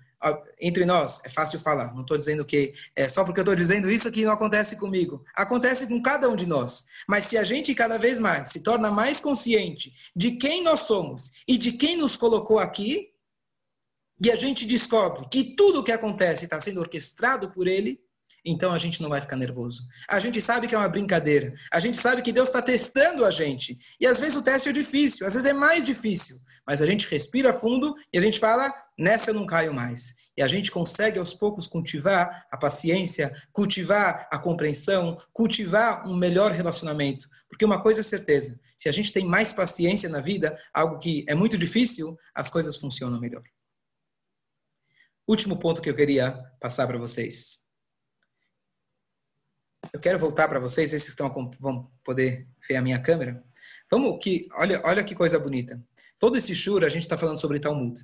Entre 0.59 0.83
nós, 0.85 1.21
é 1.25 1.29
fácil 1.29 1.59
falar, 1.59 1.93
não 1.93 2.01
estou 2.01 2.17
dizendo 2.17 2.43
que 2.43 2.73
é 2.95 3.07
só 3.07 3.23
porque 3.23 3.39
eu 3.39 3.43
estou 3.43 3.55
dizendo 3.55 3.89
isso 3.89 4.11
que 4.11 4.25
não 4.25 4.31
acontece 4.31 4.75
comigo. 4.75 5.23
Acontece 5.35 5.87
com 5.87 6.01
cada 6.01 6.27
um 6.27 6.35
de 6.35 6.47
nós. 6.47 6.85
Mas 7.07 7.25
se 7.25 7.37
a 7.37 7.43
gente 7.43 7.75
cada 7.75 7.99
vez 7.99 8.17
mais 8.19 8.51
se 8.51 8.61
torna 8.61 8.89
mais 8.89 9.21
consciente 9.21 9.93
de 10.15 10.31
quem 10.31 10.63
nós 10.63 10.81
somos 10.81 11.31
e 11.47 11.57
de 11.57 11.71
quem 11.71 11.97
nos 11.97 12.17
colocou 12.17 12.57
aqui, 12.57 13.13
e 14.19 14.31
a 14.31 14.35
gente 14.35 14.65
descobre 14.65 15.27
que 15.29 15.55
tudo 15.55 15.79
o 15.79 15.83
que 15.83 15.91
acontece 15.91 16.45
está 16.45 16.59
sendo 16.59 16.81
orquestrado 16.81 17.51
por 17.51 17.67
ele, 17.67 18.01
então 18.45 18.71
a 18.71 18.77
gente 18.77 19.01
não 19.01 19.09
vai 19.09 19.19
ficar 19.19 19.35
nervoso. 19.35 19.85
A 20.09 20.19
gente 20.19 20.41
sabe 20.41 20.67
que 20.67 20.75
é 20.75 20.77
uma 20.77 20.87
brincadeira. 20.87 21.53
A 21.71 21.79
gente 21.79 21.97
sabe 21.97 22.21
que 22.21 22.31
Deus 22.31 22.49
está 22.49 22.61
testando 22.61 23.25
a 23.25 23.31
gente. 23.31 23.77
E 23.99 24.07
às 24.07 24.19
vezes 24.19 24.35
o 24.35 24.41
teste 24.41 24.69
é 24.69 24.71
difícil, 24.71 25.27
às 25.27 25.33
vezes 25.33 25.49
é 25.49 25.53
mais 25.53 25.83
difícil. 25.83 26.39
Mas 26.65 26.81
a 26.81 26.85
gente 26.85 27.07
respira 27.07 27.53
fundo 27.53 27.95
e 28.11 28.17
a 28.17 28.21
gente 28.21 28.39
fala: 28.39 28.73
nessa 28.97 29.31
eu 29.31 29.33
não 29.33 29.45
caio 29.45 29.73
mais. 29.73 30.15
E 30.35 30.41
a 30.41 30.47
gente 30.47 30.71
consegue 30.71 31.19
aos 31.19 31.33
poucos 31.33 31.67
cultivar 31.67 32.47
a 32.51 32.57
paciência, 32.57 33.33
cultivar 33.51 34.27
a 34.31 34.37
compreensão, 34.37 35.17
cultivar 35.33 36.07
um 36.07 36.15
melhor 36.15 36.51
relacionamento. 36.51 37.27
Porque 37.49 37.65
uma 37.65 37.81
coisa 37.81 38.01
é 38.01 38.03
certeza: 38.03 38.59
se 38.77 38.87
a 38.87 38.91
gente 38.91 39.13
tem 39.13 39.25
mais 39.25 39.53
paciência 39.53 40.09
na 40.09 40.21
vida, 40.21 40.57
algo 40.73 40.99
que 40.99 41.25
é 41.27 41.35
muito 41.35 41.57
difícil, 41.57 42.17
as 42.33 42.49
coisas 42.49 42.77
funcionam 42.77 43.19
melhor. 43.19 43.43
Último 45.27 45.59
ponto 45.59 45.81
que 45.81 45.89
eu 45.89 45.95
queria 45.95 46.31
passar 46.61 46.87
para 46.87 46.97
vocês 46.97 47.66
eu 49.93 49.99
quero 49.99 50.19
voltar 50.19 50.47
para 50.47 50.59
vocês, 50.59 50.93
esses 50.93 51.13
que 51.13 51.21
estão, 51.21 51.51
vão 51.59 51.91
poder 52.03 52.47
ver 52.67 52.75
a 52.75 52.81
minha 52.81 52.99
câmera. 52.99 53.43
Vamos 53.89 54.17
que, 54.21 54.47
olha, 54.53 54.81
olha 54.83 55.03
que 55.03 55.15
coisa 55.15 55.39
bonita. 55.39 55.81
Todo 56.19 56.37
esse 56.37 56.55
shur 56.55 56.83
a 56.83 56.89
gente 56.89 57.03
está 57.03 57.17
falando 57.17 57.39
sobre 57.39 57.59
Talmud. 57.59 57.99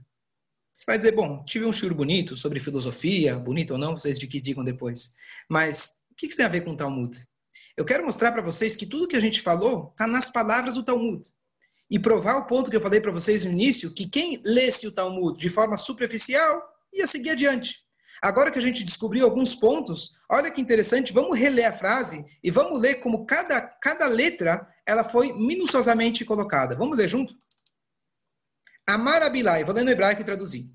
Você 0.74 0.86
vai 0.88 0.98
dizer, 0.98 1.12
bom, 1.14 1.44
tive 1.46 1.66
um 1.66 1.74
shur 1.74 1.94
bonito 1.94 2.36
sobre 2.36 2.60
filosofia, 2.60 3.38
bonito 3.38 3.72
ou 3.72 3.78
não, 3.78 3.98
vocês 3.98 4.18
de 4.18 4.28
que 4.28 4.42
digam 4.42 4.64
depois. 4.64 5.14
Mas 5.50 5.98
o 6.12 6.16
que 6.16 6.28
isso 6.28 6.38
tem 6.38 6.46
a 6.46 6.50
ver 6.50 6.62
com 6.62 6.76
Talmud? 6.76 7.16
Eu 7.78 7.86
quero 7.86 8.06
mostrar 8.06 8.32
para 8.32 8.42
vocês 8.42 8.76
que 8.76 8.86
tudo 8.86 9.08
que 9.08 9.16
a 9.16 9.22
gente 9.22 9.42
falou 9.42 9.90
está 9.92 10.08
nas 10.08 10.32
palavras 10.32 10.76
do 10.76 10.84
Talmud. 10.84 11.22
E 11.90 12.00
provar 12.00 12.38
o 12.38 12.48
ponto 12.48 12.72
que 12.72 12.78
eu 12.78 12.82
falei 12.82 13.02
para 13.02 13.12
vocês 13.12 13.46
no 13.46 13.52
início, 13.52 13.94
que 13.94 14.08
quem 14.08 14.42
lesse 14.44 14.88
o 14.88 14.92
Talmud 14.92 15.40
de 15.40 15.50
forma 15.50 15.78
superficial 15.78 16.62
ia 16.92 17.06
seguir 17.06 17.32
adiante. 17.32 17.84
Agora 18.24 18.50
que 18.50 18.58
a 18.58 18.62
gente 18.62 18.86
descobriu 18.86 19.26
alguns 19.26 19.54
pontos, 19.54 20.16
olha 20.32 20.50
que 20.50 20.62
interessante, 20.62 21.12
vamos 21.12 21.38
reler 21.38 21.68
a 21.68 21.74
frase 21.74 22.24
e 22.42 22.50
vamos 22.50 22.80
ler 22.80 22.96
como 23.02 23.26
cada, 23.26 23.60
cada 23.60 24.08
letra 24.08 24.66
ela 24.88 25.04
foi 25.04 25.34
minuciosamente 25.34 26.24
colocada. 26.24 26.74
Vamos 26.78 26.98
ler 26.98 27.10
junto? 27.10 27.36
Amar 28.88 29.22
Abilai, 29.24 29.66
vou 29.66 29.76
ler 29.76 29.84
no 29.84 29.92
hebraico 29.92 30.22
e 30.22 30.24
traduzir. 30.24 30.72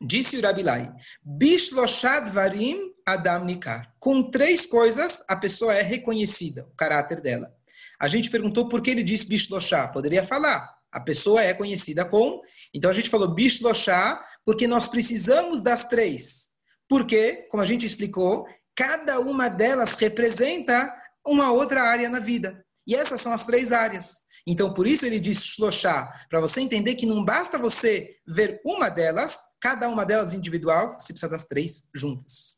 Disse 0.00 0.36
o 0.36 0.42
Rabilai, 0.42 0.92
Bishloshad 1.22 2.32
varim 2.32 2.92
Adam 3.06 3.44
Nikar. 3.44 3.94
Com 4.00 4.28
três 4.28 4.66
coisas, 4.66 5.24
a 5.28 5.36
pessoa 5.36 5.72
é 5.72 5.82
reconhecida, 5.82 6.64
o 6.64 6.76
caráter 6.76 7.20
dela. 7.20 7.54
A 8.00 8.08
gente 8.08 8.28
perguntou 8.28 8.68
por 8.68 8.82
que 8.82 8.90
ele 8.90 9.04
disse 9.04 9.28
Bishloshá. 9.28 9.86
Poderia 9.86 10.24
falar, 10.24 10.68
a 10.90 10.98
pessoa 10.98 11.40
é 11.40 11.54
conhecida 11.54 12.04
com. 12.04 12.40
Então 12.74 12.90
a 12.90 12.94
gente 12.94 13.08
falou 13.08 13.32
Bishloshá, 13.32 14.24
porque 14.44 14.66
nós 14.66 14.88
precisamos 14.88 15.62
das 15.62 15.86
três. 15.86 16.51
Porque, 16.92 17.48
como 17.50 17.62
a 17.62 17.64
gente 17.64 17.86
explicou, 17.86 18.46
cada 18.76 19.18
uma 19.20 19.48
delas 19.48 19.94
representa 19.94 20.94
uma 21.26 21.50
outra 21.50 21.84
área 21.84 22.06
na 22.10 22.18
vida. 22.18 22.62
E 22.86 22.94
essas 22.94 23.18
são 23.18 23.32
as 23.32 23.46
três 23.46 23.72
áreas. 23.72 24.24
Então, 24.46 24.74
por 24.74 24.86
isso 24.86 25.06
ele 25.06 25.18
diz 25.18 25.42
shloshá, 25.42 26.26
para 26.28 26.38
você 26.38 26.60
entender 26.60 26.94
que 26.96 27.06
não 27.06 27.24
basta 27.24 27.58
você 27.58 28.16
ver 28.28 28.60
uma 28.62 28.90
delas, 28.90 29.40
cada 29.58 29.88
uma 29.88 30.04
delas 30.04 30.34
individual, 30.34 30.90
você 30.90 31.14
precisa 31.14 31.30
das 31.30 31.46
três 31.46 31.82
juntas. 31.94 32.56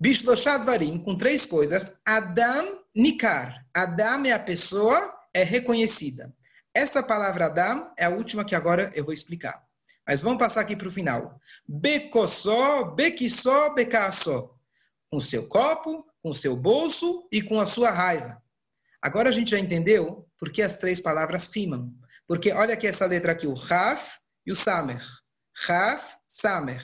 Bishloshá 0.00 0.58
dvarim, 0.58 0.98
com 0.98 1.16
três 1.16 1.46
coisas. 1.46 1.92
Adam 2.04 2.82
nikar. 2.92 3.64
Adam 3.72 4.24
é 4.24 4.32
a 4.32 4.40
pessoa, 4.40 5.16
é 5.32 5.44
reconhecida. 5.44 6.34
Essa 6.74 7.04
palavra 7.04 7.46
Adam 7.46 7.88
é 7.96 8.06
a 8.06 8.10
última 8.10 8.44
que 8.44 8.56
agora 8.56 8.90
eu 8.96 9.04
vou 9.04 9.14
explicar. 9.14 9.67
Mas 10.08 10.22
vamos 10.22 10.38
passar 10.38 10.62
aqui 10.62 10.74
para 10.74 10.88
o 10.88 10.92
final. 10.92 11.38
Bekossó, 11.68 12.94
bequissó, 12.94 13.74
becassó. 13.74 14.54
Com 15.10 15.20
seu 15.20 15.46
copo, 15.46 16.02
com 16.22 16.32
seu 16.32 16.56
bolso 16.56 17.28
e 17.30 17.42
com 17.42 17.60
a 17.60 17.66
sua 17.66 17.90
raiva. 17.90 18.42
Agora 19.02 19.28
a 19.28 19.32
gente 19.32 19.50
já 19.50 19.58
entendeu 19.58 20.26
por 20.38 20.50
que 20.50 20.62
as 20.62 20.78
três 20.78 20.98
palavras 20.98 21.46
rimam. 21.54 21.94
Porque 22.26 22.50
olha 22.52 22.72
aqui 22.72 22.86
essa 22.86 23.04
letra 23.04 23.32
aqui, 23.32 23.46
o 23.46 23.52
Raf 23.52 24.16
e 24.46 24.52
o 24.52 24.56
Samer. 24.56 25.02
Raf, 25.66 26.16
Samer. 26.26 26.82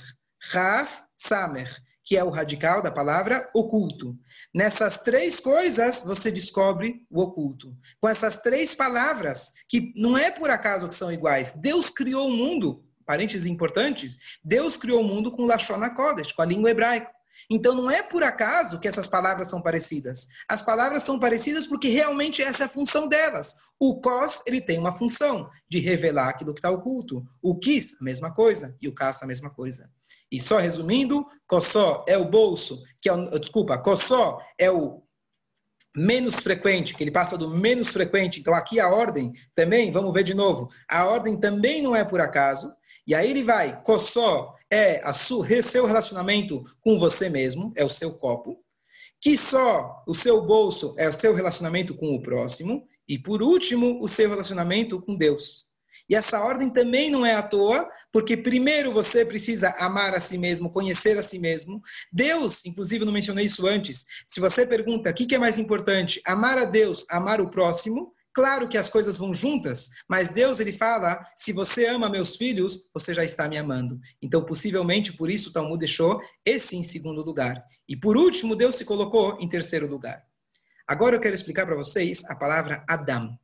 Raf, 0.52 1.02
Samer, 1.16 1.82
que 2.04 2.18
é 2.18 2.24
o 2.24 2.30
radical 2.30 2.82
da 2.82 2.92
palavra 2.92 3.50
oculto. 3.54 4.18
Nessas 4.54 4.98
três 4.98 5.40
coisas 5.40 6.02
você 6.02 6.30
descobre 6.30 7.06
o 7.10 7.22
oculto. 7.22 7.74
Com 8.00 8.08
essas 8.08 8.42
três 8.42 8.74
palavras, 8.74 9.52
que 9.66 9.94
não 9.96 10.16
é 10.16 10.30
por 10.30 10.50
acaso 10.50 10.88
que 10.88 10.94
são 10.94 11.10
iguais. 11.10 11.52
Deus 11.56 11.88
criou 11.88 12.28
o 12.28 12.36
mundo, 12.36 12.84
parênteses 13.04 13.46
importantes, 13.46 14.38
Deus 14.44 14.76
criou 14.76 15.00
o 15.00 15.04
mundo 15.04 15.30
com 15.30 15.44
Lashon 15.44 15.80
Kodesh, 15.90 16.32
com 16.32 16.42
a 16.42 16.46
língua 16.46 16.70
hebraica. 16.70 17.10
Então 17.50 17.74
não 17.74 17.90
é 17.90 18.02
por 18.02 18.22
acaso 18.22 18.78
que 18.78 18.86
essas 18.86 19.08
palavras 19.08 19.48
são 19.48 19.60
parecidas. 19.60 20.28
As 20.48 20.62
palavras 20.62 21.02
são 21.02 21.18
parecidas 21.18 21.66
porque 21.66 21.88
realmente 21.88 22.42
essa 22.42 22.64
é 22.64 22.66
a 22.66 22.68
função 22.68 23.08
delas. 23.08 23.56
O 23.78 24.00
kos, 24.00 24.42
ele 24.46 24.60
tem 24.60 24.78
uma 24.78 24.92
função 24.92 25.50
de 25.68 25.80
revelar 25.80 26.28
aquilo 26.28 26.54
que 26.54 26.60
está 26.60 26.70
oculto. 26.70 27.24
O 27.42 27.58
kis, 27.58 28.00
a 28.00 28.04
mesma 28.04 28.32
coisa. 28.32 28.76
E 28.80 28.88
o 28.88 28.94
kas, 28.94 29.22
a 29.22 29.26
mesma 29.26 29.50
coisa. 29.50 29.90
E 30.30 30.40
só 30.40 30.58
resumindo, 30.58 31.26
kossó 31.46 32.04
é 32.08 32.16
o 32.16 32.28
bolso, 32.28 32.82
que 33.00 33.08
é 33.08 33.12
o, 33.12 33.38
desculpa, 33.38 33.78
kossó 33.78 34.40
é 34.58 34.70
o 34.70 35.03
menos 35.96 36.36
frequente, 36.36 36.94
que 36.94 37.04
ele 37.04 37.10
passa 37.10 37.38
do 37.38 37.50
menos 37.50 37.88
frequente. 37.88 38.40
Então 38.40 38.54
aqui 38.54 38.80
a 38.80 38.88
ordem 38.88 39.32
também, 39.54 39.90
vamos 39.90 40.12
ver 40.12 40.24
de 40.24 40.34
novo, 40.34 40.68
a 40.90 41.06
ordem 41.06 41.38
também 41.38 41.82
não 41.82 41.94
é 41.94 42.04
por 42.04 42.20
acaso. 42.20 42.74
E 43.06 43.14
aí 43.14 43.30
ele 43.30 43.42
vai, 43.42 43.82
kossó 43.82 44.54
é 44.70 45.00
a 45.04 45.12
sua, 45.12 45.46
seu 45.62 45.86
relacionamento 45.86 46.62
com 46.80 46.98
você 46.98 47.28
mesmo, 47.28 47.72
é 47.76 47.84
o 47.84 47.90
seu 47.90 48.14
copo. 48.14 48.58
Que 49.20 49.38
só 49.38 50.02
o 50.06 50.14
seu 50.14 50.42
bolso 50.42 50.94
é 50.98 51.08
o 51.08 51.12
seu 51.12 51.34
relacionamento 51.34 51.94
com 51.94 52.14
o 52.14 52.20
próximo. 52.20 52.86
E 53.08 53.18
por 53.18 53.42
último, 53.42 54.02
o 54.02 54.08
seu 54.08 54.28
relacionamento 54.28 55.00
com 55.00 55.16
Deus. 55.16 55.73
E 56.08 56.14
essa 56.14 56.40
ordem 56.40 56.70
também 56.70 57.10
não 57.10 57.24
é 57.24 57.34
à 57.34 57.42
toa, 57.42 57.88
porque 58.12 58.36
primeiro 58.36 58.92
você 58.92 59.24
precisa 59.24 59.74
amar 59.78 60.14
a 60.14 60.20
si 60.20 60.38
mesmo, 60.38 60.70
conhecer 60.70 61.16
a 61.18 61.22
si 61.22 61.38
mesmo. 61.38 61.80
Deus, 62.12 62.64
inclusive 62.64 63.04
não 63.04 63.12
mencionei 63.12 63.46
isso 63.46 63.66
antes, 63.66 64.04
se 64.28 64.40
você 64.40 64.66
pergunta 64.66 65.10
o 65.10 65.14
que 65.14 65.34
é 65.34 65.38
mais 65.38 65.58
importante, 65.58 66.20
amar 66.26 66.58
a 66.58 66.64
Deus, 66.64 67.04
amar 67.10 67.40
o 67.40 67.50
próximo, 67.50 68.14
Claro 68.34 68.68
que 68.68 68.76
as 68.76 68.90
coisas 68.90 69.16
vão 69.16 69.32
juntas, 69.32 69.90
mas 70.08 70.28
Deus 70.28 70.58
ele 70.58 70.72
fala: 70.72 71.24
se 71.36 71.52
você 71.52 71.86
ama 71.86 72.10
meus 72.10 72.36
filhos, 72.36 72.80
você 72.92 73.14
já 73.14 73.24
está 73.24 73.48
me 73.48 73.56
amando. 73.56 74.00
Então, 74.20 74.44
possivelmente 74.44 75.12
por 75.12 75.30
isso 75.30 75.50
o 75.50 75.52
Talmud 75.52 75.78
deixou 75.78 76.20
esse 76.44 76.76
em 76.76 76.82
segundo 76.82 77.22
lugar. 77.22 77.64
E 77.88 77.96
por 77.96 78.16
último, 78.16 78.56
Deus 78.56 78.74
se 78.74 78.84
colocou 78.84 79.38
em 79.40 79.48
terceiro 79.48 79.86
lugar. 79.86 80.20
Agora 80.86 81.14
eu 81.14 81.20
quero 81.20 81.36
explicar 81.36 81.64
para 81.64 81.76
vocês 81.76 82.24
a 82.24 82.34
palavra 82.34 82.84
Adam. 82.88 83.38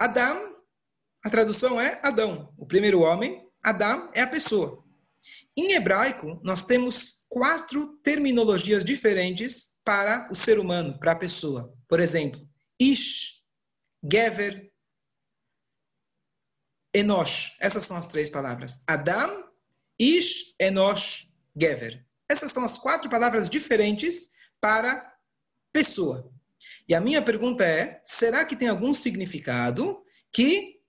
Adam, 0.00 0.56
a 1.22 1.28
tradução 1.28 1.78
é 1.78 2.00
Adão, 2.02 2.54
o 2.56 2.64
primeiro 2.64 3.00
homem. 3.00 3.46
Adam 3.62 4.10
é 4.14 4.22
a 4.22 4.26
pessoa. 4.26 4.82
Em 5.54 5.72
hebraico, 5.72 6.40
nós 6.42 6.64
temos 6.64 7.26
quatro 7.28 7.98
terminologias 8.02 8.82
diferentes 8.82 9.74
para 9.84 10.26
o 10.32 10.34
ser 10.34 10.58
humano, 10.58 10.98
para 10.98 11.12
a 11.12 11.16
pessoa. 11.16 11.76
Por 11.86 12.00
exemplo, 12.00 12.40
Ish, 12.80 13.44
Gever, 14.10 14.72
Enosh. 16.94 17.54
Essas 17.60 17.84
são 17.84 17.98
as 17.98 18.08
três 18.08 18.30
palavras. 18.30 18.82
Adam, 18.86 19.44
Ish, 19.98 20.54
Enosh, 20.58 21.28
Gever. 21.54 22.06
Essas 22.26 22.52
são 22.52 22.64
as 22.64 22.78
quatro 22.78 23.10
palavras 23.10 23.50
diferentes 23.50 24.30
para 24.62 25.14
pessoa. 25.74 26.32
E 26.88 26.94
a 26.94 27.00
minha 27.00 27.22
pergunta 27.22 27.64
é: 27.64 28.00
será 28.02 28.44
que 28.44 28.56
tem 28.56 28.68
algum 28.68 28.92
significado 28.94 30.02
que 30.32 30.80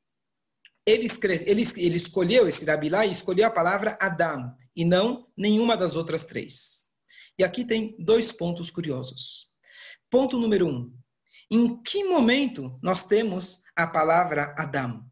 ele, 0.86 1.08
ele, 1.46 1.64
ele 1.78 1.98
escolheu, 1.98 2.48
esse 2.48 2.66
Rabilá, 2.66 3.06
e 3.06 3.12
escolheu 3.12 3.48
a 3.48 3.52
palavra 3.52 3.98
Adam 4.02 4.56
e 4.76 4.84
não 4.84 5.28
nenhuma 5.38 5.78
das 5.78 5.96
outras 5.96 6.26
três? 6.26 6.90
E 7.38 7.44
aqui 7.44 7.66
tem 7.66 7.96
dois 8.00 8.32
pontos 8.32 8.70
curiosos. 8.70 9.50
Ponto 10.10 10.38
número 10.38 10.68
um: 10.68 10.94
em 11.50 11.82
que 11.84 12.04
momento 12.04 12.78
nós 12.82 13.06
temos 13.06 13.62
a 13.76 13.88
palavra 13.88 14.56
Adam? 14.58 15.06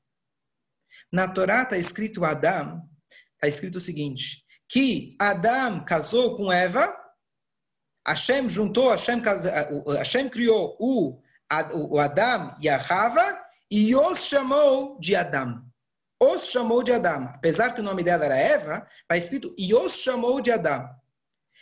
Na 1.11 1.27
Torá 1.27 1.63
está 1.63 1.77
escrito 1.77 2.23
Adam, 2.23 2.81
está 3.35 3.47
escrito 3.47 3.77
o 3.77 3.81
seguinte, 3.81 4.43
que 4.67 5.15
Adam 5.19 5.83
casou 5.83 6.37
com 6.37 6.51
Eva, 6.51 6.95
Hashem 8.07 8.49
juntou, 8.49 8.89
Hashem, 8.89 9.21
Hashem 9.97 10.29
criou 10.29 10.75
o, 10.79 11.21
o 11.89 11.99
Adam 11.99 12.55
e 12.61 12.69
a 12.69 12.77
Rava 12.77 13.43
e 13.71 13.95
os 13.95 14.25
chamou 14.25 14.99
de 14.99 15.15
Adam. 15.15 15.63
Os 16.21 16.49
chamou 16.49 16.83
de 16.83 16.91
Adam. 16.91 17.25
Apesar 17.25 17.73
que 17.73 17.81
o 17.81 17.83
nome 17.83 18.03
dela 18.03 18.25
era 18.25 18.35
Eva, 18.35 18.85
está 19.01 19.15
escrito 19.15 19.53
e 19.57 19.73
os 19.73 19.93
chamou 19.97 20.41
de 20.41 20.51
Adam. 20.51 20.87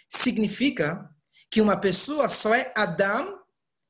Significa 0.10 1.10
que 1.52 1.62
uma 1.62 1.80
pessoa 1.80 2.30
só 2.30 2.54
é 2.56 2.74
Adam 2.76 3.40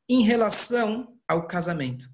em 0.09 0.23
relação 0.23 1.17
ao 1.27 1.47
casamento. 1.47 2.09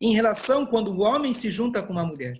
Em 0.00 0.14
relação 0.14 0.66
quando 0.66 0.92
o 0.92 1.02
homem 1.02 1.32
se 1.32 1.50
junta 1.50 1.82
com 1.82 1.92
uma 1.92 2.06
mulher. 2.06 2.34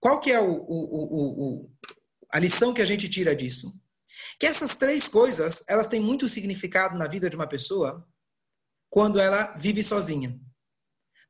Qual 0.00 0.20
que 0.20 0.30
é 0.30 0.40
o, 0.40 0.52
o, 0.52 1.64
o, 1.64 1.70
a 2.32 2.38
lição 2.38 2.72
que 2.72 2.82
a 2.82 2.86
gente 2.86 3.08
tira 3.08 3.34
disso? 3.34 3.80
Que 4.38 4.46
essas 4.46 4.76
três 4.76 5.08
coisas, 5.08 5.64
elas 5.68 5.86
têm 5.86 6.00
muito 6.00 6.28
significado 6.28 6.98
na 6.98 7.06
vida 7.06 7.28
de 7.28 7.36
uma 7.36 7.46
pessoa 7.46 8.06
quando 8.88 9.20
ela 9.20 9.56
vive 9.56 9.82
sozinha. 9.82 10.38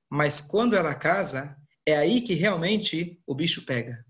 Mas 0.08 0.40
quando 0.40 0.76
ela 0.76 0.94
casa, 0.94 1.56
é 1.86 1.96
aí 1.96 2.20
que 2.20 2.34
realmente 2.34 3.22
o 3.26 3.34
bicho 3.34 3.64
pega. 3.64 4.04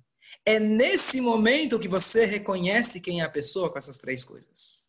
É 0.46 0.58
nesse 0.58 1.20
momento 1.20 1.78
que 1.78 1.88
você 1.88 2.24
reconhece 2.24 3.00
quem 3.00 3.20
é 3.20 3.24
a 3.24 3.28
pessoa 3.28 3.70
com 3.70 3.78
essas 3.78 3.98
três 3.98 4.24
coisas. 4.24 4.88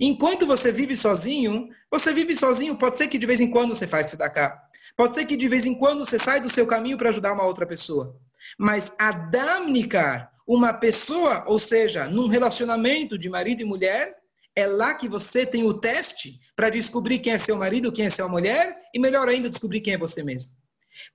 Enquanto 0.00 0.46
você 0.46 0.72
vive 0.72 0.96
sozinho, 0.96 1.68
você 1.90 2.12
vive 2.12 2.34
sozinho, 2.34 2.76
pode 2.76 2.96
ser 2.96 3.08
que 3.08 3.18
de 3.18 3.26
vez 3.26 3.40
em 3.40 3.50
quando 3.50 3.74
você 3.74 3.86
faz 3.86 4.14
cá. 4.14 4.60
Pode 4.96 5.14
ser 5.14 5.26
que 5.26 5.36
de 5.36 5.48
vez 5.48 5.66
em 5.66 5.78
quando 5.78 6.04
você 6.04 6.18
sai 6.18 6.40
do 6.40 6.50
seu 6.50 6.66
caminho 6.66 6.98
para 6.98 7.10
ajudar 7.10 7.32
uma 7.32 7.44
outra 7.44 7.66
pessoa. 7.66 8.20
Mas 8.58 8.92
adamnicar 8.98 10.32
uma 10.48 10.72
pessoa, 10.72 11.44
ou 11.46 11.58
seja, 11.58 12.08
num 12.08 12.26
relacionamento 12.26 13.18
de 13.18 13.28
marido 13.28 13.60
e 13.60 13.66
mulher, 13.66 14.16
é 14.56 14.66
lá 14.66 14.94
que 14.94 15.06
você 15.06 15.44
tem 15.44 15.62
o 15.62 15.74
teste 15.74 16.40
para 16.56 16.70
descobrir 16.70 17.18
quem 17.18 17.34
é 17.34 17.38
seu 17.38 17.56
marido, 17.56 17.92
quem 17.92 18.06
é 18.06 18.10
sua 18.10 18.28
mulher, 18.28 18.74
e 18.94 18.98
melhor 18.98 19.28
ainda, 19.28 19.50
descobrir 19.50 19.82
quem 19.82 19.92
é 19.92 19.98
você 19.98 20.22
mesmo. 20.24 20.50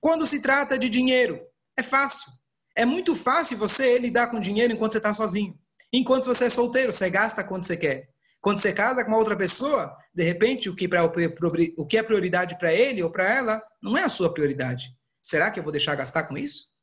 Quando 0.00 0.24
se 0.24 0.40
trata 0.40 0.78
de 0.78 0.88
dinheiro, 0.88 1.40
é 1.76 1.82
fácil. 1.82 2.32
É 2.76 2.86
muito 2.86 3.14
fácil 3.14 3.58
você 3.58 3.98
lidar 3.98 4.28
com 4.28 4.40
dinheiro 4.40 4.72
enquanto 4.72 4.92
você 4.92 4.98
está 4.98 5.12
sozinho. 5.12 5.58
Enquanto 5.92 6.26
você 6.26 6.44
é 6.44 6.50
solteiro, 6.50 6.92
você 6.92 7.10
gasta 7.10 7.42
quando 7.42 7.64
você 7.64 7.76
quer. 7.76 8.08
Quando 8.40 8.60
você 8.60 8.72
casa 8.72 9.04
com 9.04 9.10
uma 9.10 9.18
outra 9.18 9.36
pessoa, 9.36 9.96
de 10.14 10.22
repente, 10.22 10.70
o 10.70 10.76
que, 10.76 10.86
pra, 10.86 11.04
o 11.04 11.86
que 11.86 11.98
é 11.98 12.02
prioridade 12.02 12.56
para 12.56 12.72
ele 12.72 13.02
ou 13.02 13.10
para 13.10 13.28
ela 13.28 13.62
não 13.82 13.96
é 13.96 14.04
a 14.04 14.08
sua 14.08 14.32
prioridade. 14.32 14.96
Será 15.20 15.50
que 15.50 15.58
eu 15.58 15.62
vou 15.64 15.72
deixar 15.72 15.96
gastar 15.96 16.24
com 16.24 16.38
isso? 16.38 16.73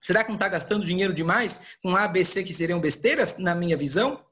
Será 0.00 0.22
que 0.22 0.30
não 0.30 0.36
está 0.36 0.48
gastando 0.48 0.86
dinheiro 0.86 1.12
demais 1.12 1.76
com 1.82 1.96
A, 1.96 2.06
B, 2.06 2.24
C 2.24 2.44
que 2.44 2.52
seriam 2.52 2.80
besteiras, 2.80 3.36
na 3.38 3.54
minha 3.54 3.76
visão? 3.76 4.24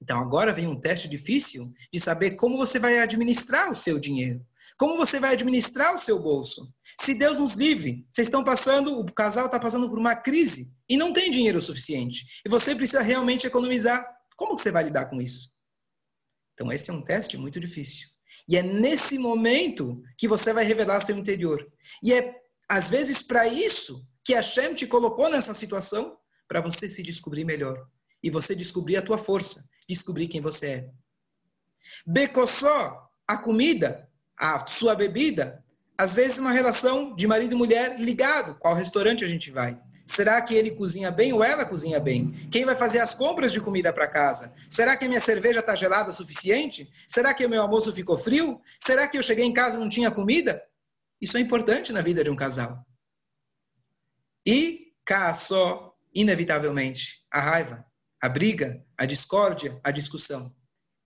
Então 0.00 0.20
agora 0.20 0.52
vem 0.52 0.66
um 0.66 0.78
teste 0.78 1.08
difícil 1.08 1.72
de 1.92 2.00
saber 2.00 2.32
como 2.32 2.56
você 2.56 2.78
vai 2.78 2.98
administrar 2.98 3.72
o 3.72 3.76
seu 3.76 3.98
dinheiro. 3.98 4.44
Como 4.78 4.98
você 4.98 5.18
vai 5.18 5.32
administrar 5.32 5.94
o 5.94 5.98
seu 5.98 6.18
bolso? 6.22 6.70
Se 7.00 7.14
Deus 7.14 7.38
nos 7.38 7.54
livre, 7.54 8.06
vocês 8.10 8.26
estão 8.26 8.44
passando, 8.44 9.00
o 9.00 9.10
casal 9.12 9.46
está 9.46 9.58
passando 9.58 9.88
por 9.88 9.98
uma 9.98 10.14
crise 10.14 10.76
e 10.88 10.98
não 10.98 11.14
tem 11.14 11.30
dinheiro 11.30 11.62
suficiente. 11.62 12.42
E 12.44 12.48
você 12.48 12.74
precisa 12.74 13.00
realmente 13.00 13.46
economizar. 13.46 14.06
Como 14.36 14.56
você 14.56 14.70
vai 14.70 14.84
lidar 14.84 15.06
com 15.06 15.22
isso? 15.22 15.50
Então, 16.52 16.70
esse 16.70 16.90
é 16.90 16.92
um 16.92 17.02
teste 17.02 17.38
muito 17.38 17.58
difícil. 17.58 18.08
E 18.48 18.56
é 18.56 18.62
nesse 18.62 19.18
momento 19.18 20.02
que 20.18 20.28
você 20.28 20.52
vai 20.52 20.64
revelar 20.64 21.00
seu 21.00 21.16
interior. 21.16 21.66
E 22.02 22.12
é, 22.12 22.34
às 22.68 22.90
vezes, 22.90 23.22
para 23.22 23.46
isso 23.46 24.06
que 24.26 24.34
a 24.34 24.42
Shem 24.42 24.74
te 24.74 24.88
colocou 24.88 25.30
nessa 25.30 25.54
situação, 25.54 26.18
para 26.48 26.60
você 26.60 26.88
se 26.90 27.00
descobrir 27.00 27.44
melhor. 27.44 27.86
E 28.20 28.28
você 28.28 28.56
descobrir 28.56 28.96
a 28.96 29.02
tua 29.02 29.16
força, 29.16 29.68
descobrir 29.88 30.26
quem 30.26 30.40
você 30.40 30.66
é. 30.66 30.90
Becossó, 32.04 33.08
a 33.28 33.38
comida, 33.38 34.08
a 34.36 34.66
sua 34.66 34.96
bebida, 34.96 35.64
às 35.96 36.12
vezes 36.12 36.38
uma 36.38 36.50
relação 36.50 37.14
de 37.14 37.24
marido 37.24 37.54
e 37.54 37.56
mulher 37.56 38.00
ligado, 38.00 38.56
qual 38.56 38.74
restaurante 38.74 39.24
a 39.24 39.28
gente 39.28 39.52
vai. 39.52 39.80
Será 40.04 40.42
que 40.42 40.54
ele 40.54 40.72
cozinha 40.72 41.12
bem 41.12 41.32
ou 41.32 41.44
ela 41.44 41.64
cozinha 41.64 42.00
bem? 42.00 42.32
Quem 42.50 42.64
vai 42.64 42.74
fazer 42.74 42.98
as 42.98 43.14
compras 43.14 43.52
de 43.52 43.60
comida 43.60 43.92
para 43.92 44.08
casa? 44.08 44.52
Será 44.68 44.96
que 44.96 45.04
a 45.04 45.08
minha 45.08 45.20
cerveja 45.20 45.60
está 45.60 45.76
gelada 45.76 46.10
o 46.10 46.14
suficiente? 46.14 46.90
Será 47.08 47.32
que 47.32 47.46
o 47.46 47.48
meu 47.48 47.62
almoço 47.62 47.92
ficou 47.92 48.18
frio? 48.18 48.60
Será 48.80 49.06
que 49.06 49.16
eu 49.16 49.22
cheguei 49.22 49.44
em 49.44 49.54
casa 49.54 49.76
e 49.76 49.80
não 49.80 49.88
tinha 49.88 50.10
comida? 50.10 50.60
Isso 51.20 51.36
é 51.36 51.40
importante 51.40 51.92
na 51.92 52.02
vida 52.02 52.24
de 52.24 52.30
um 52.30 52.36
casal. 52.36 52.84
E 54.46 54.92
cá 55.04 55.34
só, 55.34 55.92
inevitavelmente, 56.14 57.24
a 57.32 57.40
raiva, 57.40 57.84
a 58.22 58.28
briga, 58.28 58.80
a 58.96 59.04
discórdia, 59.04 59.80
a 59.82 59.90
discussão. 59.90 60.54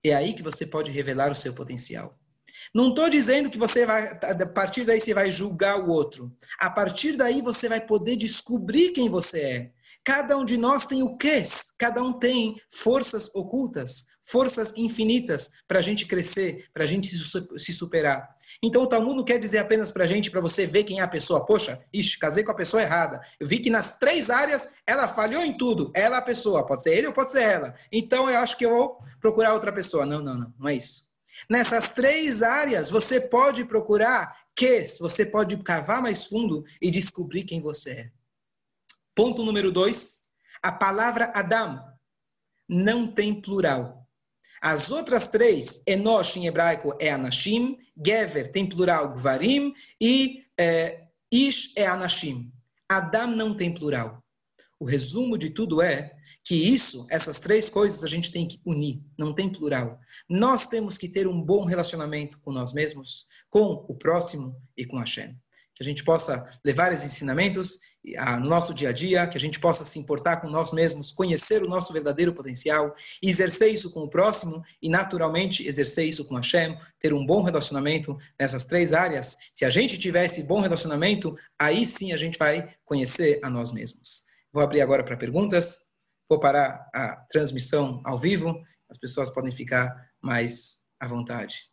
É 0.04 0.14
aí 0.14 0.34
que 0.34 0.42
você 0.42 0.66
pode 0.66 0.90
revelar 0.90 1.32
o 1.32 1.36
seu 1.36 1.54
potencial. 1.54 2.18
Não 2.74 2.90
estou 2.90 3.08
dizendo 3.08 3.50
que 3.50 3.58
você 3.58 3.86
vai, 3.86 4.08
a 4.08 4.46
partir 4.46 4.84
daí 4.84 5.00
você 5.00 5.14
vai 5.14 5.30
julgar 5.30 5.80
o 5.80 5.90
outro. 5.90 6.30
A 6.60 6.70
partir 6.70 7.16
daí 7.16 7.40
você 7.42 7.68
vai 7.68 7.80
poder 7.80 8.16
descobrir 8.16 8.90
quem 8.92 9.08
você 9.08 9.40
é. 9.40 9.72
Cada 10.04 10.36
um 10.36 10.44
de 10.44 10.56
nós 10.56 10.86
tem 10.86 11.02
o 11.02 11.16
quê? 11.16 11.42
Cada 11.78 12.02
um 12.02 12.12
tem 12.12 12.60
forças 12.70 13.34
ocultas, 13.34 14.06
forças 14.30 14.72
infinitas 14.76 15.50
para 15.66 15.78
a 15.78 15.82
gente 15.82 16.06
crescer, 16.06 16.68
para 16.72 16.84
a 16.84 16.86
gente 16.86 17.08
se 17.08 17.72
superar. 17.72 18.36
Então 18.62 18.82
o 18.82 18.86
Talmud 18.86 19.16
não 19.16 19.24
quer 19.24 19.38
dizer 19.38 19.58
apenas 19.58 19.90
para 19.90 20.04
a 20.04 20.06
gente, 20.06 20.30
para 20.30 20.40
você 20.40 20.66
ver 20.66 20.84
quem 20.84 21.00
é 21.00 21.02
a 21.02 21.08
pessoa. 21.08 21.44
Poxa, 21.44 21.82
ixi, 21.92 22.18
casei 22.18 22.44
com 22.44 22.52
a 22.52 22.56
pessoa 22.56 22.82
errada. 22.82 23.20
Eu 23.38 23.46
vi 23.46 23.58
que 23.58 23.70
nas 23.70 23.98
três 23.98 24.30
áreas 24.30 24.68
ela 24.86 25.08
falhou 25.08 25.42
em 25.42 25.56
tudo. 25.56 25.90
Ela 25.94 26.16
é 26.16 26.18
a 26.18 26.22
pessoa, 26.22 26.66
pode 26.66 26.82
ser 26.82 26.96
ele 26.96 27.06
ou 27.06 27.12
pode 27.12 27.30
ser 27.30 27.42
ela. 27.42 27.74
Então 27.90 28.30
eu 28.30 28.38
acho 28.38 28.56
que 28.56 28.66
eu 28.66 28.70
vou 28.70 28.98
procurar 29.20 29.54
outra 29.54 29.72
pessoa. 29.72 30.06
Não, 30.06 30.20
não, 30.20 30.36
não, 30.36 30.54
não 30.58 30.68
é 30.68 30.74
isso. 30.74 31.10
Nessas 31.48 31.90
três 31.90 32.42
áreas, 32.42 32.90
você 32.90 33.20
pode 33.20 33.64
procurar 33.64 34.38
que 34.54 34.82
você 35.00 35.24
pode 35.24 35.56
cavar 35.62 36.02
mais 36.02 36.26
fundo 36.26 36.64
e 36.82 36.90
descobrir 36.90 37.44
quem 37.44 37.62
você 37.62 37.90
é. 37.90 38.10
Ponto 39.14 39.44
número 39.44 39.72
dois, 39.72 40.24
a 40.62 40.70
palavra 40.70 41.32
Adam 41.34 41.82
não 42.68 43.06
tem 43.06 43.40
plural. 43.40 43.99
As 44.60 44.90
outras 44.90 45.28
três, 45.28 45.82
Enosh 45.86 46.36
em 46.36 46.46
hebraico 46.46 46.94
é 47.00 47.10
Anashim, 47.10 47.78
Gever 48.04 48.52
tem 48.52 48.68
plural 48.68 49.14
Gvarim 49.14 49.72
e 50.00 50.44
é, 50.58 51.06
Ish 51.32 51.72
é 51.76 51.86
Anashim. 51.86 52.52
Adam 52.88 53.28
não 53.28 53.56
tem 53.56 53.72
plural. 53.72 54.22
O 54.78 54.84
resumo 54.84 55.38
de 55.38 55.50
tudo 55.50 55.80
é 55.80 56.10
que 56.42 56.54
isso, 56.54 57.06
essas 57.10 57.38
três 57.38 57.68
coisas, 57.68 58.02
a 58.02 58.08
gente 58.08 58.32
tem 58.32 58.48
que 58.48 58.58
unir, 58.64 59.02
não 59.18 59.34
tem 59.34 59.50
plural. 59.50 59.98
Nós 60.28 60.66
temos 60.66 60.98
que 60.98 61.08
ter 61.08 61.26
um 61.28 61.42
bom 61.42 61.64
relacionamento 61.64 62.38
com 62.40 62.50
nós 62.50 62.72
mesmos, 62.72 63.26
com 63.48 63.84
o 63.88 63.94
próximo 63.94 64.60
e 64.76 64.84
com 64.86 64.98
Hashem. 64.98 65.36
Que 65.80 65.84
a 65.84 65.88
gente 65.88 66.04
possa 66.04 66.46
levar 66.62 66.92
esses 66.92 67.06
ensinamentos 67.06 67.78
no 68.42 68.50
nosso 68.50 68.74
dia 68.74 68.90
a 68.90 68.92
dia, 68.92 69.26
que 69.26 69.38
a 69.38 69.40
gente 69.40 69.58
possa 69.58 69.82
se 69.82 69.98
importar 69.98 70.36
com 70.36 70.50
nós 70.50 70.74
mesmos, 70.74 71.10
conhecer 71.10 71.62
o 71.62 71.66
nosso 71.66 71.90
verdadeiro 71.90 72.34
potencial, 72.34 72.94
exercer 73.22 73.72
isso 73.72 73.90
com 73.90 74.00
o 74.00 74.10
próximo 74.10 74.62
e, 74.82 74.90
naturalmente, 74.90 75.66
exercer 75.66 76.06
isso 76.06 76.26
com 76.26 76.34
Hashem, 76.34 76.78
ter 76.98 77.14
um 77.14 77.24
bom 77.24 77.42
relacionamento 77.42 78.14
nessas 78.38 78.64
três 78.64 78.92
áreas. 78.92 79.38
Se 79.54 79.64
a 79.64 79.70
gente 79.70 79.96
tivesse 79.96 80.42
bom 80.42 80.60
relacionamento, 80.60 81.34
aí 81.58 81.86
sim 81.86 82.12
a 82.12 82.16
gente 82.18 82.38
vai 82.38 82.74
conhecer 82.84 83.40
a 83.42 83.48
nós 83.48 83.72
mesmos. 83.72 84.24
Vou 84.52 84.62
abrir 84.62 84.82
agora 84.82 85.02
para 85.02 85.16
perguntas. 85.16 85.86
Vou 86.28 86.38
parar 86.38 86.90
a 86.94 87.16
transmissão 87.30 88.02
ao 88.04 88.18
vivo. 88.18 88.54
As 88.90 88.98
pessoas 88.98 89.30
podem 89.30 89.50
ficar 89.50 89.88
mais 90.20 90.80
à 91.00 91.08
vontade. 91.08 91.69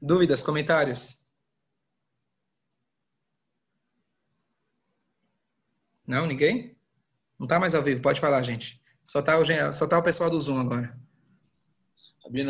Dúvidas, 0.00 0.42
comentários? 0.42 1.26
Não, 6.06 6.26
ninguém? 6.26 6.76
Não 7.38 7.44
está 7.44 7.58
mais 7.58 7.74
ao 7.74 7.82
vivo, 7.82 8.00
pode 8.00 8.20
falar, 8.20 8.42
gente. 8.42 8.82
Só 9.04 9.20
está 9.20 9.38
o, 9.38 9.72
só 9.72 9.86
tá 9.86 9.98
o 9.98 10.02
pessoal 10.02 10.30
do 10.30 10.40
Zoom 10.40 10.60
agora. 10.60 10.98
Sabino, 12.22 12.46